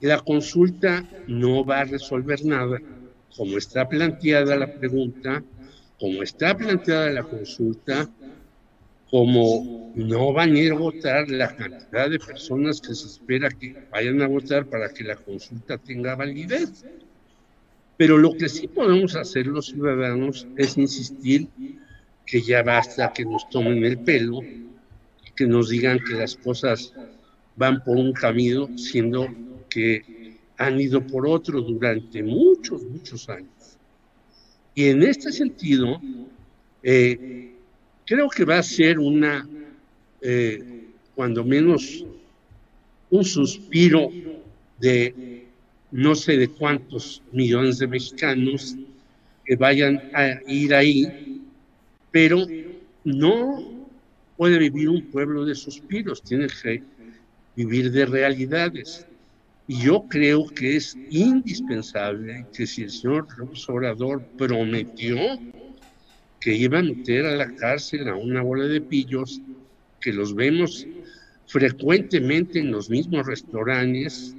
la 0.00 0.20
consulta 0.20 1.04
no 1.26 1.64
va 1.64 1.80
a 1.80 1.84
resolver 1.84 2.44
nada. 2.44 2.78
Como 3.36 3.58
está 3.58 3.88
planteada 3.88 4.54
la 4.54 4.72
pregunta, 4.72 5.42
como 6.02 6.20
está 6.24 6.56
planteada 6.56 7.10
la 7.10 7.22
consulta, 7.22 8.10
como 9.08 9.92
no 9.94 10.32
van 10.32 10.56
a 10.56 10.58
ir 10.58 10.72
a 10.72 10.74
votar 10.74 11.30
la 11.30 11.54
cantidad 11.54 12.10
de 12.10 12.18
personas 12.18 12.80
que 12.80 12.92
se 12.92 13.06
espera 13.06 13.48
que 13.48 13.86
vayan 13.92 14.20
a 14.20 14.26
votar 14.26 14.66
para 14.66 14.92
que 14.92 15.04
la 15.04 15.14
consulta 15.14 15.78
tenga 15.78 16.16
validez. 16.16 16.84
Pero 17.96 18.18
lo 18.18 18.36
que 18.36 18.48
sí 18.48 18.66
podemos 18.66 19.14
hacer 19.14 19.46
los 19.46 19.66
ciudadanos 19.66 20.48
es 20.56 20.76
insistir 20.76 21.46
que 22.26 22.42
ya 22.42 22.64
basta 22.64 23.12
que 23.12 23.24
nos 23.24 23.48
tomen 23.48 23.84
el 23.84 24.00
pelo, 24.00 24.40
que 25.36 25.46
nos 25.46 25.68
digan 25.68 26.00
que 26.00 26.14
las 26.14 26.34
cosas 26.34 26.92
van 27.54 27.84
por 27.84 27.96
un 27.96 28.12
camino, 28.12 28.76
siendo 28.76 29.28
que 29.70 30.40
han 30.58 30.80
ido 30.80 31.06
por 31.06 31.28
otro 31.28 31.60
durante 31.60 32.24
muchos, 32.24 32.82
muchos 32.82 33.28
años. 33.28 33.61
Y 34.74 34.88
en 34.88 35.02
este 35.02 35.32
sentido, 35.32 36.00
eh, 36.82 37.52
creo 38.06 38.28
que 38.28 38.44
va 38.44 38.58
a 38.58 38.62
ser 38.62 38.98
una, 38.98 39.46
eh, 40.20 40.86
cuando 41.14 41.44
menos, 41.44 42.04
un 43.10 43.24
suspiro 43.24 44.10
de 44.78 45.44
no 45.90 46.14
sé 46.14 46.38
de 46.38 46.48
cuántos 46.48 47.22
millones 47.32 47.78
de 47.78 47.86
mexicanos 47.86 48.74
que 49.44 49.56
vayan 49.56 50.02
a 50.14 50.40
ir 50.46 50.74
ahí, 50.74 51.42
pero 52.10 52.46
no 53.04 53.86
puede 54.38 54.58
vivir 54.58 54.88
un 54.88 55.02
pueblo 55.10 55.44
de 55.44 55.54
suspiros, 55.54 56.22
tiene 56.22 56.46
que 56.62 56.82
vivir 57.54 57.92
de 57.92 58.06
realidades. 58.06 59.06
Y 59.68 59.80
yo 59.82 60.06
creo 60.08 60.46
que 60.46 60.76
es 60.76 60.96
indispensable 61.10 62.46
que 62.52 62.66
si 62.66 62.82
el 62.82 62.90
señor 62.90 63.26
Obrador 63.68 64.22
prometió 64.36 65.16
que 66.40 66.54
iba 66.54 66.80
a 66.80 66.82
meter 66.82 67.24
a 67.24 67.36
la 67.36 67.54
cárcel 67.54 68.08
a 68.08 68.16
una 68.16 68.42
bola 68.42 68.66
de 68.66 68.80
pillos 68.80 69.40
que 70.00 70.12
los 70.12 70.34
vemos 70.34 70.86
frecuentemente 71.46 72.58
en 72.58 72.72
los 72.72 72.90
mismos 72.90 73.26
restaurantes, 73.26 74.34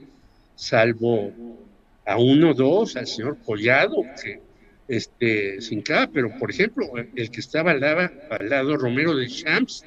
salvo 0.55 1.31
a 2.05 2.17
uno 2.17 2.51
o 2.51 2.53
dos, 2.53 2.97
al 2.97 3.07
señor 3.07 3.37
Collado, 3.45 4.03
que 4.21 4.41
este, 4.87 5.61
sin 5.61 5.81
cada, 5.81 6.07
pero 6.07 6.37
por 6.37 6.51
ejemplo, 6.51 6.85
el 7.15 7.31
que 7.31 7.39
estaba 7.39 7.71
al 7.71 7.79
lado, 7.79 8.09
al 8.29 8.49
lado 8.49 8.77
Romero 8.77 9.15
de 9.15 9.27
Champs, 9.27 9.85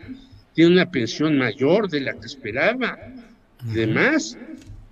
tiene 0.54 0.72
una 0.72 0.90
pensión 0.90 1.36
mayor 1.36 1.90
de 1.90 2.00
la 2.00 2.14
que 2.14 2.26
esperaba, 2.26 2.98
además, 3.58 4.38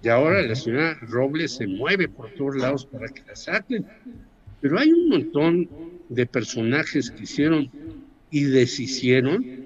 y 0.05 0.09
ahora 0.11 0.43
la 0.43 0.55
señora 0.55 0.99
Robles 1.01 1.53
se 1.53 1.67
mueve 1.67 2.09
por 2.09 2.31
todos 2.35 2.57
lados 2.57 2.85
para 2.85 3.09
que 3.09 3.23
la 3.27 3.35
saquen, 3.35 3.87
pero 4.61 4.79
hay 4.79 4.93
un 4.93 5.09
montón 5.09 5.69
de 6.11 6.27
personajes 6.27 7.11
que 7.11 7.23
hicieron 7.23 7.71
y 8.31 8.45
deshicieron, 8.45 9.65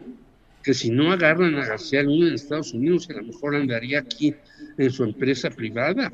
que 0.63 0.75
si 0.75 0.91
no 0.91 1.11
agarran 1.11 1.57
a 1.57 1.67
García 1.67 2.05
Luna 2.05 2.29
en 2.29 2.35
Estados 2.35 2.73
Unidos, 2.73 3.09
a 3.11 3.15
lo 3.15 3.25
mejor 3.25 3.57
andaría 3.57 3.99
aquí 3.99 4.33
en 4.77 4.91
su 4.93 5.03
empresa 5.03 5.51
privada. 5.51 6.13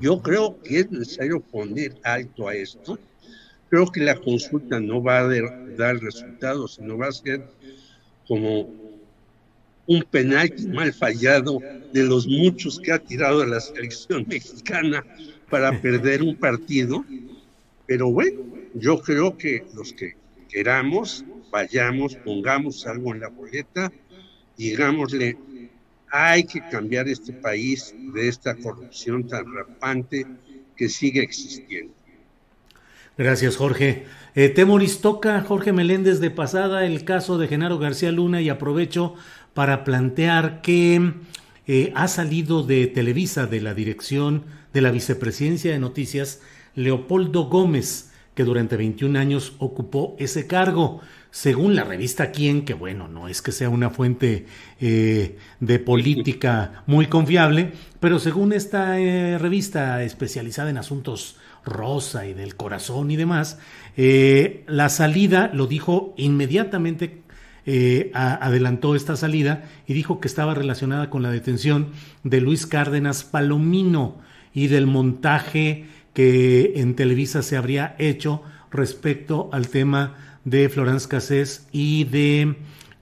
Yo 0.00 0.22
creo 0.22 0.58
que 0.62 0.80
es 0.80 0.90
necesario 0.90 1.40
poner 1.40 1.94
alto 2.04 2.48
a 2.48 2.54
esto. 2.54 2.98
Creo 3.68 3.86
que 3.92 4.00
la 4.00 4.14
consulta 4.14 4.80
no 4.80 5.02
va 5.02 5.18
a 5.18 5.28
dar 5.76 5.98
resultados, 5.98 6.76
sino 6.76 6.96
va 6.96 7.08
a 7.08 7.12
ser 7.12 7.44
como 8.26 8.85
un 9.86 10.02
penal 10.02 10.52
mal 10.68 10.92
fallado 10.92 11.60
de 11.92 12.02
los 12.02 12.26
muchos 12.26 12.78
que 12.80 12.92
ha 12.92 12.98
tirado 12.98 13.44
la 13.46 13.60
selección 13.60 14.24
mexicana 14.28 15.04
para 15.48 15.80
perder 15.80 16.22
un 16.22 16.36
partido. 16.36 17.04
Pero 17.86 18.10
bueno, 18.10 18.40
yo 18.74 19.00
creo 19.00 19.36
que 19.36 19.64
los 19.74 19.92
que 19.92 20.14
queramos, 20.48 21.24
vayamos, 21.50 22.16
pongamos 22.16 22.86
algo 22.86 23.14
en 23.14 23.20
la 23.20 23.28
boleta, 23.28 23.92
digámosle, 24.56 25.36
hay 26.10 26.44
que 26.44 26.60
cambiar 26.68 27.08
este 27.08 27.32
país 27.32 27.94
de 28.14 28.28
esta 28.28 28.54
corrupción 28.54 29.26
tan 29.26 29.44
rampante 29.52 30.26
que 30.76 30.88
sigue 30.88 31.22
existiendo. 31.22 31.92
Gracias, 33.18 33.56
Jorge. 33.56 34.04
Eh, 34.34 34.50
Temoris 34.50 35.00
toca 35.00 35.40
Jorge 35.40 35.72
Meléndez 35.72 36.20
de 36.20 36.30
pasada 36.30 36.84
el 36.84 37.04
caso 37.04 37.38
de 37.38 37.48
Genaro 37.48 37.78
García 37.78 38.12
Luna 38.12 38.42
y 38.42 38.50
aprovecho 38.50 39.14
para 39.56 39.84
plantear 39.84 40.60
que 40.60 41.14
eh, 41.66 41.90
ha 41.94 42.08
salido 42.08 42.62
de 42.62 42.86
Televisa, 42.88 43.46
de 43.46 43.62
la 43.62 43.72
dirección 43.72 44.44
de 44.74 44.82
la 44.82 44.90
vicepresidencia 44.90 45.72
de 45.72 45.78
noticias, 45.78 46.42
Leopoldo 46.74 47.44
Gómez, 47.44 48.12
que 48.34 48.44
durante 48.44 48.76
21 48.76 49.18
años 49.18 49.54
ocupó 49.58 50.14
ese 50.18 50.46
cargo. 50.46 51.00
Según 51.30 51.74
la 51.74 51.84
revista 51.84 52.32
Quién, 52.32 52.66
que 52.66 52.74
bueno, 52.74 53.08
no 53.08 53.28
es 53.28 53.40
que 53.40 53.50
sea 53.50 53.70
una 53.70 53.88
fuente 53.88 54.44
eh, 54.78 55.38
de 55.60 55.78
política 55.78 56.84
muy 56.86 57.06
confiable, 57.06 57.72
pero 57.98 58.18
según 58.18 58.52
esta 58.52 59.00
eh, 59.00 59.38
revista 59.38 60.02
especializada 60.02 60.68
en 60.68 60.76
asuntos 60.76 61.38
rosa 61.64 62.26
y 62.26 62.34
del 62.34 62.56
corazón 62.56 63.10
y 63.10 63.16
demás, 63.16 63.58
la 63.96 64.88
salida 64.88 65.50
lo 65.52 65.66
dijo 65.66 66.14
inmediatamente 66.18 67.22
adelantó 68.14 68.94
esta 68.94 69.16
salida 69.16 69.64
y 69.86 69.94
dijo 69.94 70.20
que 70.20 70.28
estaba 70.28 70.54
relacionada 70.54 71.10
con 71.10 71.22
la 71.22 71.30
detención 71.30 71.88
de 72.22 72.40
Luis 72.40 72.66
Cárdenas 72.66 73.24
Palomino 73.24 74.18
y 74.54 74.68
del 74.68 74.86
montaje 74.86 75.86
que 76.14 76.74
en 76.76 76.94
Televisa 76.94 77.42
se 77.42 77.56
habría 77.56 77.94
hecho 77.98 78.42
respecto 78.70 79.50
al 79.52 79.68
tema 79.68 80.14
de 80.44 80.68
Florence 80.68 81.08
Cassés 81.08 81.68
y 81.72 82.04
de 82.04 82.56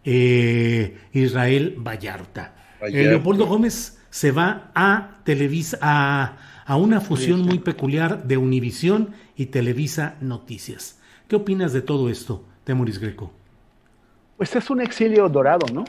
eh, 0.05 0.99
Israel 1.13 1.77
Vallarta. 1.79 2.55
Eh, 2.81 3.05
Leopoldo 3.05 3.47
Gómez 3.47 3.99
se 4.11 4.33
va 4.33 4.73
a 4.75 5.21
Televisa, 5.25 5.79
a, 6.67 6.77
una 6.77 7.01
fusión 7.01 7.43
muy 7.43 7.59
peculiar 7.61 8.27
de 8.27 8.37
Univisión 8.37 9.11
y 9.37 9.47
Televisa 9.47 10.17
Noticias. 10.21 10.99
¿Qué 11.29 11.37
opinas 11.37 11.73
de 11.73 11.83
todo 11.83 12.09
esto, 12.09 12.45
Temoris 12.65 12.99
Greco? 12.99 13.33
Pues 14.37 14.55
es 14.57 14.69
un 14.71 14.81
exilio 14.81 15.29
dorado, 15.29 15.67
¿no? 15.73 15.85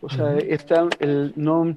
O 0.00 0.08
sea, 0.08 0.36
está 0.36 0.88
el, 0.98 1.32
no, 1.36 1.74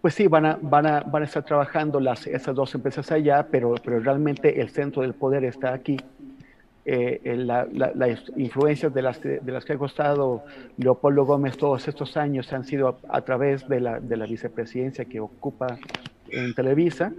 pues 0.00 0.14
sí, 0.14 0.28
van 0.28 0.46
a, 0.46 0.58
van 0.60 0.86
a, 0.86 1.00
van 1.00 1.22
a 1.22 1.24
estar 1.26 1.42
trabajando 1.42 1.98
las, 1.98 2.26
esas 2.26 2.54
dos 2.54 2.74
empresas 2.74 3.10
allá, 3.10 3.46
pero, 3.50 3.74
pero 3.82 3.98
realmente 3.98 4.60
el 4.60 4.70
centro 4.70 5.02
del 5.02 5.14
poder 5.14 5.44
está 5.44 5.72
aquí. 5.72 5.96
Eh, 6.88 7.20
las 7.34 8.22
influencias 8.36 8.94
de 8.94 9.02
las, 9.02 9.20
de 9.20 9.40
las 9.44 9.64
que 9.64 9.72
ha 9.72 9.76
costado 9.78 10.44
Leopoldo 10.76 11.24
Gómez 11.24 11.56
todos 11.56 11.88
estos 11.88 12.16
años 12.16 12.52
han 12.52 12.64
sido 12.64 13.00
a, 13.08 13.20
través 13.22 13.66
de 13.68 13.80
la, 13.80 13.98
de 13.98 14.16
la, 14.16 14.26
vicepresidencia 14.26 15.04
que 15.04 15.18
ocupa 15.18 15.78
en 16.28 16.54
Televisa, 16.54 17.12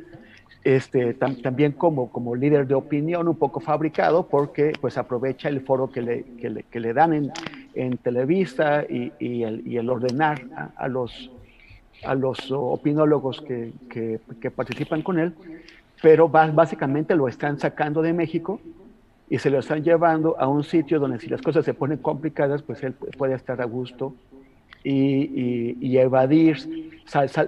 este, 0.68 1.14
también 1.14 1.72
como, 1.72 2.12
como 2.12 2.36
líder 2.36 2.68
de 2.68 2.76
opinión 2.76 3.30
un 3.30 3.38
poco 3.38 3.62
fabricado 3.62 4.28
porque 4.28 4.74
pues 4.82 4.98
aprovecha 4.98 5.48
el 5.48 5.62
foro 5.62 5.90
que 5.90 6.02
le, 6.02 6.26
que 6.70 6.80
le, 6.82 6.94
dan 6.94 7.14
en, 7.14 7.32
en 7.74 7.96
Televisa 7.96 8.84
y, 8.84 9.14
el, 9.44 9.66
y 9.66 9.78
el 9.78 9.90
ordenar 9.90 10.42
a 10.76 10.90
los 10.90 11.32
a 12.06 12.16
los 12.16 12.52
opinólogos 12.52 13.42
que, 13.42 13.72
que, 13.90 14.52
participan 14.52 15.04
con 15.04 15.20
él, 15.20 15.34
pero 16.02 16.28
básicamente 16.28 17.16
lo 17.16 17.30
están 17.30 17.58
sacando 17.58 18.02
de 18.02 18.12
México 18.12 18.60
y 19.30 19.40
se 19.40 19.50
lo 19.50 19.60
están 19.60 19.84
llevando 19.84 20.36
a 20.38 20.48
un 20.50 20.66
sitio 20.66 21.00
donde 21.00 21.18
si 21.20 21.28
las 21.28 21.42
cosas 21.42 21.64
se 21.64 21.74
ponen 21.74 22.00
complicadas, 22.00 22.62
pues 22.62 22.84
él 22.84 22.94
puede 22.94 23.36
estar 23.36 23.62
a 23.62 23.66
gusto 23.66 24.14
y, 24.84 25.76
y, 25.82 25.98
evadir, 25.98 26.58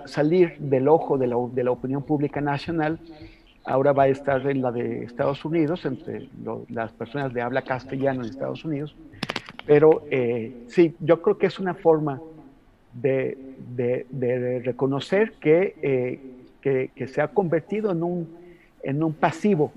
salir 0.05 0.57
del 0.59 0.87
ojo 0.87 1.17
de 1.17 1.27
la, 1.27 1.35
de 1.53 1.63
la, 1.63 1.71
opinión 1.71 2.03
pública 2.03 2.41
nacional. 2.41 2.99
Ahora 3.65 3.93
va 3.93 4.03
a 4.03 4.07
estar 4.07 4.45
en 4.49 4.61
la 4.61 4.71
de 4.71 5.03
Estados 5.03 5.45
Unidos, 5.45 5.85
entre 5.85 6.27
las 6.69 6.91
personas 6.91 7.33
de 7.33 7.41
habla 7.41 7.61
castellano 7.61 8.23
en 8.23 8.29
Estados 8.29 8.65
Unidos. 8.65 8.95
Pero 9.65 10.03
eh, 10.09 10.63
sí, 10.67 10.95
yo 10.99 11.21
creo 11.21 11.37
que 11.37 11.45
es 11.45 11.59
una 11.59 11.75
forma 11.75 12.19
de, 12.93 13.37
de, 13.69 14.61
reconocer 14.65 15.33
eh, 15.43 16.19
que, 16.61 16.91
que, 16.95 17.07
se 17.07 17.21
ha 17.21 17.27
convertido 17.27 17.91
en 17.91 18.03
un, 18.03 18.35
en 18.81 19.03
un 19.03 19.13
pasivo 19.13 19.71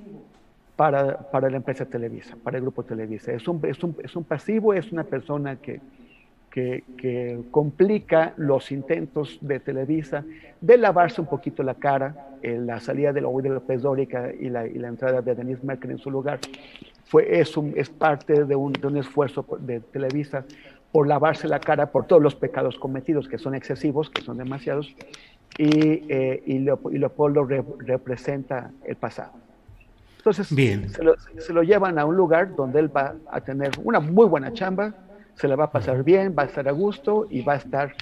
para, 0.76 1.30
para, 1.30 1.50
la 1.50 1.58
empresa 1.58 1.84
Televisa, 1.84 2.36
para 2.42 2.56
el 2.56 2.62
grupo 2.62 2.82
Televisa. 2.82 3.32
Es 3.32 3.46
un, 3.46 3.60
es 3.66 3.82
un, 3.84 3.96
es 4.02 4.16
un 4.16 4.24
pasivo, 4.24 4.72
es 4.72 4.90
una 4.90 5.04
persona 5.04 5.56
que, 5.56 5.80
que, 6.52 7.40
complica 7.50 8.34
los 8.36 8.70
intentos 8.70 9.38
de 9.40 9.58
Televisa 9.58 10.24
de 10.60 10.76
lavarse 10.76 11.20
un 11.20 11.26
poquito 11.26 11.62
la 11.62 11.74
cara, 11.74 12.28
en 12.42 12.66
la 12.66 12.80
salida 12.80 13.12
de 13.12 13.20
la 13.20 13.28
de 13.28 13.48
López 13.48 13.82
Dórica 13.82 14.30
y 14.38 14.48
la, 14.48 14.66
y 14.66 14.74
la 14.74 14.88
entrada 14.88 15.22
de 15.22 15.34
Denise 15.34 15.64
Merkel 15.64 15.92
en 15.92 15.98
su 15.98 16.10
lugar, 16.10 16.40
fue, 17.04 17.40
es, 17.40 17.56
un, 17.56 17.72
es 17.76 17.88
parte 17.88 18.44
de 18.44 18.56
un, 18.56 18.72
de 18.72 18.86
un 18.86 18.96
esfuerzo 18.96 19.46
de 19.60 19.80
Televisa 19.80 20.44
por 20.92 21.06
lavarse 21.06 21.48
la 21.48 21.58
cara 21.58 21.90
por 21.90 22.06
todos 22.06 22.22
los 22.22 22.34
pecados 22.34 22.78
cometidos, 22.78 23.28
que 23.28 23.38
son 23.38 23.54
excesivos, 23.54 24.10
que 24.10 24.22
son 24.22 24.36
demasiados, 24.36 24.94
y, 25.56 26.04
eh, 26.08 26.42
y, 26.46 26.58
Leopoldo 26.58 27.44
representa 27.44 28.70
el 28.84 28.96
pasado. 28.96 29.32
Entonces, 30.18 30.54
Bien. 30.54 30.88
Se, 30.90 31.02
lo, 31.02 31.14
se, 31.38 31.52
lo, 31.52 31.62
llevan 31.62 31.98
a 31.98 32.04
un 32.04 32.16
lugar 32.16 32.54
donde 32.54 32.78
él 32.78 32.94
va 32.94 33.14
a 33.30 33.40
tener 33.40 33.72
una 33.82 34.00
muy 34.00 34.26
buena 34.26 34.52
chamba, 34.52 34.94
se 35.36 35.48
la 35.48 35.56
va 35.56 35.64
a 35.64 35.70
pasar 35.70 36.04
bien, 36.04 36.34
va 36.38 36.44
a 36.44 36.46
estar 36.46 36.68
a 36.68 36.72
gusto 36.72 37.26
y 37.30 37.42
va 37.42 37.54
a 37.54 37.56
estar 37.56 37.94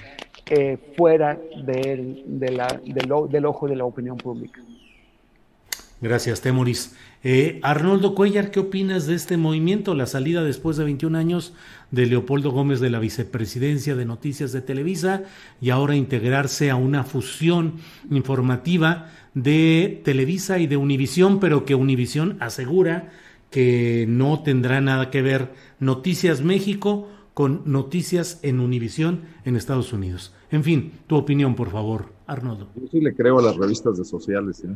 eh, 0.47 0.77
fuera 0.97 1.39
de, 1.63 2.23
la, 2.51 2.67
del, 2.83 3.45
ojo 3.45 3.67
de 3.67 3.75
la 3.75 3.85
opinión 3.85 4.17
pública. 4.17 4.61
Gracias, 6.01 6.41
Temoris. 6.41 6.95
Eh, 7.23 7.59
Arnoldo 7.61 8.15
Cuellar, 8.15 8.49
¿qué 8.49 8.59
opinas 8.59 9.05
de 9.05 9.13
este 9.13 9.37
movimiento? 9.37 9.93
La 9.93 10.07
salida 10.07 10.43
después 10.43 10.75
de 10.75 10.83
21 10.83 11.15
años 11.17 11.53
de 11.91 12.07
Leopoldo 12.07 12.51
Gómez 12.51 12.79
de 12.79 12.89
la 12.89 12.97
vicepresidencia 12.97 13.95
de 13.95 14.05
Noticias 14.05 14.51
de 14.51 14.61
Televisa 14.61 15.23
y 15.61 15.69
ahora 15.69 15.95
integrarse 15.95 16.71
a 16.71 16.75
una 16.75 17.03
fusión 17.03 17.75
informativa 18.09 19.11
de 19.35 20.01
Televisa 20.03 20.57
y 20.57 20.65
de 20.65 20.77
Univisión, 20.77 21.39
pero 21.39 21.65
que 21.65 21.75
Univisión 21.75 22.37
asegura 22.39 23.11
que 23.51 24.05
no 24.07 24.41
tendrá 24.41 24.81
nada 24.81 25.11
que 25.11 25.21
ver 25.21 25.53
Noticias 25.79 26.41
México 26.41 27.07
con 27.41 27.63
noticias 27.65 28.39
en 28.43 28.59
Univisión 28.59 29.21
en 29.45 29.55
Estados 29.55 29.93
Unidos. 29.93 30.31
En 30.51 30.63
fin, 30.63 30.91
tu 31.07 31.15
opinión, 31.15 31.55
por 31.55 31.71
favor, 31.71 32.13
Arnoldo. 32.27 32.69
Yo 32.75 32.87
sí 32.91 33.01
le 33.01 33.15
creo 33.15 33.39
a 33.39 33.41
las 33.41 33.57
revistas 33.57 33.97
de 33.97 34.05
sociales. 34.05 34.63
¿eh? 34.63 34.67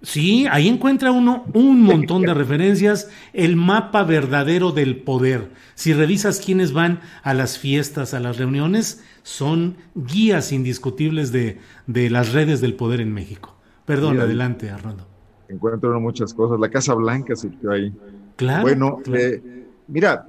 Sí, 0.00 0.46
ahí 0.48 0.68
encuentra 0.68 1.10
uno 1.10 1.44
un 1.54 1.82
montón 1.82 2.22
de 2.22 2.32
referencias, 2.32 3.10
el 3.32 3.56
mapa 3.56 4.04
verdadero 4.04 4.70
del 4.70 5.02
poder. 5.02 5.50
Si 5.74 5.92
revisas 5.92 6.38
quiénes 6.38 6.72
van 6.72 7.00
a 7.24 7.34
las 7.34 7.58
fiestas, 7.58 8.14
a 8.14 8.20
las 8.20 8.38
reuniones, 8.38 9.02
son 9.24 9.74
guías 9.96 10.52
indiscutibles 10.52 11.32
de, 11.32 11.58
de 11.88 12.10
las 12.10 12.32
redes 12.32 12.60
del 12.60 12.74
poder 12.74 13.00
en 13.00 13.12
México. 13.12 13.56
Perdón, 13.86 14.20
adelante, 14.20 14.70
Arnoldo. 14.70 15.08
Encuentro 15.48 16.00
muchas 16.00 16.32
cosas. 16.32 16.60
La 16.60 16.68
Casa 16.68 16.94
Blanca 16.94 17.34
surgió 17.34 17.72
ahí. 17.72 17.92
Claro. 18.36 18.62
Bueno, 18.62 18.98
eh, 19.12 19.63
Mira, 19.86 20.26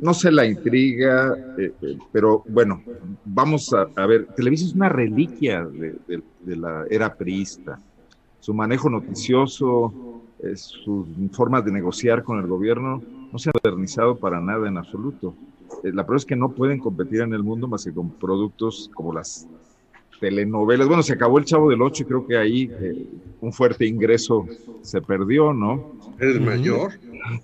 no, 0.00 0.14
sé 0.14 0.30
la 0.30 0.46
intriga, 0.46 1.36
eh, 1.58 1.72
eh, 1.82 1.98
pero 2.12 2.44
bueno, 2.48 2.80
vamos 3.24 3.72
a, 3.72 4.06
ver. 4.06 4.26
Televisa 4.36 4.66
es 4.66 4.74
una 4.74 4.88
reliquia 4.88 5.64
de, 5.64 6.22
la 6.56 6.84
era 6.88 7.14
priista. 7.14 7.80
Su 8.38 8.54
manejo 8.54 8.88
noticioso, 8.88 10.22
sus 10.54 11.06
formas 11.32 11.64
de 11.64 11.72
negociar 11.72 12.22
con 12.22 12.38
el 12.38 12.46
gobierno 12.46 13.02
no 13.32 13.38
se 13.38 13.50
han 13.50 13.54
modernizado 13.62 14.16
para 14.16 14.40
nada 14.40 14.68
en 14.68 14.78
absoluto. 14.78 15.34
Eh, 15.82 15.92
la 15.92 16.04
prueba 16.04 16.18
es 16.18 16.24
que 16.24 16.36
no 16.36 16.50
pueden 16.50 16.78
competir 16.78 17.20
en 17.20 17.32
el 17.32 17.42
mundo 17.42 17.68
más 17.68 17.84
que 17.84 17.92
con 17.92 18.10
productos 18.10 18.90
como 18.94 19.12
las 19.12 19.46
telenovelas. 20.20 20.86
Bueno, 20.86 21.02
se 21.02 21.14
acabó 21.14 21.38
el 21.38 21.44
Chavo 21.44 21.70
del 21.70 21.82
Ocho 21.82 22.02
y 22.02 22.06
creo 22.06 22.26
que 22.26 22.36
ahí 22.36 22.70
un 23.40 23.52
fuerte 23.52 23.86
ingreso 23.86 24.46
se 24.82 25.00
perdió, 25.00 25.52
¿no? 25.52 25.96
¿Eres 26.18 26.40
mayor? 26.40 26.92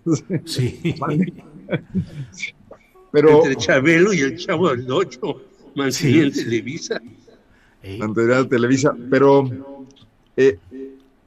Sí. 0.45 0.95
Pero, 3.11 3.45
Entre 3.45 3.57
Chabelo 3.57 4.13
y 4.13 4.21
el 4.21 4.37
Chavo 4.37 4.71
del 4.71 4.91
Ocho, 4.91 5.43
mantenían 5.75 6.31
Televisa. 6.31 7.01
Mantenían 7.99 8.49
Televisa, 8.49 8.95
pero 9.11 9.51
eh, 10.37 10.59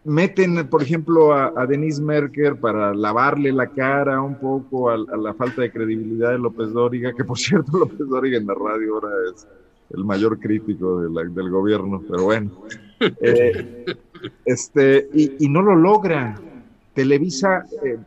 meten, 0.06 0.68
por 0.68 0.82
ejemplo, 0.82 1.34
a, 1.34 1.66
Denise 1.68 2.02
Merker 2.02 2.56
para 2.56 2.94
lavarle 2.94 3.52
la 3.52 3.68
cara 3.68 4.22
un 4.22 4.36
poco 4.40 4.90
a, 4.90 4.98
la 4.98 5.34
falta 5.34 5.62
de 5.62 5.72
credibilidad 5.72 6.32
de 6.32 6.40
López 6.40 6.72
Dóriga, 6.72 7.14
que 7.14 7.24
por 7.24 7.38
cierto 7.38 7.72
López 7.78 8.08
Dóriga 8.08 8.38
en 8.38 8.48
la 8.48 8.54
radio 8.54 8.96
ahora 8.96 9.10
es 9.34 9.48
el 9.92 10.04
mayor 10.04 10.40
crítico 10.40 11.02
del 11.02 11.50
gobierno, 11.50 12.02
pero 12.10 12.24
bueno. 12.24 12.52
Eh, 13.20 13.86
este, 14.46 15.10
y, 15.14 15.50
no 15.50 15.62
lo 15.62 15.76
logra. 15.76 16.40
Televisa 16.94 17.66
eh, 17.84 17.98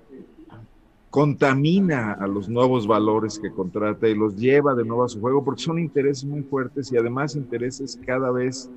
contamina 1.10 2.14
a 2.14 2.26
los 2.26 2.48
nuevos 2.48 2.86
valores 2.86 3.38
que 3.38 3.50
contrata 3.50 4.08
y 4.08 4.14
los 4.14 4.34
lleva 4.34 4.74
de 4.74 4.86
nuevo 4.86 5.04
a 5.04 5.08
su 5.10 5.20
juego 5.20 5.44
porque 5.44 5.62
son 5.62 5.78
intereses 5.78 6.24
muy 6.24 6.42
fuertes 6.42 6.90
y 6.90 6.96
además 6.96 7.36
intereses 7.36 8.00
cada 8.06 8.30
vez 8.30 8.70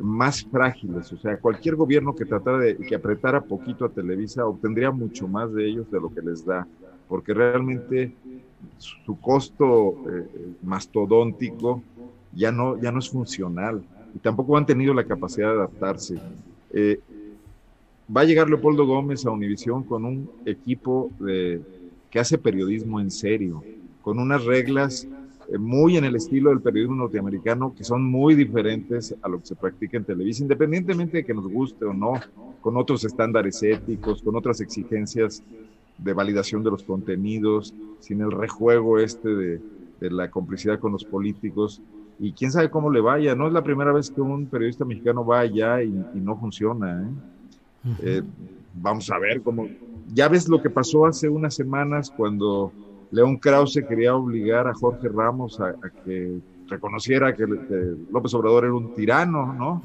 más 0.00 0.44
frágiles. 0.44 1.12
O 1.12 1.16
sea, 1.18 1.36
cualquier 1.38 1.76
gobierno 1.76 2.14
que 2.14 2.24
tratara 2.24 2.58
de 2.58 2.76
que 2.76 2.94
apretara 2.94 3.40
poquito 3.40 3.84
a 3.84 3.90
Televisa 3.90 4.46
obtendría 4.46 4.90
mucho 4.90 5.28
más 5.28 5.52
de 5.52 5.66
ellos 5.66 5.90
de 5.90 6.00
lo 6.00 6.12
que 6.14 6.22
les 6.22 6.44
da, 6.44 6.66
porque 7.08 7.34
realmente 7.34 8.12
su 8.78 9.18
costo 9.20 9.96
eh, 10.08 10.26
mastodóntico 10.62 11.82
ya 12.34 12.52
no, 12.52 12.80
ya 12.80 12.92
no 12.92 12.98
es 12.98 13.08
funcional 13.08 13.82
y 14.14 14.18
tampoco 14.18 14.56
han 14.56 14.66
tenido 14.66 14.94
la 14.94 15.04
capacidad 15.04 15.48
de 15.48 15.54
adaptarse. 15.54 16.18
Eh, 16.72 17.00
va 18.14 18.22
a 18.22 18.24
llegar 18.24 18.48
Leopoldo 18.48 18.86
Gómez 18.86 19.24
a 19.24 19.30
Univisión 19.30 19.84
con 19.84 20.04
un 20.04 20.30
equipo 20.44 21.10
de, 21.18 21.60
que 22.10 22.20
hace 22.20 22.38
periodismo 22.38 23.00
en 23.00 23.10
serio, 23.10 23.64
con 24.02 24.18
unas 24.18 24.44
reglas 24.44 25.06
eh, 25.48 25.58
muy 25.58 25.96
en 25.96 26.04
el 26.04 26.16
estilo 26.16 26.50
del 26.50 26.60
periodismo 26.60 26.96
norteamericano 26.96 27.74
que 27.76 27.84
son 27.84 28.04
muy 28.04 28.34
diferentes 28.34 29.14
a 29.22 29.28
lo 29.28 29.40
que 29.40 29.46
se 29.46 29.56
practica 29.56 29.96
en 29.96 30.04
Televisa, 30.04 30.42
independientemente 30.42 31.18
de 31.18 31.24
que 31.24 31.34
nos 31.34 31.48
guste 31.48 31.84
o 31.84 31.92
no, 31.92 32.14
con 32.60 32.76
otros 32.76 33.04
estándares 33.04 33.62
éticos, 33.62 34.22
con 34.22 34.36
otras 34.36 34.60
exigencias 34.60 35.42
de 35.98 36.12
validación 36.12 36.62
de 36.62 36.70
los 36.70 36.82
contenidos, 36.82 37.74
sin 38.00 38.20
el 38.20 38.30
rejuego 38.30 38.98
este 38.98 39.28
de, 39.28 39.60
la 40.00 40.30
complicidad 40.30 40.80
con 40.80 40.92
los 40.92 41.04
políticos. 41.04 41.80
Y 42.18 42.32
quién 42.32 42.52
sabe 42.52 42.70
cómo 42.70 42.90
le 42.90 43.00
vaya. 43.00 43.34
No 43.34 43.46
es 43.46 43.52
la 43.52 43.62
primera 43.62 43.92
vez 43.92 44.10
que 44.10 44.20
un 44.20 44.46
periodista 44.46 44.84
mexicano 44.84 45.24
va 45.24 45.40
allá 45.40 45.82
y, 45.82 45.88
y 45.88 46.20
no 46.20 46.36
funciona. 46.36 47.02
¿eh? 47.02 47.10
Eh, 48.02 48.22
vamos 48.74 49.10
a 49.10 49.18
ver 49.18 49.42
cómo. 49.42 49.68
Ya 50.12 50.28
ves 50.28 50.48
lo 50.48 50.62
que 50.62 50.70
pasó 50.70 51.06
hace 51.06 51.28
unas 51.28 51.54
semanas 51.54 52.12
cuando 52.14 52.72
León 53.10 53.36
Krause 53.38 53.84
quería 53.88 54.14
obligar 54.14 54.68
a 54.68 54.74
Jorge 54.74 55.08
Ramos 55.08 55.60
a, 55.60 55.74
que 56.04 56.40
reconociera 56.68 57.34
que, 57.34 57.44
López 58.10 58.32
Obrador 58.34 58.64
era 58.64 58.74
un 58.74 58.94
tirano, 58.94 59.52
¿no? 59.52 59.82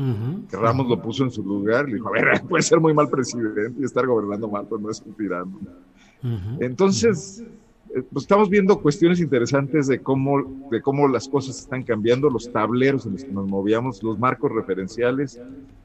Que 0.50 0.58
Ramos 0.58 0.88
lo 0.88 1.02
puso 1.02 1.24
en 1.24 1.32
su 1.32 1.44
lugar 1.44 1.86
y 1.88 1.92
le 1.92 1.96
dijo, 1.96 2.10
a 2.10 2.12
ver, 2.12 2.42
puede 2.50 2.64
ser 2.64 2.80
muy 2.80 2.94
mal 2.94 3.10
presidente 3.10 3.74
y 3.80 3.84
estar 3.84 4.06
gobernando 4.06 4.48
mal, 4.48 4.66
pero 4.70 4.80
no 4.80 4.90
es 4.90 5.02
un 5.02 5.14
tirano. 5.14 5.60
Entonces, 6.60 7.44
pues 8.12 8.24
estamos 8.24 8.50
viendo 8.50 8.80
cuestiones 8.82 9.20
interesantes 9.20 9.88
de 9.88 10.00
cómo, 10.00 10.68
de 10.70 10.82
cómo 10.82 11.08
las 11.08 11.28
cosas 11.28 11.60
están 11.60 11.84
cambiando, 11.84 12.30
los 12.30 12.52
tableros 12.52 13.06
en 13.06 13.14
los 13.14 13.24
que 13.24 13.32
nos 13.32 13.48
movíamos, 13.48 14.04
los 14.04 14.20
marcos 14.20 14.52
referenciales 14.52 15.40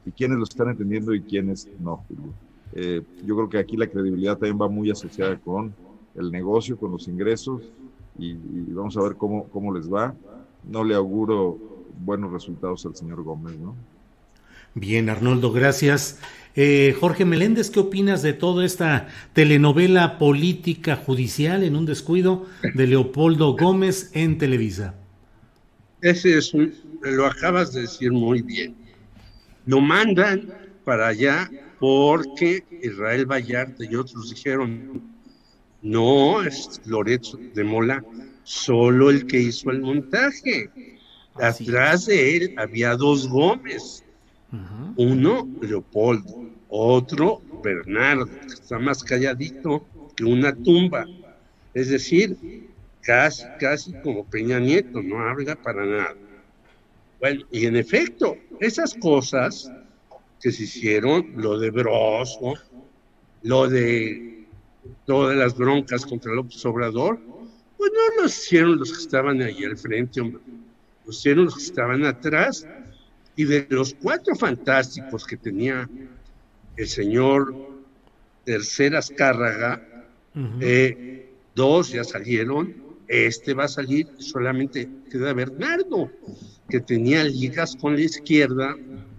y 0.05 0.11
quiénes 0.11 0.39
lo 0.39 0.45
están 0.45 0.69
entendiendo 0.69 1.15
y 1.15 1.23
quiénes 1.23 1.69
no. 1.81 2.05
Eh, 2.75 3.03
yo 3.25 3.37
creo 3.37 3.49
que 3.49 3.59
aquí 3.59 3.77
la 3.77 3.87
credibilidad 3.87 4.39
también 4.39 4.61
va 4.61 4.69
muy 4.69 4.91
asociada 4.91 5.39
con 5.39 5.75
el 6.15 6.31
negocio, 6.31 6.77
con 6.77 6.93
los 6.93 7.09
ingresos 7.09 7.63
y, 8.19 8.35
vamos 8.73 8.97
a 8.97 9.03
ver 9.03 9.17
cómo, 9.17 9.45
cómo 9.49 9.75
les 9.75 9.93
va. 9.93 10.15
No 10.69 10.85
le 10.85 10.95
auguro 10.95 11.59
buenos 12.05 12.33
resultados 12.33 12.85
al 12.87 12.95
señor 12.95 13.23
Gómez, 13.23 13.59
¿no? 13.59 13.75
Bien, 14.75 15.11
Arnoldo, 15.11 15.53
gracias. 15.53 16.19
Eh, 16.55 16.95
Jorge 17.01 17.25
Meléndez, 17.25 17.71
¿qué 17.71 17.81
opinas 17.81 18.23
de 18.23 18.35
toda 18.35 18.65
esta 18.65 19.09
telenovela 19.33 20.19
política 20.19 20.97
judicial 20.97 21.63
en 21.63 21.77
un 21.77 21.87
descuido 21.87 22.47
de 22.75 22.87
Leopoldo 22.87 23.57
Gómez 23.57 24.11
en 24.13 24.37
Televisa? 24.37 24.95
Ese 26.03 26.37
es 26.37 26.53
un, 26.53 26.75
lo 27.01 27.27
acabas 27.27 27.73
de 27.73 27.83
decir 27.83 28.13
muy 28.13 28.43
bien. 28.43 28.75
Lo 29.65 29.81
mandan 29.81 30.53
para 30.85 31.09
allá 31.09 31.51
porque 31.79 32.65
Israel 32.83 33.25
Vallarta 33.25 33.85
y 33.85 33.95
otros 33.97 34.31
dijeron, 34.31 35.03
no, 35.81 36.43
es 36.43 36.81
Lorenzo 36.85 37.39
de 37.55 37.65
Mola 37.65 38.05
solo 38.45 39.11
el 39.11 39.27
que 39.27 39.41
hizo 39.41 39.71
el 39.71 39.81
montaje. 39.81 40.71
Atrás 41.35 42.07
de 42.07 42.37
él 42.37 42.55
había 42.59 42.95
dos 42.97 43.29
Gómez. 43.29 44.02
Uno, 44.97 45.49
Leopoldo, 45.63 46.51
otro, 46.69 47.41
Bernardo, 47.63 48.27
que 48.27 48.47
está 48.47 48.79
más 48.79 49.03
calladito 49.03 49.87
que 50.15 50.25
una 50.25 50.55
tumba. 50.55 51.07
Es 51.73 51.89
decir, 51.89 52.37
casi, 53.01 53.45
casi 53.59 53.93
como 54.03 54.25
Peña 54.25 54.59
Nieto, 54.59 55.03
no 55.03 55.21
habla 55.21 55.57
para 55.57 55.87
nada. 55.87 56.15
Bueno, 57.21 57.45
y 57.51 57.67
en 57.67 57.77
efecto, 57.77 58.37
esas 58.61 58.95
cosas 58.95 59.71
que 60.41 60.51
se 60.53 60.65
hicieron, 60.65 61.33
lo 61.37 61.59
de 61.59 61.71
Broso, 61.71 62.55
lo 63.43 63.69
de 63.69 64.47
todas 65.07 65.37
las 65.37 65.57
broncas 65.57 66.05
contra 66.05 66.33
López 66.33 66.65
Obrador, 66.67 67.19
Pues 67.79 67.91
no 67.93 68.23
los 68.23 68.37
hicieron 68.37 68.79
los 68.79 68.93
que 68.93 68.99
estaban 68.99 69.41
ahí 69.43 69.65
al 69.65 69.77
frente, 69.77 70.21
hombre. 70.21 70.43
Los 71.07 71.19
hicieron 71.19 71.47
los 71.47 71.57
que 71.57 71.63
estaban 71.63 72.05
atrás. 72.05 72.67
Y 73.37 73.45
de 73.45 73.67
los 73.71 73.95
cuatro 73.95 74.35
fantásticos 74.35 75.27
que 75.27 75.37
tenía 75.37 75.89
el 76.77 76.89
señor 76.89 77.55
Tercera 78.45 78.99
Azcárraga, 78.99 79.83
eh, 80.61 81.31
dos 81.55 81.91
ya 81.91 82.05
salieron, 82.05 82.75
este 83.09 83.55
va 83.55 83.65
a 83.65 83.69
salir, 83.69 84.09
solamente 84.19 84.89
queda 85.11 85.33
Bernardo, 85.33 86.11
que 86.69 86.81
tenía 86.81 87.25
ligas 87.25 87.77
con 87.77 87.95
la 87.95 88.03
izquierda 88.03 88.77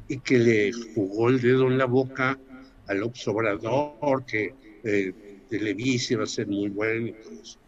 y 0.08 0.20
que 0.20 0.40
le 0.40 0.72
jugó 0.94 1.30
el 1.30 1.40
dedo 1.40 1.68
en 1.68 1.78
la 1.78 1.86
boca 1.86 2.38
al 2.88 3.04
observador, 3.04 4.26
que 4.26 4.54
eh, 4.84 5.14
Televisa 5.50 6.18
va 6.18 6.24
a 6.24 6.28
ser 6.28 6.48
muy 6.48 6.70
bueno 6.70 7.14
todo 7.24 7.42
eso. 7.42 7.60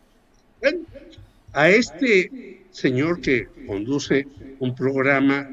a 1.53 1.69
este 1.69 2.65
señor 2.71 3.21
que 3.21 3.47
conduce 3.67 4.27
un 4.59 4.75
programa 4.75 5.47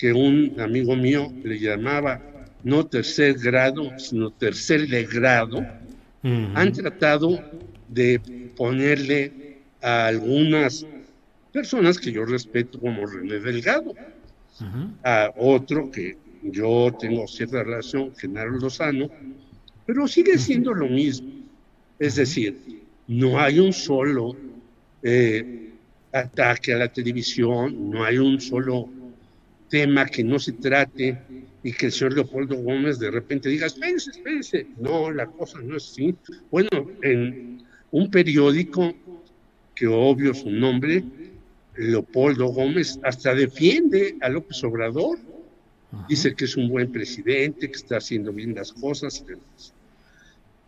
que 0.00 0.14
un 0.14 0.58
amigo 0.58 0.96
mío 0.96 1.30
le 1.44 1.58
llamaba 1.58 2.22
no 2.64 2.86
tercer 2.86 3.34
grado, 3.34 3.98
sino 3.98 4.30
tercer 4.30 4.88
de 4.88 5.04
grado, 5.04 5.62
han 6.22 6.72
tratado 6.72 7.38
de 7.88 8.18
ponerle 8.56 9.58
a 9.82 10.06
algunas 10.06 10.86
personas 11.52 11.98
que 11.98 12.12
yo 12.12 12.24
respeto 12.24 12.80
como 12.80 13.04
René 13.04 13.40
Delgado, 13.40 13.94
a 15.04 15.32
otro 15.36 15.90
que 15.90 16.16
yo 16.44 16.96
tengo 16.98 17.28
cierta 17.28 17.62
relación, 17.62 18.14
Genaro 18.16 18.58
Lozano, 18.58 19.10
pero 19.84 20.08
sigue 20.08 20.38
siendo 20.38 20.72
lo 20.72 20.88
mismo. 20.88 21.28
Es 21.98 22.14
decir, 22.14 22.56
no 23.06 23.38
hay 23.38 23.58
un 23.58 23.74
solo 23.74 24.34
eh, 25.02 25.74
ataque 26.10 26.72
a 26.72 26.78
la 26.78 26.88
televisión, 26.88 27.90
no 27.90 28.02
hay 28.02 28.16
un 28.16 28.40
solo 28.40 28.88
tema 29.70 30.04
que 30.04 30.22
no 30.22 30.38
se 30.38 30.52
trate 30.52 31.18
y 31.62 31.72
que 31.72 31.86
el 31.86 31.92
señor 31.92 32.14
Leopoldo 32.14 32.56
Gómez 32.56 32.98
de 32.98 33.10
repente 33.10 33.48
diga, 33.48 33.66
espérense, 33.66 34.10
espérense. 34.10 34.66
No, 34.78 35.10
la 35.10 35.26
cosa 35.26 35.58
no 35.62 35.76
es 35.76 35.90
así. 35.90 36.14
Bueno, 36.50 36.68
en 37.02 37.62
un 37.90 38.10
periódico 38.10 38.92
que 39.74 39.86
obvio 39.86 40.34
su 40.34 40.50
nombre, 40.50 41.02
Leopoldo 41.76 42.48
Gómez, 42.48 42.98
hasta 43.02 43.34
defiende 43.34 44.16
a 44.20 44.28
López 44.28 44.62
Obrador. 44.64 45.18
Dice 46.08 46.34
que 46.34 46.44
es 46.44 46.56
un 46.56 46.68
buen 46.68 46.92
presidente, 46.92 47.70
que 47.70 47.76
está 47.76 47.96
haciendo 47.96 48.32
bien 48.32 48.54
las 48.54 48.72
cosas. 48.72 49.24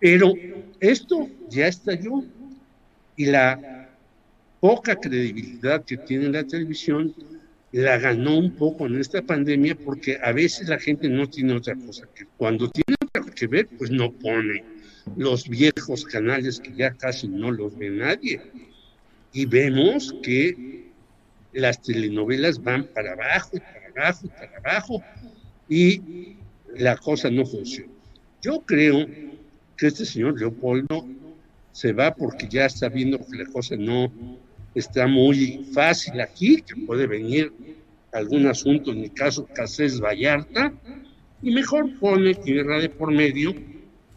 Pero 0.00 0.32
esto 0.80 1.28
ya 1.48 1.68
estalló 1.68 2.24
y 3.16 3.26
la 3.26 3.88
poca 4.60 4.96
credibilidad 4.96 5.84
que 5.84 5.96
tiene 5.96 6.28
la 6.28 6.44
televisión 6.44 7.14
la 7.72 7.98
ganó 7.98 8.38
un 8.38 8.52
poco 8.52 8.86
en 8.86 9.00
esta 9.00 9.22
pandemia 9.22 9.74
porque 9.74 10.18
a 10.22 10.32
veces 10.32 10.68
la 10.68 10.78
gente 10.78 11.08
no 11.08 11.28
tiene 11.28 11.54
otra 11.54 11.74
cosa 11.74 12.06
que 12.14 12.26
cuando 12.36 12.68
tiene 12.70 12.96
otra 13.02 13.32
que 13.34 13.46
ver, 13.46 13.66
pues 13.78 13.90
no 13.90 14.12
pone 14.12 14.62
los 15.16 15.48
viejos 15.48 16.04
canales 16.04 16.60
que 16.60 16.72
ya 16.74 16.92
casi 16.92 17.28
no 17.28 17.50
los 17.50 17.76
ve 17.76 17.90
nadie. 17.90 18.40
Y 19.32 19.46
vemos 19.46 20.14
que 20.22 20.90
las 21.52 21.80
telenovelas 21.82 22.62
van 22.62 22.84
para 22.84 23.12
abajo, 23.12 23.52
para 23.58 24.06
abajo, 24.06 24.28
para 24.28 24.58
abajo, 24.58 25.02
y 25.68 26.36
la 26.76 26.96
cosa 26.96 27.30
no 27.30 27.46
funciona. 27.46 27.92
Yo 28.42 28.60
creo 28.60 29.06
que 29.76 29.86
este 29.86 30.04
señor 30.04 30.38
Leopoldo 30.38 31.06
se 31.72 31.92
va 31.92 32.14
porque 32.14 32.48
ya 32.48 32.66
está 32.66 32.88
viendo 32.88 33.18
que 33.18 33.38
la 33.38 33.46
cosa 33.46 33.76
no 33.76 34.12
está 34.74 35.06
muy 35.06 35.66
fácil 35.72 36.20
aquí, 36.20 36.62
que 36.62 36.76
puede 36.86 37.06
venir 37.06 37.52
algún 38.12 38.46
asunto, 38.46 38.92
en 38.92 39.04
el 39.04 39.12
caso 39.12 39.46
Casés 39.52 40.00
Vallarta, 40.00 40.72
y 41.42 41.50
mejor 41.50 41.98
pone 41.98 42.34
tierra 42.34 42.80
de 42.80 42.88
por 42.88 43.12
medio. 43.12 43.54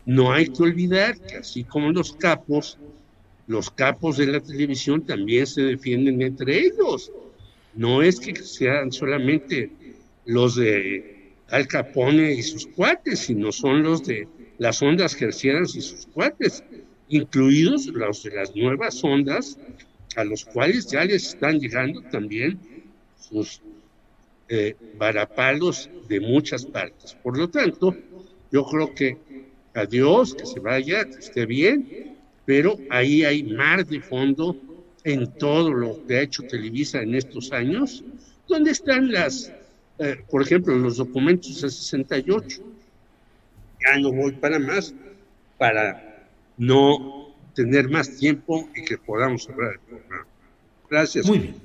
No 0.05 0.31
hay 0.31 0.47
que 0.47 0.63
olvidar 0.63 1.19
que 1.19 1.37
así 1.37 1.63
como 1.63 1.91
los 1.91 2.13
capos, 2.13 2.77
los 3.47 3.69
capos 3.69 4.17
de 4.17 4.27
la 4.27 4.39
televisión 4.39 5.05
también 5.05 5.47
se 5.47 5.61
defienden 5.61 6.21
entre 6.21 6.59
ellos. 6.59 7.11
No 7.73 8.01
es 8.01 8.19
que 8.19 8.35
sean 8.35 8.91
solamente 8.91 9.71
los 10.25 10.55
de 10.55 11.31
Al 11.49 11.67
Capone 11.67 12.33
y 12.33 12.43
sus 12.43 12.67
cuates, 12.67 13.19
sino 13.19 13.51
son 13.51 13.83
los 13.83 14.05
de 14.05 14.27
las 14.57 14.81
ondas 14.81 15.15
gercianas 15.15 15.75
y 15.75 15.81
sus 15.81 16.05
cuates, 16.07 16.63
incluidos 17.09 17.87
los 17.87 18.23
de 18.23 18.31
las 18.31 18.55
nuevas 18.55 19.03
ondas 19.03 19.57
a 20.15 20.23
los 20.23 20.45
cuales 20.45 20.87
ya 20.87 21.03
les 21.05 21.27
están 21.29 21.59
llegando 21.59 22.01
también 22.03 22.59
sus 23.19 23.61
eh, 24.47 24.75
varapalos 24.97 25.89
de 26.07 26.19
muchas 26.19 26.65
partes. 26.65 27.15
Por 27.23 27.37
lo 27.37 27.49
tanto, 27.49 27.95
yo 28.51 28.65
creo 28.65 28.93
que 28.93 29.17
adiós, 29.73 30.35
que 30.35 30.45
se 30.45 30.59
vaya, 30.59 31.05
que 31.05 31.17
esté 31.17 31.45
bien, 31.45 32.15
pero 32.45 32.77
ahí 32.89 33.23
hay 33.23 33.43
mar 33.43 33.85
de 33.85 33.99
fondo 33.99 34.55
en 35.03 35.31
todo 35.33 35.73
lo 35.73 36.05
que 36.05 36.17
ha 36.17 36.21
hecho 36.21 36.43
Televisa 36.43 37.01
en 37.01 37.15
estos 37.15 37.51
años, 37.51 38.03
donde 38.47 38.71
están 38.71 39.11
las, 39.11 39.51
eh, 39.99 40.17
por 40.29 40.41
ejemplo, 40.41 40.75
los 40.75 40.97
documentos 40.97 41.61
de 41.61 41.69
68. 41.69 42.61
Ya 43.85 43.99
no 43.99 44.11
voy 44.11 44.31
para 44.33 44.59
más, 44.59 44.93
para 45.57 46.27
no 46.57 47.24
tener 47.55 47.89
más 47.89 48.17
tiempo 48.17 48.69
y 48.75 48.83
que 48.83 48.97
podamos 48.97 49.49
hablar. 49.49 49.79
Gracias. 50.89 51.25
Muy 51.25 51.39
bien. 51.39 51.55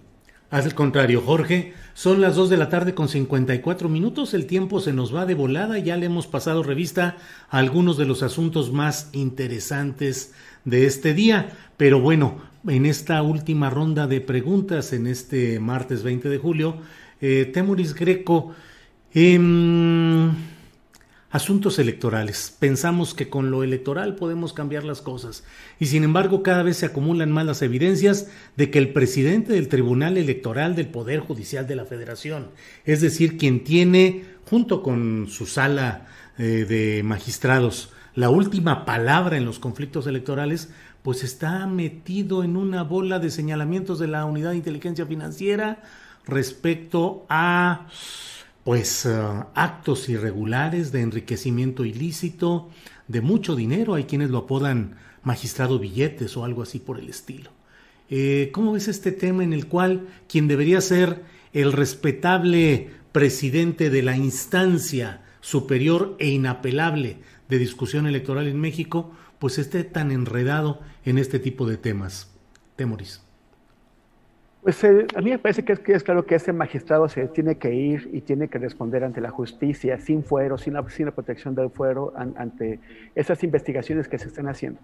Al 0.50 0.74
contrario, 0.74 1.22
Jorge, 1.24 1.74
son 1.94 2.20
las 2.20 2.34
2 2.34 2.50
de 2.50 2.56
la 2.56 2.68
tarde 2.68 2.92
con 2.92 3.08
54 3.08 3.88
minutos, 3.88 4.34
el 4.34 4.46
tiempo 4.46 4.80
se 4.80 4.92
nos 4.92 5.14
va 5.14 5.24
de 5.24 5.34
volada, 5.34 5.78
ya 5.78 5.96
le 5.96 6.06
hemos 6.06 6.26
pasado 6.26 6.64
revista 6.64 7.18
a 7.50 7.58
algunos 7.58 7.96
de 7.96 8.04
los 8.04 8.24
asuntos 8.24 8.72
más 8.72 9.10
interesantes 9.12 10.34
de 10.64 10.86
este 10.86 11.14
día, 11.14 11.56
pero 11.76 12.00
bueno, 12.00 12.42
en 12.66 12.84
esta 12.84 13.22
última 13.22 13.70
ronda 13.70 14.08
de 14.08 14.20
preguntas, 14.20 14.92
en 14.92 15.06
este 15.06 15.60
martes 15.60 16.02
20 16.02 16.28
de 16.28 16.38
julio, 16.38 16.78
eh, 17.20 17.48
Temoris 17.52 17.94
Greco, 17.94 18.52
eh, 19.14 19.38
asuntos 21.30 21.78
electorales. 21.78 22.54
Pensamos 22.58 23.14
que 23.14 23.28
con 23.28 23.50
lo 23.50 23.62
electoral 23.62 24.16
podemos 24.16 24.52
cambiar 24.52 24.84
las 24.84 25.00
cosas 25.00 25.44
y 25.78 25.86
sin 25.86 26.02
embargo 26.02 26.42
cada 26.42 26.62
vez 26.62 26.78
se 26.78 26.86
acumulan 26.86 27.30
más 27.30 27.46
las 27.46 27.62
evidencias 27.62 28.28
de 28.56 28.70
que 28.70 28.78
el 28.78 28.92
presidente 28.92 29.52
del 29.52 29.68
Tribunal 29.68 30.18
Electoral 30.18 30.74
del 30.74 30.88
Poder 30.88 31.20
Judicial 31.20 31.66
de 31.66 31.76
la 31.76 31.84
Federación, 31.84 32.48
es 32.84 33.00
decir, 33.00 33.38
quien 33.38 33.62
tiene 33.62 34.24
junto 34.48 34.82
con 34.82 35.28
su 35.28 35.46
sala 35.46 36.08
eh, 36.36 36.66
de 36.68 37.02
magistrados 37.04 37.92
la 38.14 38.28
última 38.28 38.84
palabra 38.84 39.36
en 39.36 39.44
los 39.44 39.60
conflictos 39.60 40.08
electorales, 40.08 40.70
pues 41.02 41.22
está 41.22 41.66
metido 41.66 42.42
en 42.42 42.56
una 42.56 42.82
bola 42.82 43.20
de 43.20 43.30
señalamientos 43.30 44.00
de 44.00 44.08
la 44.08 44.24
Unidad 44.24 44.50
de 44.50 44.56
Inteligencia 44.56 45.06
Financiera 45.06 45.80
respecto 46.26 47.24
a 47.28 47.86
pues 48.70 49.04
eh, 49.04 49.10
actos 49.56 50.08
irregulares 50.08 50.92
de 50.92 51.00
enriquecimiento 51.00 51.84
ilícito, 51.84 52.70
de 53.08 53.20
mucho 53.20 53.56
dinero, 53.56 53.94
hay 53.94 54.04
quienes 54.04 54.30
lo 54.30 54.38
apodan 54.38 54.94
magistrado 55.24 55.80
billetes 55.80 56.36
o 56.36 56.44
algo 56.44 56.62
así 56.62 56.78
por 56.78 57.00
el 57.00 57.08
estilo. 57.08 57.50
Eh, 58.10 58.50
¿Cómo 58.54 58.70
ves 58.70 58.86
este 58.86 59.10
tema 59.10 59.42
en 59.42 59.52
el 59.52 59.66
cual 59.66 60.06
quien 60.28 60.46
debería 60.46 60.80
ser 60.82 61.24
el 61.52 61.72
respetable 61.72 62.90
presidente 63.10 63.90
de 63.90 64.02
la 64.04 64.16
instancia 64.16 65.24
superior 65.40 66.14
e 66.20 66.28
inapelable 66.28 67.18
de 67.48 67.58
discusión 67.58 68.06
electoral 68.06 68.46
en 68.46 68.60
México, 68.60 69.10
pues 69.40 69.58
esté 69.58 69.82
tan 69.82 70.12
enredado 70.12 70.80
en 71.04 71.18
este 71.18 71.40
tipo 71.40 71.66
de 71.66 71.76
temas? 71.76 72.30
Temoris. 72.76 73.20
Pues 74.62 74.84
eh, 74.84 75.06
a 75.14 75.20
mí 75.22 75.30
me 75.30 75.38
parece 75.38 75.64
que 75.64 75.72
es, 75.72 75.78
que 75.80 75.94
es, 75.94 76.02
claro 76.02 76.26
que 76.26 76.34
ese 76.34 76.52
magistrado 76.52 77.08
se 77.08 77.28
tiene 77.28 77.56
que 77.56 77.74
ir 77.74 78.10
y 78.12 78.20
tiene 78.20 78.48
que 78.48 78.58
responder 78.58 79.04
ante 79.04 79.22
la 79.22 79.30
justicia 79.30 79.98
sin 79.98 80.22
fuero, 80.22 80.58
sin 80.58 80.74
la, 80.74 80.86
sin 80.90 81.06
la 81.06 81.12
protección 81.12 81.54
del 81.54 81.70
fuero, 81.70 82.12
ante 82.14 82.78
esas 83.14 83.42
investigaciones 83.42 84.06
que 84.06 84.18
se 84.18 84.28
están 84.28 84.48
haciendo. 84.48 84.78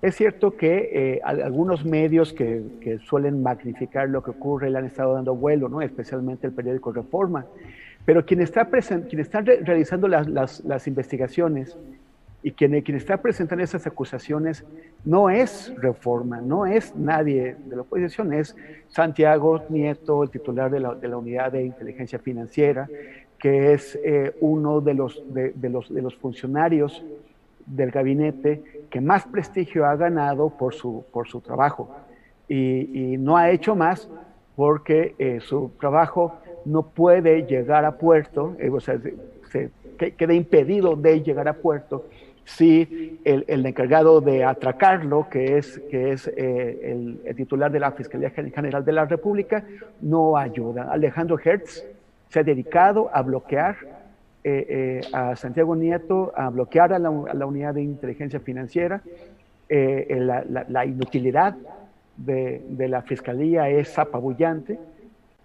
Es 0.00 0.16
cierto 0.16 0.56
que 0.56 0.90
eh, 0.92 1.20
algunos 1.22 1.84
medios 1.84 2.32
que, 2.32 2.64
que, 2.80 2.98
suelen 2.98 3.40
magnificar 3.40 4.08
lo 4.08 4.24
que 4.24 4.32
ocurre 4.32 4.68
le 4.68 4.78
han 4.78 4.86
estado 4.86 5.14
dando 5.14 5.36
vuelo, 5.36 5.68
¿no? 5.68 5.80
especialmente 5.80 6.48
el 6.48 6.52
periódico 6.52 6.90
Reforma, 6.90 7.46
pero 8.04 8.26
quien 8.26 8.40
está, 8.40 8.64
present, 8.64 9.08
quien 9.08 9.20
está 9.20 9.42
re 9.42 9.60
realizando 9.62 10.08
las, 10.08 10.28
las, 10.28 10.64
las 10.64 10.88
investigaciones 10.88 11.76
y 12.42 12.52
quien, 12.52 12.74
está 12.74 13.18
presentando 13.18 13.62
esas 13.62 13.86
acusaciones 13.86 14.64
no 15.04 15.30
es 15.30 15.72
Reforma, 15.76 16.40
no 16.40 16.66
es 16.66 16.94
nadie 16.96 17.56
de 17.66 17.76
la 17.76 17.82
oposición, 17.82 18.32
es 18.32 18.56
Santiago 18.88 19.62
Nieto, 19.68 20.24
el 20.24 20.30
titular 20.30 20.70
de 20.70 20.80
la, 20.80 21.16
Unidad 21.16 21.52
de 21.52 21.64
Inteligencia 21.64 22.18
Financiera, 22.18 22.88
que 23.38 23.72
es 23.72 23.98
eh, 24.04 24.34
uno 24.40 24.80
de 24.80 24.94
los, 24.94 25.22
de, 25.32 25.52
los, 25.68 25.92
de 25.92 26.02
los 26.02 26.16
funcionarios 26.16 27.04
del 27.66 27.92
gabinete 27.92 28.62
que 28.90 29.00
más 29.00 29.24
prestigio 29.26 29.86
ha 29.86 29.94
ganado 29.94 30.50
por 30.50 30.74
su, 30.74 31.04
trabajo. 31.44 31.94
y, 32.48 33.16
no 33.18 33.36
ha 33.36 33.50
hecho 33.50 33.76
más 33.76 34.08
porque 34.56 35.14
eh, 35.18 35.38
su 35.40 35.70
trabajo 35.80 36.38
no 36.64 36.82
puede 36.82 37.46
llegar 37.46 37.84
a 37.84 37.98
puerto, 37.98 38.56
o 38.70 38.80
sea, 38.80 38.98
se, 39.50 39.70
queda 40.16 40.34
impedido 40.34 40.96
de 40.96 41.22
llegar 41.22 41.48
a 41.48 41.54
puerto 41.54 42.06
si 42.44 43.20
el, 43.24 43.66
encargado 43.66 44.20
de 44.20 44.44
atracarlo, 44.44 45.28
que 45.30 45.58
es, 45.58 45.78
que 45.90 46.12
es 46.12 46.26
el, 46.26 47.20
titular 47.36 47.70
de 47.70 47.80
la 47.80 47.92
Fiscalía 47.92 48.30
General 48.30 48.84
de 48.84 48.92
la 48.92 49.04
República, 49.04 49.64
no 50.00 50.36
ayuda. 50.36 50.90
Alejandro 50.90 51.38
Hertz 51.42 51.84
se 52.28 52.40
ha 52.40 52.42
dedicado 52.42 53.10
a 53.12 53.22
bloquear 53.22 53.76
a 55.12 55.36
Santiago 55.36 55.76
Nieto, 55.76 56.32
a 56.34 56.50
bloquear 56.50 56.92
a 56.92 56.98
la, 56.98 57.10
unidad 57.10 57.74
de 57.74 57.82
inteligencia 57.82 58.40
financiera. 58.40 59.02
la, 59.68 60.84
inutilidad 60.84 61.56
de, 62.16 62.88
la 62.88 63.02
fiscalía 63.02 63.68
es 63.68 63.98
apabullante 63.98 64.78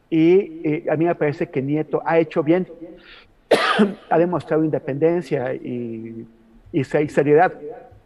y, 0.09 0.89
a 0.89 0.95
mí 0.95 1.05
me 1.05 1.15
parece 1.15 1.49
que 1.49 1.61
Nieto 1.61 2.01
ha 2.05 2.19
hecho 2.19 2.43
bien, 2.43 2.67
ha 4.09 4.17
demostrado 4.17 4.63
independencia 4.63 5.53
y, 5.53 6.25
y, 6.71 6.83
seriedad. 6.83 7.53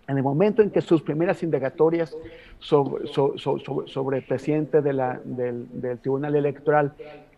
En 0.08 0.18
el 0.18 0.24
momento 0.24 0.62
en 0.62 0.72
que 0.72 0.82
sus 0.82 1.02
primeras 1.02 1.42
indagatorias 1.44 2.16
sobre, 2.60 3.08
sobre, 3.08 4.18
el 4.18 4.24
presidente 4.24 4.82
de 4.82 4.94
la, 4.94 5.20
del, 5.24 5.68
del 5.82 6.00
Tribunal 6.00 6.36
Electoral 6.36 6.94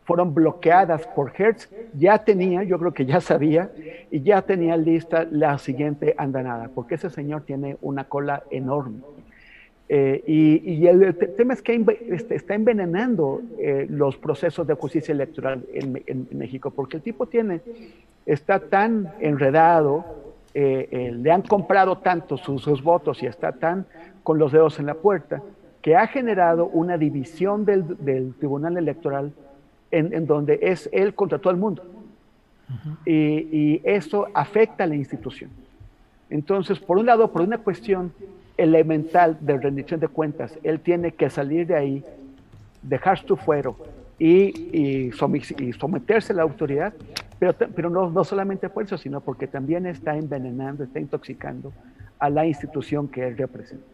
fueron 0.06 0.34
bloqueadas 0.34 1.08
por 1.08 1.32
Hertz, 1.38 1.70
ya 1.94 2.18
tenía, 2.18 2.64
yo 2.64 2.78
creo 2.78 2.94
que 2.94 3.06
ya 3.06 3.22
sabía, 3.22 3.72
y 4.12 4.22
ya 4.22 4.42
tenía 4.42 4.76
lista 4.76 5.26
la 5.30 5.58
siguiente 5.58 6.14
andanada, 6.18 6.70
porque 6.74 6.96
ese 6.96 7.10
señor 7.10 7.44
tiene 7.44 7.78
una 7.82 8.06
cola 8.06 8.44
enorme. 8.52 9.00
Eh, 9.90 10.24
y, 10.26 10.88
el, 10.88 11.16
tema 11.38 11.54
es 11.54 11.62
que 11.62 11.86
este, 12.10 12.36
está 12.36 12.56
envenenando 12.56 13.42
eh, 13.60 13.86
los 13.90 14.18
procesos 14.18 14.66
de 14.66 14.74
justicia 14.74 15.12
electoral 15.12 15.66
en, 15.74 16.28
México, 16.32 16.72
porque 16.72 16.98
el 16.98 17.04
tipo 17.04 17.28
tiene, 17.28 17.62
está 18.26 18.60
tan 18.60 19.14
enredado, 19.20 20.23
eh, 20.54 21.12
le 21.14 21.32
han 21.32 21.42
comprado 21.42 21.98
tanto 21.98 22.38
sus, 22.38 22.84
votos 22.84 23.22
y 23.24 23.26
está 23.26 23.52
tan 23.54 23.86
con 24.24 24.38
los 24.38 24.52
dedos 24.52 24.80
en 24.80 24.86
la 24.86 24.96
puerta, 24.96 25.42
que 25.82 25.96
ha 25.96 26.08
generado 26.08 26.68
una 26.68 26.98
división 26.98 27.66
del, 27.66 28.34
Tribunal 28.40 28.78
Electoral 28.78 29.34
en, 29.92 30.26
donde 30.26 30.60
es 30.62 30.90
él 30.94 31.14
contra 31.14 31.40
todo 31.40 31.52
el 31.52 31.60
mundo. 31.60 31.84
y, 33.06 33.14
y 33.14 33.82
eso 33.84 34.28
afecta 34.34 34.86
a 34.86 34.88
la 34.88 34.96
institución. 34.96 35.50
Entonces, 36.30 36.80
por 36.80 36.98
un 36.98 37.06
lado, 37.06 37.32
por 37.32 37.42
una 37.42 37.58
cuestión 37.58 38.12
elemental 38.58 39.38
de 39.42 39.58
rendición 39.58 40.00
de 40.00 40.08
cuentas. 40.08 40.58
Él 40.64 40.80
tiene 40.80 41.12
que 41.12 41.30
salir 41.30 41.68
de 41.68 41.76
ahí, 41.76 42.04
dejar 42.82 43.20
su 43.26 43.36
fuero 43.36 43.76
y, 44.20 45.12
someterse 45.80 46.34
a 46.34 46.36
la 46.36 46.44
autoridad, 46.44 46.94
pero, 47.52 47.74
pero 47.76 47.90
no, 47.90 48.10
no 48.10 48.24
solamente 48.24 48.70
por 48.70 48.84
eso, 48.84 48.98
sino 48.98 49.22
porque 49.22 49.48
también 49.48 49.86
está 49.86 50.16
envenenando, 50.16 50.84
está 50.84 51.00
intoxicando 51.00 51.74
a 52.20 52.30
la 52.30 52.46
institución 52.46 53.08
que 53.08 53.28
él 53.28 53.38
representa. 53.38 53.86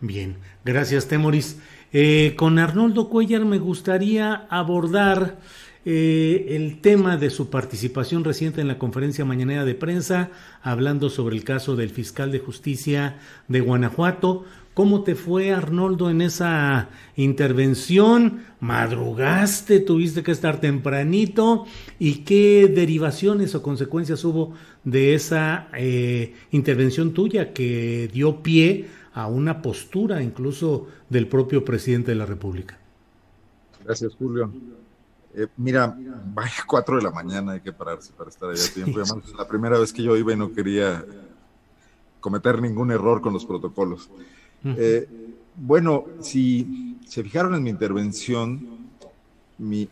Bien, 0.00 0.36
gracias 0.64 1.08
Temoris. 1.08 1.58
Eh, 1.92 2.34
con 2.36 2.58
Arnoldo 2.58 3.08
Cuellar 3.08 3.44
me 3.44 3.58
gustaría 3.58 4.46
abordar 4.50 5.38
eh, 5.86 6.46
el 6.50 6.80
tema 6.80 7.16
de 7.16 7.30
su 7.30 7.48
participación 7.48 8.24
reciente 8.24 8.60
en 8.60 8.68
la 8.68 8.78
conferencia 8.78 9.24
mañanera 9.24 9.64
de 9.64 9.74
prensa, 9.74 10.30
hablando 10.62 11.08
sobre 11.08 11.36
el 11.36 11.44
caso 11.44 11.76
del 11.76 11.90
fiscal 11.90 12.32
de 12.32 12.40
justicia 12.40 13.18
de 13.48 13.60
Guanajuato. 13.60 14.44
¿Cómo 14.74 15.04
te 15.04 15.14
fue, 15.14 15.52
Arnoldo, 15.52 16.10
en 16.10 16.20
esa 16.20 16.88
intervención? 17.14 18.42
¿Madrugaste? 18.58 19.78
¿Tuviste 19.78 20.24
que 20.24 20.32
estar 20.32 20.60
tempranito? 20.60 21.64
¿Y 22.00 22.24
qué 22.24 22.66
derivaciones 22.74 23.54
o 23.54 23.62
consecuencias 23.62 24.24
hubo 24.24 24.52
de 24.82 25.14
esa 25.14 25.68
eh, 25.74 26.34
intervención 26.50 27.14
tuya 27.14 27.52
que 27.52 28.10
dio 28.12 28.42
pie 28.42 28.88
a 29.12 29.28
una 29.28 29.62
postura 29.62 30.20
incluso 30.20 30.88
del 31.08 31.28
propio 31.28 31.64
presidente 31.64 32.10
de 32.10 32.16
la 32.16 32.26
República? 32.26 32.76
Gracias, 33.84 34.16
Julio. 34.16 34.52
Eh, 35.34 35.46
mira, 35.56 35.96
vaya 36.34 36.64
cuatro 36.66 36.96
de 36.96 37.02
la 37.02 37.12
mañana, 37.12 37.52
hay 37.52 37.60
que 37.60 37.72
pararse 37.72 38.12
para 38.12 38.28
estar 38.28 38.50
allá 38.50 38.64
a 38.64 38.74
tiempo. 38.74 39.00
es 39.00 39.34
la 39.38 39.46
primera 39.46 39.78
vez 39.78 39.92
que 39.92 40.02
yo 40.02 40.16
iba 40.16 40.32
y 40.32 40.36
no 40.36 40.52
quería 40.52 41.04
cometer 42.18 42.60
ningún 42.60 42.90
error 42.90 43.20
con 43.20 43.32
los 43.32 43.46
protocolos. 43.46 44.10
Eh, 44.64 45.08
bueno, 45.56 46.06
si 46.20 46.96
se 47.06 47.22
fijaron 47.22 47.54
en 47.54 47.62
mi 47.62 47.70
intervención, 47.70 48.68
mi, 49.58 49.86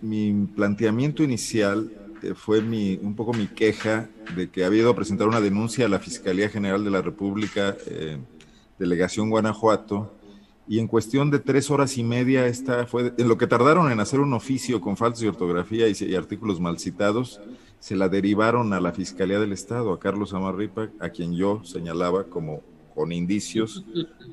planteamiento 0.57 1.23
inicial 1.23 1.91
eh, 2.23 2.35
fue 2.35 2.63
mi, 2.63 2.99
un 3.03 3.15
poco 3.15 3.33
mi 3.33 3.47
queja 3.47 4.09
de 4.35 4.51
que 4.51 4.65
había 4.65 4.81
ido 4.81 4.91
a 4.91 4.97
presentar 4.97 5.29
una 5.29 5.41
denuncia 5.41 5.87
a 5.87 5.89
la 5.89 5.99
Fiscalía 5.99 6.49
General 6.49 6.83
de 6.83 6.91
la 6.91 7.03
República, 7.03 7.77
Delegación 8.79 9.31
Guanajuato, 9.31 10.11
y 10.69 10.79
en 10.79 10.87
cuestión 10.87 11.31
de 11.31 11.39
tres 11.39 11.71
horas 11.71 11.99
y 11.99 12.05
media, 12.05 12.47
esta 12.47 12.87
fue 12.87 13.13
en 13.19 13.29
lo 13.29 13.37
que 13.37 13.47
tardaron 13.47 13.91
en 13.91 14.01
hacer 14.01 14.21
un 14.21 14.33
oficio 14.33 14.81
con 14.81 14.97
faltas 14.97 15.21
de 15.21 15.29
ortografía 15.29 15.87
y, 15.89 16.15
artículos 16.15 16.61
mal 16.61 16.79
citados, 16.79 17.41
se 17.81 17.97
la 17.97 18.09
derivaron 18.09 18.73
a 18.73 18.81
la 18.81 18.93
Fiscalía 18.93 19.41
del 19.41 19.53
Estado, 19.53 19.93
a 19.93 19.99
Carlos 19.99 20.33
Amarripa, 20.35 20.89
a 21.01 21.11
quien 21.11 21.35
yo 21.35 21.63
señalaba 21.65 22.25
como 22.25 22.63
con 22.95 23.13
indicios, 23.13 23.85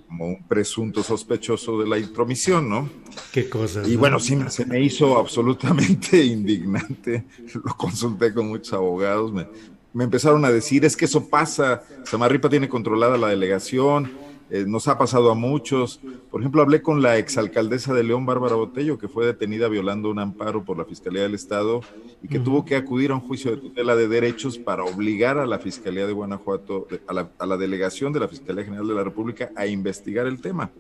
como 0.07 0.27
un 0.27 0.43
presunto 0.43 1.03
sospechoso 1.03 1.79
de 1.79 1.87
la 1.87 1.97
intromisión, 1.97 2.69
¿no? 2.69 2.89
Qué 3.31 3.49
cosa. 3.49 3.87
Y 3.87 3.95
bueno, 3.95 4.19
sí, 4.19 4.37
se 4.49 4.65
me 4.65 4.81
hizo 4.81 5.17
absolutamente 5.17 6.23
indignante. 6.25 7.25
Lo 7.63 7.75
consulté 7.75 8.33
con 8.33 8.47
muchos 8.47 8.73
abogados, 8.73 9.31
me, 9.31 9.47
me 9.93 10.03
empezaron 10.03 10.43
a 10.45 10.51
decir, 10.51 10.85
es 10.85 10.95
que 10.95 11.05
eso 11.05 11.27
pasa, 11.27 11.83
Samarripa 12.03 12.49
tiene 12.49 12.69
controlada 12.69 13.17
la 13.17 13.29
delegación, 13.29 14.11
eh, 14.49 14.65
nos 14.67 14.87
ha 14.87 14.97
pasado 14.97 15.31
a 15.31 15.35
muchos. 15.35 15.99
Por 16.31 16.41
ejemplo, 16.41 16.61
hablé 16.61 16.81
con 16.81 17.01
la 17.01 17.17
exalcaldesa 17.17 17.93
de 17.93 18.03
León, 18.03 18.25
Bárbara 18.25 18.55
Botello, 18.55 18.97
que 18.97 19.07
fue 19.07 19.25
detenida 19.25 19.67
violando 19.67 20.09
un 20.09 20.19
amparo 20.19 20.63
por 20.63 20.77
la 20.77 20.85
Fiscalía 20.85 21.21
del 21.21 21.35
Estado 21.35 21.81
y 22.23 22.27
que 22.27 22.39
tuvo 22.39 22.65
que 22.65 22.75
acudir 22.75 23.11
a 23.11 23.15
un 23.15 23.21
juicio 23.21 23.51
de 23.51 23.57
tutela 23.57 23.95
de 23.95 24.07
derechos 24.07 24.57
para 24.57 24.83
obligar 24.83 25.37
a 25.37 25.45
la 25.45 25.59
Fiscalía 25.59 26.07
de 26.07 26.13
Guanajuato, 26.13 26.87
a 27.07 27.13
la, 27.13 27.29
a 27.37 27.45
la 27.45 27.57
delegación 27.57 28.11
de 28.11 28.21
la 28.21 28.27
Fiscalía 28.27 28.63
General 28.63 28.87
de 28.87 28.95
la 28.95 29.03
República 29.03 29.51
a 29.55 29.67
investigar 29.67 30.25
el 30.25 30.41
tema. 30.41 30.71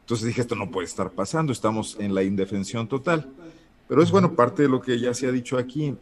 Entonces 0.00 0.26
dije, 0.26 0.40
esto 0.40 0.54
no 0.54 0.70
puede 0.70 0.86
estar 0.86 1.10
pasando, 1.10 1.52
estamos 1.52 1.96
en 1.98 2.14
la 2.14 2.22
indefensión 2.22 2.88
total. 2.88 3.28
Pero 3.86 4.02
es 4.02 4.10
bueno, 4.10 4.34
parte 4.34 4.62
de 4.62 4.68
lo 4.68 4.80
que 4.80 4.98
ya 4.98 5.12
se 5.12 5.26
ha 5.26 5.32
dicho 5.32 5.58
aquí, 5.58 5.94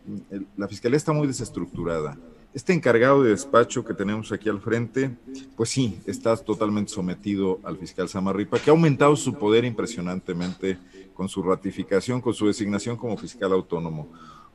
la 0.57 0.69
Fiscalía 0.69 0.97
está 0.97 1.13
muy 1.13 1.27
desestructurada 1.27 2.17
este 2.55 2.73
encargado 2.73 3.23
de 3.23 3.31
despacho 3.31 3.85
que 3.85 3.95
tenemos 3.95 4.31
aquí 4.31 4.49
al 4.49 4.61
frente, 4.61 5.11
pues 5.57 5.71
sí, 5.71 5.99
está 6.07 6.37
totalmente 6.37 6.93
sometido 6.93 7.61
al 7.65 7.79
fiscal 7.79 8.09
Samarripa, 8.09 8.59
que 8.59 8.71
ha 8.71 8.73
aumentado 8.73 9.17
su 9.17 9.35
poder 9.35 9.65
impresionantemente 9.65 10.79
con 11.15 11.29
su 11.29 11.43
ratificación, 11.43 12.21
con 12.21 12.35
su 12.35 12.47
designación 12.47 12.97
como 12.97 13.17
fiscal 13.17 13.53
autónomo. 13.53 14.09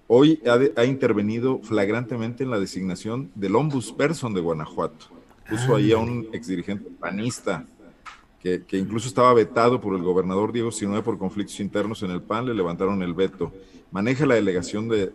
Hoy 0.07 0.41
ha, 0.75 0.85
intervenido 0.85 1.59
flagrantemente 1.63 2.43
en 2.43 2.51
la 2.51 2.59
designación 2.59 3.29
del 3.35 3.55
ombudsperson 3.55 4.33
de 4.33 4.41
Guanajuato. 4.41 5.07
Puso 5.49 5.75
ahí 5.75 5.91
a 5.91 5.97
un 5.97 6.27
exdirigente 6.33 6.89
panista 6.99 7.65
que, 8.41 8.63
que, 8.65 8.77
incluso 8.77 9.07
estaba 9.07 9.33
vetado 9.33 9.81
por 9.81 9.95
el 9.95 10.03
gobernador 10.03 10.51
Diego 10.51 10.71
Sinue 10.71 11.01
por 11.01 11.17
conflictos 11.17 11.59
internos 11.59 12.03
en 12.03 12.11
el 12.11 12.21
PAN, 12.21 12.45
le 12.45 12.53
levantaron 12.53 13.01
el 13.01 13.13
veto 13.13 13.51
maneja 13.91 14.25
la 14.25 14.35
delegación 14.35 14.87
de, 14.87 15.11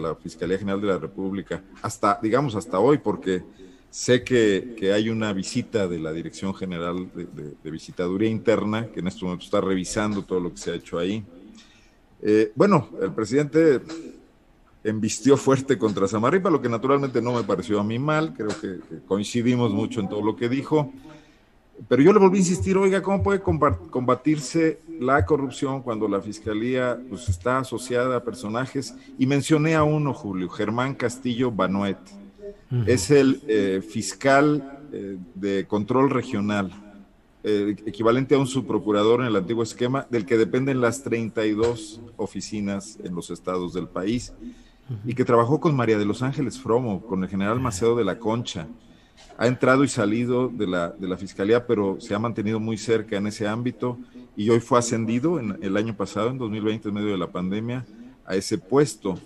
la 0.00 0.14
Fiscalía 0.14 0.58
General 0.58 0.80
de 0.80 0.86
la 0.86 0.98
República, 0.98 1.62
hasta, 1.82 2.18
digamos, 2.22 2.54
hasta 2.54 2.78
hoy, 2.78 2.98
porque 2.98 3.42
sé 3.90 4.22
que, 4.22 4.92
hay 4.94 5.08
una 5.08 5.32
visita 5.32 5.88
de 5.88 5.98
la 5.98 6.12
Dirección 6.12 6.54
General 6.54 7.08
de, 7.14 7.70
Visitaduría 7.70 8.28
Interna, 8.28 8.86
que 8.86 9.00
en 9.00 9.08
este 9.08 9.24
momento 9.24 9.44
está 9.44 9.60
revisando 9.60 10.22
todo 10.22 10.40
lo 10.40 10.50
que 10.50 10.58
se 10.58 10.70
ha 10.70 10.74
hecho 10.74 10.98
ahí. 10.98 11.24
Eh, 12.22 12.52
bueno, 12.54 12.88
el 13.02 13.12
presidente 13.12 13.80
embistió 14.84 15.36
fuerte 15.36 15.76
contra 15.76 16.06
Samarripa, 16.06 16.48
lo 16.48 16.62
que 16.62 16.68
naturalmente 16.68 17.20
no 17.20 17.32
me 17.32 17.42
pareció 17.42 17.80
a 17.80 17.84
mí 17.84 17.98
mal, 17.98 18.34
creo 18.34 18.48
que 18.60 18.78
coincidimos 19.06 19.72
mucho 19.72 20.00
en 20.00 20.08
todo 20.08 20.22
lo 20.22 20.36
que 20.36 20.48
dijo. 20.48 20.92
Pero 21.88 22.02
yo 22.02 22.12
le 22.12 22.18
volví 22.18 22.38
a 22.38 22.40
insistir, 22.40 22.76
oiga, 22.76 23.02
¿cómo 23.02 23.22
puede 23.22 23.40
combatirse 23.40 24.80
la 24.98 25.24
corrupción 25.26 25.82
cuando 25.82 26.08
la 26.08 26.20
fiscalía 26.20 26.98
pues, 27.08 27.28
está 27.28 27.58
asociada 27.58 28.16
a 28.16 28.24
personajes? 28.24 28.94
Y 29.18 29.26
mencioné 29.26 29.74
a 29.74 29.82
uno, 29.82 30.14
Julio, 30.14 30.48
Germán 30.48 30.94
Castillo 30.94 31.50
Banoet. 31.52 31.98
Es 32.86 33.10
el 33.10 33.42
eh, 33.46 33.80
fiscal 33.86 34.80
eh, 34.92 35.18
de 35.34 35.66
control 35.66 36.10
regional, 36.10 36.72
eh, 37.44 37.76
equivalente 37.86 38.34
a 38.34 38.38
un 38.38 38.46
subprocurador 38.46 39.20
en 39.20 39.26
el 39.26 39.36
antiguo 39.36 39.62
esquema, 39.62 40.06
del 40.10 40.26
que 40.26 40.36
dependen 40.36 40.80
las 40.80 41.02
32 41.04 42.00
oficinas 42.16 42.98
en 43.04 43.14
los 43.14 43.30
estados 43.30 43.72
del 43.72 43.86
país, 43.86 44.32
y 45.04 45.14
que 45.14 45.24
trabajó 45.24 45.60
con 45.60 45.76
María 45.76 45.98
de 45.98 46.04
los 46.04 46.22
Ángeles 46.22 46.58
Fromo, 46.58 47.02
con 47.02 47.22
el 47.22 47.28
general 47.28 47.60
Macedo 47.60 47.96
de 47.96 48.04
la 48.04 48.18
Concha 48.18 48.66
ha 49.38 49.46
entrado 49.46 49.84
y 49.84 49.88
salido 49.88 50.48
de 50.48 50.66
la, 50.66 50.90
de 50.90 51.08
la 51.08 51.16
Fiscalía, 51.16 51.66
pero 51.66 52.00
se 52.00 52.14
ha 52.14 52.18
mantenido 52.18 52.58
muy 52.58 52.78
cerca 52.78 53.16
en 53.16 53.26
ese 53.26 53.46
ámbito 53.46 53.98
y 54.36 54.50
hoy 54.50 54.60
fue 54.60 54.78
ascendido 54.78 55.38
en 55.38 55.58
el 55.62 55.76
año 55.76 55.96
pasado, 55.96 56.30
en 56.30 56.38
2020, 56.38 56.88
en 56.88 56.94
medio 56.94 57.10
de 57.10 57.18
la 57.18 57.30
pandemia, 57.30 57.84
a 58.24 58.34
ese 58.34 58.58
puesto. 58.58 59.18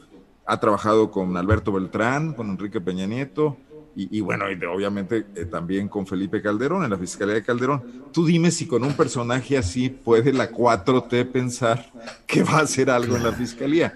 Ha 0.47 0.59
trabajado 0.59 1.11
con 1.11 1.37
Alberto 1.37 1.73
Beltrán, 1.73 2.35
con 2.35 2.51
Enrique 2.51 2.81
Peña 2.81 3.07
Nieto, 3.07 3.57
y, 3.97 4.21
bueno, 4.21 4.45
y 4.51 4.55
obviamente 4.65 5.27
eh, 5.35 5.45
también 5.45 5.89
con 5.89 6.07
Felipe 6.07 6.41
Calderón, 6.41 6.85
en 6.85 6.91
la 6.91 6.97
Fiscalía 6.97 7.35
de 7.35 7.43
Calderón. 7.43 7.83
Tú 8.13 8.25
dime 8.25 8.51
si 8.51 8.67
con 8.67 8.85
un 8.85 8.95
personaje 8.95 9.59
así 9.59 9.91
puede 9.91 10.33
la 10.33 10.51
4T 10.51 11.31
pensar 11.31 11.91
que 12.27 12.43
va 12.43 12.59
a 12.59 12.61
hacer 12.61 12.89
algo 12.89 13.17
en 13.17 13.25
la 13.25 13.33
Fiscalía. 13.33 13.93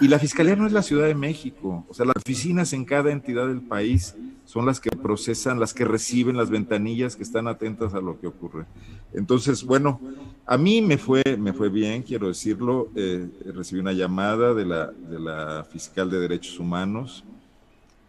Y 0.00 0.08
la 0.08 0.18
Fiscalía 0.18 0.56
no 0.56 0.66
es 0.66 0.72
la 0.72 0.82
Ciudad 0.82 1.06
de 1.06 1.14
México, 1.14 1.84
o 1.88 1.94
sea, 1.94 2.04
las 2.04 2.16
oficinas 2.16 2.72
en 2.72 2.84
cada 2.84 3.12
entidad 3.12 3.46
del 3.46 3.60
país 3.60 4.14
son 4.44 4.66
las 4.66 4.80
que 4.80 4.90
procesan, 4.90 5.60
las 5.60 5.72
que 5.72 5.84
reciben 5.84 6.36
las 6.36 6.50
ventanillas, 6.50 7.16
que 7.16 7.22
están 7.22 7.48
atentas 7.48 7.94
a 7.94 8.00
lo 8.00 8.20
que 8.20 8.26
ocurre. 8.26 8.66
Entonces, 9.12 9.64
bueno, 9.64 10.00
a 10.46 10.58
mí 10.58 10.82
me 10.82 10.98
fue, 10.98 11.22
me 11.38 11.52
fue 11.52 11.68
bien, 11.68 12.02
quiero 12.02 12.28
decirlo, 12.28 12.90
eh, 12.94 13.28
recibí 13.54 13.80
una 13.80 13.92
llamada 13.92 14.52
de 14.52 14.66
la, 14.66 14.90
de 14.90 15.18
la 15.18 15.64
fiscal 15.64 16.10
de 16.10 16.20
Derechos 16.20 16.58
Humanos, 16.58 17.24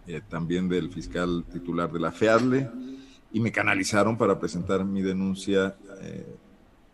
eh, 0.07 0.21
también 0.27 0.67
del 0.67 0.91
fiscal 0.91 1.45
titular 1.51 1.91
de 1.91 1.99
la 1.99 2.11
FEADLE, 2.11 2.69
y 3.31 3.39
me 3.39 3.51
canalizaron 3.51 4.17
para 4.17 4.39
presentar 4.39 4.83
mi 4.83 5.01
denuncia 5.01 5.75
eh, 6.01 6.36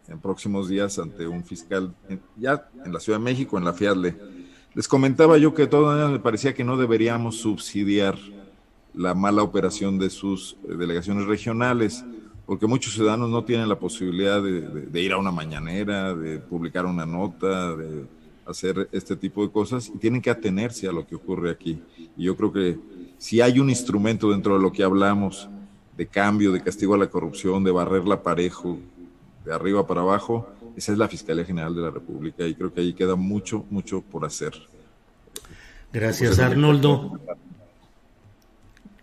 en 0.08 0.20
próximos 0.20 0.70
días 0.70 1.00
ante 1.00 1.28
un 1.28 1.44
fiscal 1.44 1.94
ya 2.38 2.70
en 2.86 2.94
la 2.94 3.00
Ciudad 3.00 3.20
de 3.20 3.26
México, 3.26 3.58
en 3.58 3.66
la 3.66 3.74
FEADLE. 3.74 4.41
Les 4.74 4.88
comentaba 4.88 5.38
yo 5.38 5.54
que 5.54 5.68
todavía 5.68 6.08
me 6.08 6.20
parecía 6.20 6.54
que 6.54 6.64
no 6.64 6.78
deberíamos 6.78 7.36
subsidiar 7.38 8.18
la 8.94 9.14
mala 9.14 9.44
operación 9.44 10.00
de 10.00 10.10
sus 10.10 10.56
eh, 10.64 10.76
delegaciones 10.76 11.26
regionales, 11.26 12.06
porque 12.46 12.68
muchos 12.68 12.94
ciudadanos 12.94 13.30
no 13.30 13.44
tienen 13.44 13.68
la 13.68 13.78
posibilidad 13.78 14.42
de, 14.42 14.62
de, 14.62 15.02
ir 15.02 15.12
a 15.12 15.18
una 15.18 15.32
mañanera, 15.32 16.16
de 16.16 16.40
publicar 16.40 16.86
una 16.86 17.06
nota, 17.06 17.76
de 17.76 18.06
hacer 18.46 18.88
este 18.94 19.18
tipo 19.18 19.46
de 19.46 19.52
cosas, 19.52 19.92
y 19.94 19.98
tienen 19.98 20.22
que 20.22 20.30
atenerse 20.30 20.88
a 20.88 20.94
lo 20.94 21.06
que 21.06 21.16
ocurre 21.16 21.52
aquí. 21.52 21.82
Y 22.16 22.24
yo 22.24 22.38
creo 22.38 22.54
que 22.54 22.80
si 23.18 23.42
hay 23.42 23.60
un 23.60 23.70
instrumento 23.70 24.32
dentro 24.32 24.56
de 24.56 24.62
lo 24.62 24.72
que 24.72 24.84
hablamos 24.84 25.50
de 25.98 26.08
cambio, 26.08 26.54
de 26.54 26.64
castigo 26.64 26.96
a 26.96 26.98
la 26.98 27.10
corrupción, 27.10 27.66
de 27.66 27.72
barrerla 27.72 28.24
parejo, 28.24 28.80
de 29.44 29.54
arriba 29.54 29.86
para 29.86 30.02
abajo, 30.02 30.48
esa 30.76 30.92
es 30.92 30.98
la 30.98 31.08
Fiscalía 31.08 31.46
General 31.46 31.74
de 31.76 31.82
la 31.82 31.92
República 31.92 32.46
y 32.48 32.56
creo 32.56 32.74
que 32.74 32.82
ahí 32.82 32.94
queda 32.94 33.16
mucho, 33.16 33.66
mucho 33.70 34.02
por 34.02 34.26
hacer. 34.26 34.54
Gracias, 35.94 36.40
Arnoldo. 36.40 37.20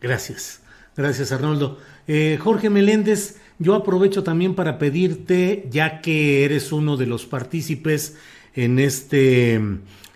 Gracias, 0.01 0.61
gracias, 0.97 1.33
Arnoldo. 1.33 1.79
Eh, 2.07 2.39
Jorge 2.41 2.71
Meléndez, 2.71 3.39
yo 3.59 3.75
aprovecho 3.75 4.23
también 4.23 4.55
para 4.55 4.79
pedirte, 4.79 5.69
ya 5.71 6.01
que 6.01 6.45
eres 6.45 6.73
uno 6.73 6.97
de 6.97 7.07
los 7.07 7.27
partícipes 7.27 8.17
en 8.55 8.79
este 8.79 9.61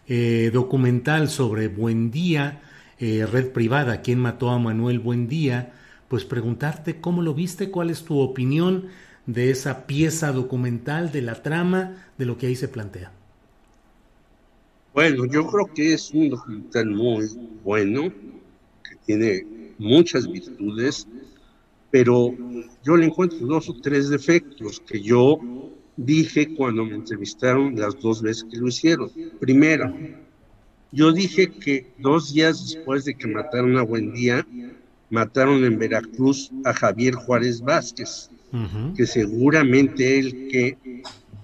eh, 0.08 0.50
documental 0.52 1.28
sobre 1.28 1.68
Buen 1.68 2.10
Día, 2.10 2.62
eh, 2.98 3.26
red 3.30 3.50
privada, 3.50 4.00
quién 4.00 4.18
mató 4.18 4.50
a 4.50 4.58
Manuel 4.58 5.00
Buendía, 5.00 5.72
pues 6.08 6.24
preguntarte 6.24 7.00
cómo 7.00 7.22
lo 7.22 7.34
viste, 7.34 7.70
cuál 7.70 7.90
es 7.90 8.04
tu 8.04 8.18
opinión 8.20 8.86
de 9.26 9.50
esa 9.50 9.86
pieza 9.86 10.32
documental, 10.32 11.12
de 11.12 11.22
la 11.22 11.42
trama, 11.42 12.06
de 12.18 12.26
lo 12.26 12.38
que 12.38 12.46
ahí 12.46 12.56
se 12.56 12.68
plantea. 12.68 13.12
Bueno, 14.94 15.24
yo 15.26 15.46
creo 15.46 15.66
que 15.72 15.94
es 15.94 16.10
un 16.10 16.28
documental 16.30 16.86
muy 16.86 17.26
bueno, 17.64 18.12
que 18.82 18.96
tiene 19.06 19.46
muchas 19.78 20.30
virtudes, 20.30 21.06
pero 21.90 22.34
yo 22.84 22.96
le 22.96 23.06
encuentro 23.06 23.38
dos 23.46 23.68
o 23.68 23.80
tres 23.80 24.08
defectos 24.10 24.80
que 24.80 25.00
yo 25.00 25.38
dije 25.96 26.54
cuando 26.54 26.84
me 26.84 26.94
entrevistaron 26.94 27.78
las 27.78 27.98
dos 28.00 28.22
veces 28.22 28.44
que 28.50 28.56
lo 28.58 28.68
hicieron. 28.68 29.10
Primero, 29.40 29.94
yo 30.90 31.12
dije 31.12 31.50
que 31.50 31.90
dos 31.98 32.34
días 32.34 32.74
después 32.74 33.04
de 33.04 33.14
que 33.14 33.26
mataron 33.26 33.76
a 33.78 33.82
Buendía, 33.82 34.46
mataron 35.10 35.64
en 35.64 35.78
Veracruz 35.78 36.50
a 36.64 36.72
Javier 36.72 37.14
Juárez 37.14 37.60
Vázquez, 37.60 38.30
que 38.96 39.06
seguramente 39.06 40.18
él 40.18 40.48
que 40.50 40.76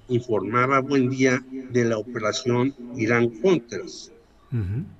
informaba 0.08 0.78
a 0.78 0.80
Buendía 0.80 1.42
de 1.72 1.84
la 1.84 1.98
operación 1.98 2.74
Irán 2.96 3.28
Contras. 3.40 4.12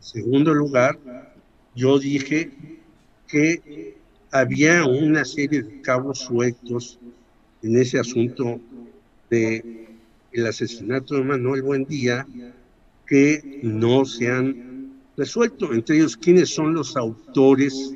Segundo 0.01 0.55
lugar, 0.55 0.99
yo 1.75 1.99
dije 1.99 2.51
que 3.27 3.97
había 4.31 4.85
una 4.85 5.25
serie 5.25 5.63
de 5.63 5.81
cabos 5.81 6.21
sueltos 6.21 6.99
en 7.63 7.77
ese 7.77 7.99
asunto 7.99 8.61
de 9.31 9.89
el 10.33 10.47
asesinato 10.47 11.15
de 11.15 11.25
Manuel 11.25 11.63
Buendía 11.63 12.27
que 13.07 13.61
no 13.63 14.05
se 14.05 14.31
han 14.31 14.93
resuelto, 15.17 15.73
entre 15.73 15.97
ellos 15.97 16.17
quiénes 16.17 16.51
son 16.51 16.75
los 16.75 16.97
autores 16.97 17.95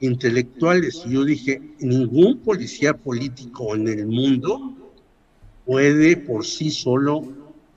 intelectuales. 0.00 1.04
Yo 1.04 1.24
dije, 1.24 1.60
ningún 1.80 2.38
policía 2.40 2.94
político 2.94 3.74
en 3.74 3.88
el 3.88 4.06
mundo 4.06 4.74
puede 5.64 6.16
por 6.16 6.44
sí 6.44 6.70
solo 6.70 7.24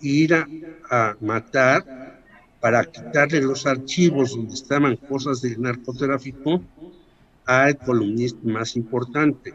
ir 0.02 0.34
a, 0.34 0.48
a 0.90 1.18
matar 1.22 2.22
para 2.60 2.84
quitarle 2.86 3.42
los 3.42 3.66
archivos 3.66 4.32
donde 4.32 4.54
estaban 4.54 4.96
cosas 4.98 5.42
del 5.42 5.62
narcotráfico 5.62 6.62
al 7.46 7.78
columnista 7.78 8.40
más 8.44 8.76
importante. 8.76 9.54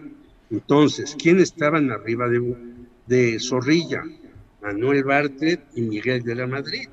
Entonces, 0.50 1.16
¿quién 1.18 1.40
estaban 1.40 1.90
arriba 1.90 2.28
de, 2.28 2.56
de 3.06 3.38
Zorrilla? 3.38 4.02
Manuel 4.62 5.04
Bartlett 5.04 5.60
y 5.74 5.82
Miguel 5.82 6.22
de 6.22 6.34
la 6.34 6.46
Madrid. 6.46 6.88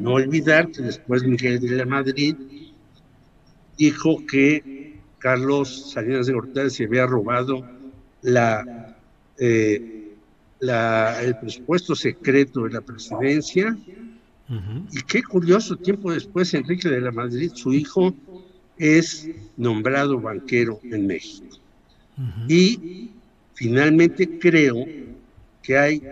No 0.00 0.14
olvidar 0.14 0.70
que 0.70 0.82
después 0.82 1.22
Miguel 1.22 1.60
de 1.60 1.76
la 1.76 1.84
Madrid 1.84 2.34
dijo 3.76 4.24
que 4.26 4.83
Carlos 5.24 5.92
Salinas 5.92 6.26
de 6.26 6.34
Gortari 6.34 6.68
se 6.68 6.84
había 6.84 7.06
robado 7.06 7.66
la, 8.20 8.94
eh, 9.38 10.12
la, 10.60 11.22
el 11.22 11.38
presupuesto 11.38 11.94
secreto 11.94 12.64
de 12.64 12.74
la 12.74 12.82
presidencia. 12.82 13.74
Y 14.92 15.02
qué 15.08 15.22
curioso, 15.22 15.76
tiempo 15.76 16.12
después 16.12 16.52
Enrique 16.52 16.90
de 16.90 17.00
la 17.00 17.10
Madrid, 17.10 17.52
su 17.54 17.72
hijo, 17.72 18.14
es 18.76 19.30
nombrado 19.56 20.20
banquero 20.20 20.78
en 20.82 21.06
México. 21.06 21.56
Y 22.46 23.08
finalmente 23.54 24.38
creo 24.38 24.84
que 25.62 25.78
hay 25.78 26.02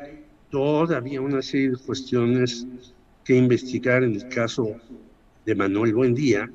todavía 0.50 1.20
una 1.20 1.42
serie 1.42 1.72
de 1.72 1.76
cuestiones 1.76 2.66
que 3.24 3.36
investigar 3.36 4.04
en 4.04 4.14
el 4.14 4.26
caso 4.30 4.74
de 5.44 5.54
Manuel 5.54 5.92
Buendía, 5.92 6.50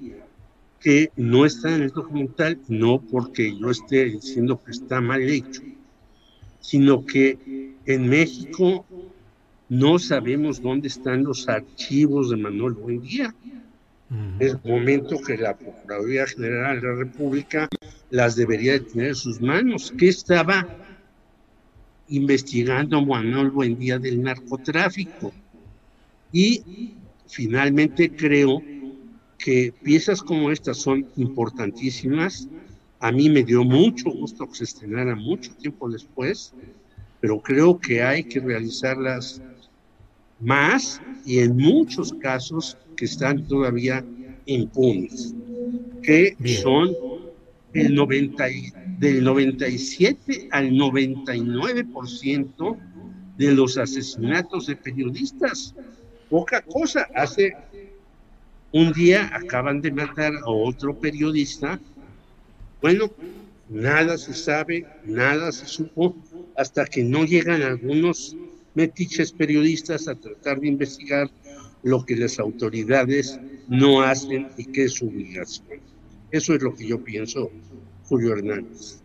que 0.80 1.12
no 1.16 1.46
está 1.46 1.76
en 1.76 1.84
el 1.84 1.90
documental, 1.90 2.60
no 2.68 3.02
porque 3.02 3.58
yo 3.58 3.72
esté 3.72 4.06
diciendo 4.06 4.62
que 4.64 4.72
está 4.72 5.02
mal 5.02 5.22
hecho, 5.22 5.62
sino 6.60 7.06
que 7.06 7.76
en 7.86 8.08
México 8.08 8.86
no 9.70 10.00
sabemos 10.00 10.62
dónde 10.62 10.88
están 10.88 11.24
los 11.24 11.48
archivos 11.50 12.30
de 12.30 12.38
Manuel 12.38 12.74
Buendía. 12.74 13.34
Es 14.40 14.64
momento 14.64 15.18
que 15.22 15.38
la 15.38 15.58
Procuraduría 15.58 16.26
General 16.28 16.80
de 16.80 16.88
la 16.88 16.96
República 16.96 17.68
las 18.10 18.38
debería 18.38 18.74
de 18.74 18.80
tener 18.80 19.08
en 19.10 19.16
sus 19.16 19.42
manos. 19.42 19.94
¿Qué 19.98 20.08
estaba 20.08 20.66
investigando 22.10 23.06
Manuel 23.06 23.52
Buendía 23.52 24.00
del 24.00 24.22
narcotráfico. 24.22 25.34
Y 26.32 26.94
finalmente 27.28 28.12
creo 28.12 28.62
que 29.38 29.74
piezas 29.84 30.22
como 30.22 30.52
estas 30.52 30.78
son 30.78 31.08
importantísimas. 31.16 32.48
A 33.00 33.12
mí 33.12 33.30
me 33.30 33.44
dio 33.44 33.64
mucho 33.64 34.10
gusto 34.10 34.48
que 34.48 34.56
se 34.56 34.64
estrenara 34.64 35.16
mucho 35.16 35.54
tiempo 35.56 35.90
después, 35.90 36.54
pero 37.20 37.42
creo 37.42 37.80
que 37.80 38.02
hay 38.02 38.24
que 38.24 38.40
realizarlas 38.40 39.42
más 40.40 41.02
y 41.26 41.40
en 41.40 41.58
muchos 41.58 42.14
casos 42.14 42.78
que 42.96 43.06
están 43.06 43.48
todavía 43.48 44.04
impunes, 44.46 45.36
que 46.02 46.36
son 46.64 46.96
el 47.74 47.94
90 47.94 48.46
del 49.00 49.24
97 49.24 50.50
al 50.52 50.72
99% 50.72 52.78
de 53.38 53.52
los 53.54 53.78
asesinatos 53.78 54.68
de 54.68 54.76
periodistas. 54.76 55.74
Poca 56.30 56.62
cosa. 56.64 57.08
Hace 57.16 57.56
un 58.72 58.92
día 58.94 59.30
acaban 59.34 59.82
de 59.82 59.92
matar 59.92 60.34
a 60.36 60.50
otro 60.50 60.96
periodista. 60.96 61.80
Bueno, 62.82 63.12
nada 63.70 64.18
se 64.18 64.34
sabe, 64.34 64.86
nada 65.06 65.52
se 65.52 65.66
supo, 65.66 66.16
hasta 66.56 66.86
que 66.86 67.04
no 67.04 67.26
llegan 67.26 67.62
algunos 67.62 68.36
metiches 68.76 69.32
periodistas 69.32 70.08
a 70.08 70.16
tratar 70.16 70.60
de 70.60 70.68
investigar 70.68 71.30
lo 71.84 72.06
que 72.06 72.16
las 72.16 72.40
autoridades 72.40 73.40
no 73.68 74.02
hacen 74.02 74.48
y 74.58 74.66
que 74.66 74.86
es 74.86 74.94
su 74.94 75.08
obligación. 75.08 75.80
Eso 76.32 76.54
es 76.54 76.62
lo 76.62 76.76
que 76.76 76.88
yo 76.88 77.04
pienso 77.04 77.52
Julio 78.06 78.34
Hernández. 78.34 79.00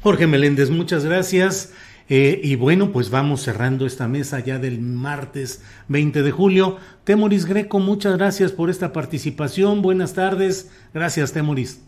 Jorge 0.00 0.26
Meléndez, 0.26 0.70
muchas 0.70 1.04
gracias. 1.04 1.72
Eh, 2.08 2.40
y 2.42 2.54
bueno, 2.54 2.92
pues 2.92 3.10
vamos 3.10 3.42
cerrando 3.42 3.84
esta 3.84 4.06
mesa 4.06 4.40
ya 4.40 4.58
del 4.58 4.80
martes 4.80 5.62
20 5.88 6.22
de 6.22 6.30
julio. 6.30 6.76
Temoris 7.04 7.46
Greco, 7.46 7.80
muchas 7.80 8.16
gracias 8.16 8.52
por 8.52 8.70
esta 8.70 8.92
participación. 8.92 9.82
Buenas 9.82 10.14
tardes. 10.14 10.70
Gracias, 10.94 11.32
Temoris. 11.32 11.82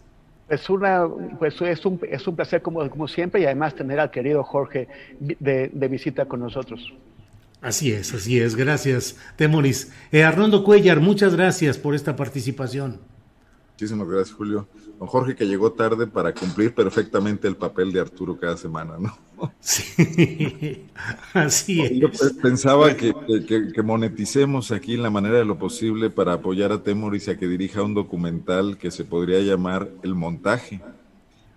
Es, 0.49 0.69
una, 0.71 1.07
pues 1.39 1.61
es, 1.61 1.85
un, 1.85 2.01
es 2.11 2.27
un 2.27 2.35
placer 2.35 2.63
como, 2.63 2.89
como 2.91 3.07
siempre 3.07 3.43
y 3.43 3.45
además 3.45 3.75
tener 3.75 4.01
al 4.01 4.11
querido 4.11 4.43
Jorge 4.43 4.89
de, 5.21 5.71
de 5.73 5.89
visita 5.89 6.25
con 6.25 6.41
nosotros. 6.41 6.93
Así 7.61 7.93
es, 7.93 8.15
así 8.15 8.41
es. 8.41 8.55
Gracias, 8.57 9.17
Temoris. 9.37 9.93
Eh, 10.13 10.23
Arnoldo 10.23 10.65
Cuellar, 10.65 11.01
muchas 11.01 11.35
gracias 11.35 11.77
por 11.77 11.95
esta 11.95 12.17
participación. 12.17 12.99
Muchísimas 13.73 14.09
gracias, 14.09 14.37
Julio. 14.37 14.67
Don 14.99 15.07
Jorge 15.07 15.37
que 15.37 15.47
llegó 15.47 15.73
tarde 15.73 16.09
para 16.09 16.35
cumplir 16.35 16.75
perfectamente 16.75 17.47
el 17.47 17.57
papel 17.57 17.93
de 17.93 18.01
Arturo 18.01 18.37
cada 18.37 18.57
semana, 18.57 18.95
¿no? 18.99 19.17
Sí, 19.61 20.87
así 21.33 21.81
es. 21.81 21.93
Yo 21.93 22.09
pensaba 22.43 22.97
que, 22.97 23.15
que, 23.47 23.73
que, 23.73 23.83
moneticemos 23.83 24.73
aquí 24.73 24.95
en 24.95 25.03
la 25.05 25.11
manera 25.11 25.39
de 25.39 25.45
lo 25.45 25.59
posible 25.59 26.11
para 26.11 26.33
apoyar 26.33 26.73
a 26.73 26.83
Temoris 26.83 27.29
a 27.29 27.39
que 27.39 27.47
dirija 27.47 27.83
un 27.83 27.95
documental 27.95 28.79
que 28.79 28.91
se 28.91 29.05
podría 29.05 29.39
llamar 29.41 29.89
El 30.03 30.17
Montaje. 30.17 30.81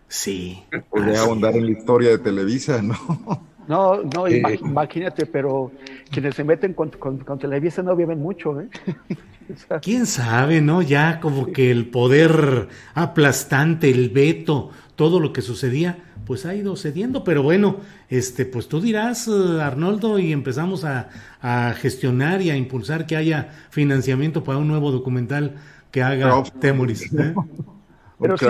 Sí. 0.08 0.62
Podría 0.90 1.22
ahondar 1.22 1.56
en 1.56 1.66
la 1.66 1.72
historia 1.72 2.10
de 2.10 2.20
Televisa, 2.20 2.82
¿no? 2.84 2.96
No, 3.72 4.04
no, 4.04 4.28
imagínate, 4.28 5.26
pero 5.26 5.72
quienes 6.12 6.36
se 6.36 6.44
meten 6.44 6.74
con, 6.74 6.90
con, 6.90 7.20
con 7.20 7.40
Televisa 7.40 7.82
no 7.82 7.96
viven 7.96 8.20
mucho, 8.20 8.60
¿eh? 8.60 8.68
¿Quién 9.82 10.06
sabe, 10.06 10.60
no? 10.60 10.82
Ya 10.82 11.22
como 11.22 11.54
que 11.54 11.72
el 11.72 11.86
poder 11.86 12.68
aplastante, 12.94 13.90
el 13.90 14.10
veto, 14.10 14.72
todo 14.98 15.22
lo 15.22 15.32
que 15.32 15.42
sucedía, 15.42 16.00
pues 16.26 16.46
ha 16.46 16.54
ido 16.54 16.76
cediendo, 16.76 17.24
pero 17.24 17.44
bueno, 17.44 17.78
este, 18.10 18.46
pues 18.46 18.68
tú 18.68 18.82
dirás, 18.82 19.30
eh, 19.30 19.62
Arnoldo, 19.62 20.20
y 20.20 20.34
empezamos 20.34 20.84
a, 20.84 21.08
a 21.42 21.74
gestionar 21.74 22.42
y 22.42 22.50
a 22.50 22.58
impulsar 22.58 23.06
que 23.06 23.16
haya 23.16 23.52
financiamiento 23.70 24.44
para 24.44 24.58
un 24.58 24.68
nuevo 24.68 24.92
documental 24.92 25.56
que 25.92 26.04
haga 26.04 26.44
Temoris. 26.60 27.14
¿eh? 27.14 27.34
Pero 28.20 28.38
sí, 28.38 28.46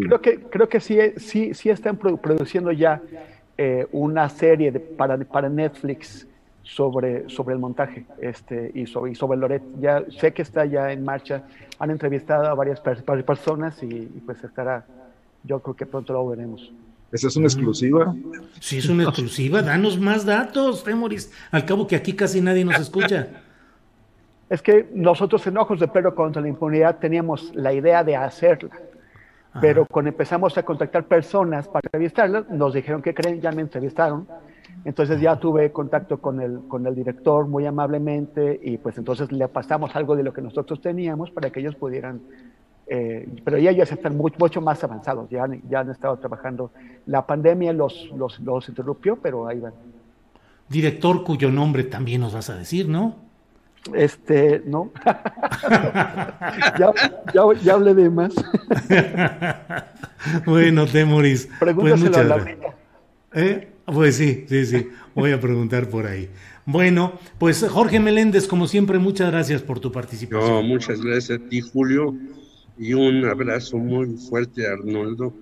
creo 0.00 0.20
que, 0.22 0.40
creo 0.40 0.68
que 0.68 0.80
sí, 0.80 0.98
sí, 1.18 1.52
sí 1.52 1.68
están 1.68 1.98
produciendo 1.98 2.72
ya 2.72 3.02
eh, 3.58 3.86
una 3.92 4.28
serie 4.28 4.72
de, 4.72 4.80
para, 4.80 5.16
para 5.18 5.48
Netflix 5.48 6.26
sobre, 6.62 7.28
sobre 7.28 7.54
el 7.54 7.60
montaje 7.60 8.06
este, 8.20 8.70
y, 8.74 8.86
sobre, 8.86 9.12
y 9.12 9.14
sobre 9.14 9.38
Loret. 9.38 9.62
Ya 9.80 10.02
sé 10.18 10.32
que 10.32 10.42
está 10.42 10.64
ya 10.64 10.92
en 10.92 11.04
marcha, 11.04 11.42
han 11.78 11.90
entrevistado 11.90 12.46
a 12.46 12.54
varias 12.54 12.80
personas 12.80 13.82
y, 13.82 13.86
y, 13.86 14.22
pues 14.24 14.42
estará, 14.42 14.86
yo 15.44 15.60
creo 15.60 15.76
que 15.76 15.86
pronto 15.86 16.12
lo 16.12 16.26
veremos. 16.28 16.72
¿Esa 17.10 17.28
es 17.28 17.36
una 17.36 17.46
exclusiva? 17.46 18.14
Sí, 18.58 18.78
es 18.78 18.88
una 18.88 19.02
exclusiva. 19.08 19.60
Danos 19.60 19.98
más 19.98 20.24
datos, 20.24 20.82
Temoris. 20.82 21.30
Al 21.50 21.66
cabo 21.66 21.86
que 21.86 21.96
aquí 21.96 22.14
casi 22.14 22.40
nadie 22.40 22.64
nos 22.64 22.80
escucha. 22.80 23.28
Es 24.48 24.62
que 24.62 24.88
nosotros 24.94 25.46
en 25.46 25.58
Ojos 25.58 25.80
de 25.80 25.88
Perro 25.88 26.14
contra 26.14 26.40
la 26.40 26.48
Impunidad 26.48 26.98
teníamos 26.98 27.54
la 27.54 27.72
idea 27.72 28.02
de 28.02 28.16
hacerla. 28.16 28.70
Pero 29.60 29.86
cuando 29.86 30.10
empezamos 30.10 30.56
a 30.56 30.62
contactar 30.62 31.04
personas 31.04 31.68
para 31.68 31.86
entrevistarlas, 31.86 32.48
nos 32.48 32.72
dijeron 32.72 33.02
que 33.02 33.12
creen, 33.12 33.40
ya 33.40 33.52
me 33.52 33.62
entrevistaron. 33.62 34.26
Entonces 34.84 35.20
ya 35.20 35.38
tuve 35.38 35.70
contacto 35.70 36.20
con 36.20 36.40
el, 36.40 36.60
con 36.68 36.86
el 36.86 36.94
director 36.94 37.46
muy 37.46 37.66
amablemente 37.66 38.58
y 38.62 38.78
pues 38.78 38.98
entonces 38.98 39.30
le 39.30 39.46
pasamos 39.48 39.94
algo 39.94 40.16
de 40.16 40.22
lo 40.22 40.32
que 40.32 40.40
nosotros 40.40 40.80
teníamos 40.80 41.30
para 41.30 41.50
que 41.50 41.60
ellos 41.60 41.76
pudieran, 41.76 42.20
eh, 42.86 43.28
pero 43.44 43.58
ya 43.58 43.70
ellos 43.70 43.92
están 43.92 44.16
mucho, 44.16 44.36
mucho 44.38 44.60
más 44.60 44.82
avanzados, 44.82 45.28
ya, 45.30 45.46
ya 45.68 45.80
han 45.80 45.90
estado 45.90 46.16
trabajando. 46.16 46.72
La 47.06 47.26
pandemia 47.26 47.72
los, 47.72 48.10
los, 48.16 48.40
los 48.40 48.68
interrumpió, 48.68 49.16
pero 49.16 49.46
ahí 49.46 49.60
van. 49.60 49.74
Director 50.68 51.22
cuyo 51.22 51.50
nombre 51.50 51.84
también 51.84 52.22
nos 52.22 52.32
vas 52.32 52.50
a 52.50 52.56
decir, 52.56 52.88
¿no? 52.88 53.16
Este, 53.94 54.62
no. 54.64 54.92
ya, 56.78 56.92
ya, 57.34 57.42
ya, 57.62 57.72
hablé 57.74 57.94
de 57.94 58.10
más. 58.10 58.32
bueno, 60.46 60.86
Temoris. 60.86 61.48
Pregúntaselo 61.58 62.12
pues 62.12 62.16
a 62.16 62.24
la 62.24 62.46
¿Eh? 63.34 63.68
Pues 63.84 64.16
sí, 64.16 64.46
sí, 64.48 64.66
sí. 64.66 64.88
Voy 65.14 65.32
a 65.32 65.40
preguntar 65.40 65.88
por 65.88 66.06
ahí. 66.06 66.30
Bueno, 66.64 67.18
pues 67.38 67.66
Jorge 67.68 67.98
Meléndez, 67.98 68.46
como 68.46 68.68
siempre, 68.68 68.98
muchas 69.00 69.32
gracias 69.32 69.62
por 69.62 69.80
tu 69.80 69.90
participación. 69.90 70.48
No, 70.48 70.62
muchas 70.62 71.00
gracias 71.00 71.40
a 71.40 71.48
ti, 71.48 71.60
Julio, 71.60 72.14
y 72.78 72.94
un 72.94 73.24
abrazo 73.24 73.78
muy 73.78 74.16
fuerte 74.16 74.66
a 74.66 74.72
Arnoldo, 74.74 75.34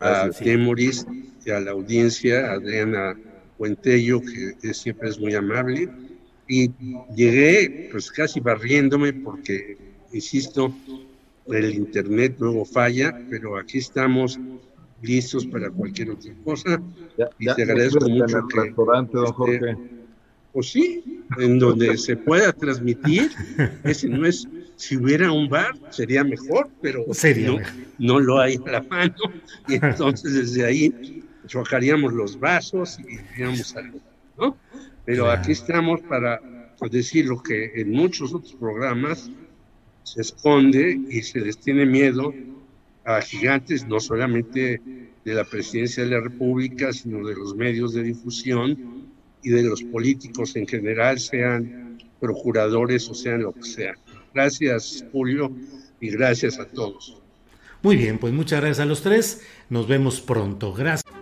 a 0.00 0.28
Temoris 0.30 1.06
y 1.46 1.50
a 1.50 1.60
la 1.60 1.70
audiencia, 1.70 2.50
a 2.50 2.54
Adriana 2.54 3.16
Puentello, 3.56 4.20
que 4.20 4.74
siempre 4.74 5.08
es 5.08 5.20
muy 5.20 5.34
amable 5.34 5.88
y 6.50 6.72
llegué 7.14 7.88
pues 7.92 8.10
casi 8.10 8.40
barriéndome 8.40 9.12
porque, 9.12 9.78
insisto, 10.12 10.74
el 11.46 11.72
internet 11.72 12.34
luego 12.40 12.64
falla, 12.64 13.16
pero 13.30 13.56
aquí 13.56 13.78
estamos 13.78 14.38
listos 15.00 15.46
para 15.46 15.70
cualquier 15.70 16.10
otra 16.10 16.34
cosa. 16.42 16.82
Ya, 17.16 17.30
y 17.38 17.46
ya, 17.46 17.54
te 17.54 17.62
agradezco 17.62 18.04
en 18.04 18.14
mucho 18.14 18.38
el 18.38 18.48
que... 18.48 18.60
restaurante, 18.62 19.12
don 19.16 19.24
este, 19.26 19.36
Jorge. 19.36 19.76
Pues 20.52 20.70
sí, 20.70 21.22
en 21.38 21.60
donde 21.60 21.96
se 21.96 22.16
pueda 22.16 22.52
transmitir. 22.52 23.30
Ese 23.84 24.08
no 24.08 24.26
es, 24.26 24.48
si 24.74 24.96
hubiera 24.96 25.30
un 25.30 25.48
bar 25.48 25.72
sería 25.90 26.24
mejor, 26.24 26.68
pero 26.82 27.04
Sería 27.14 27.46
no, 27.46 27.58
mejor. 27.58 27.74
no 28.00 28.18
lo 28.18 28.40
hay 28.40 28.58
a 28.66 28.70
la 28.72 28.82
mano. 28.82 29.14
Y 29.68 29.74
entonces 29.74 30.34
desde 30.34 30.66
ahí 30.66 31.22
chocaríamos 31.46 32.12
los 32.12 32.40
vasos 32.40 32.98
y 32.98 33.18
diríamos 33.18 33.76
algo, 33.76 34.00
¿no? 34.36 34.56
Pero 35.10 35.24
Claro. 35.24 35.40
aquí 35.40 35.50
estamos 35.52 36.00
para 36.02 36.40
pues, 36.78 36.92
decir 36.92 37.26
lo 37.26 37.42
que 37.42 37.72
en 37.74 37.90
muchos 37.90 38.32
otros 38.32 38.54
programas 38.54 39.28
se 40.04 40.20
esconde 40.20 41.00
y 41.10 41.22
se 41.22 41.40
les 41.40 41.58
tiene 41.58 41.84
miedo 41.84 42.32
a 43.04 43.20
gigantes, 43.20 43.84
no 43.88 43.98
solamente 43.98 44.80
de 45.24 45.34
la 45.34 45.42
presidencia 45.42 46.04
de 46.04 46.10
la 46.10 46.20
República, 46.20 46.92
sino 46.92 47.26
de 47.26 47.34
los 47.34 47.56
medios 47.56 47.92
de 47.92 48.04
difusión 48.04 49.08
y 49.42 49.50
de 49.50 49.64
los 49.64 49.82
políticos 49.82 50.54
en 50.54 50.68
general, 50.68 51.18
sean 51.18 51.98
procuradores 52.20 53.08
o 53.10 53.14
sean 53.14 53.42
lo 53.42 53.52
que 53.52 53.64
sea. 53.64 53.94
Gracias, 54.32 55.04
Julio, 55.10 55.50
y 56.00 56.10
gracias 56.10 56.60
a 56.60 56.66
todos. 56.66 57.20
Muy 57.82 57.96
bien, 57.96 58.18
pues 58.18 58.32
muchas 58.32 58.60
gracias 58.60 58.78
a 58.78 58.84
los 58.86 59.02
tres. 59.02 59.42
Nos 59.70 59.88
vemos 59.88 60.20
pronto. 60.20 60.72
Gracias. 60.72 61.09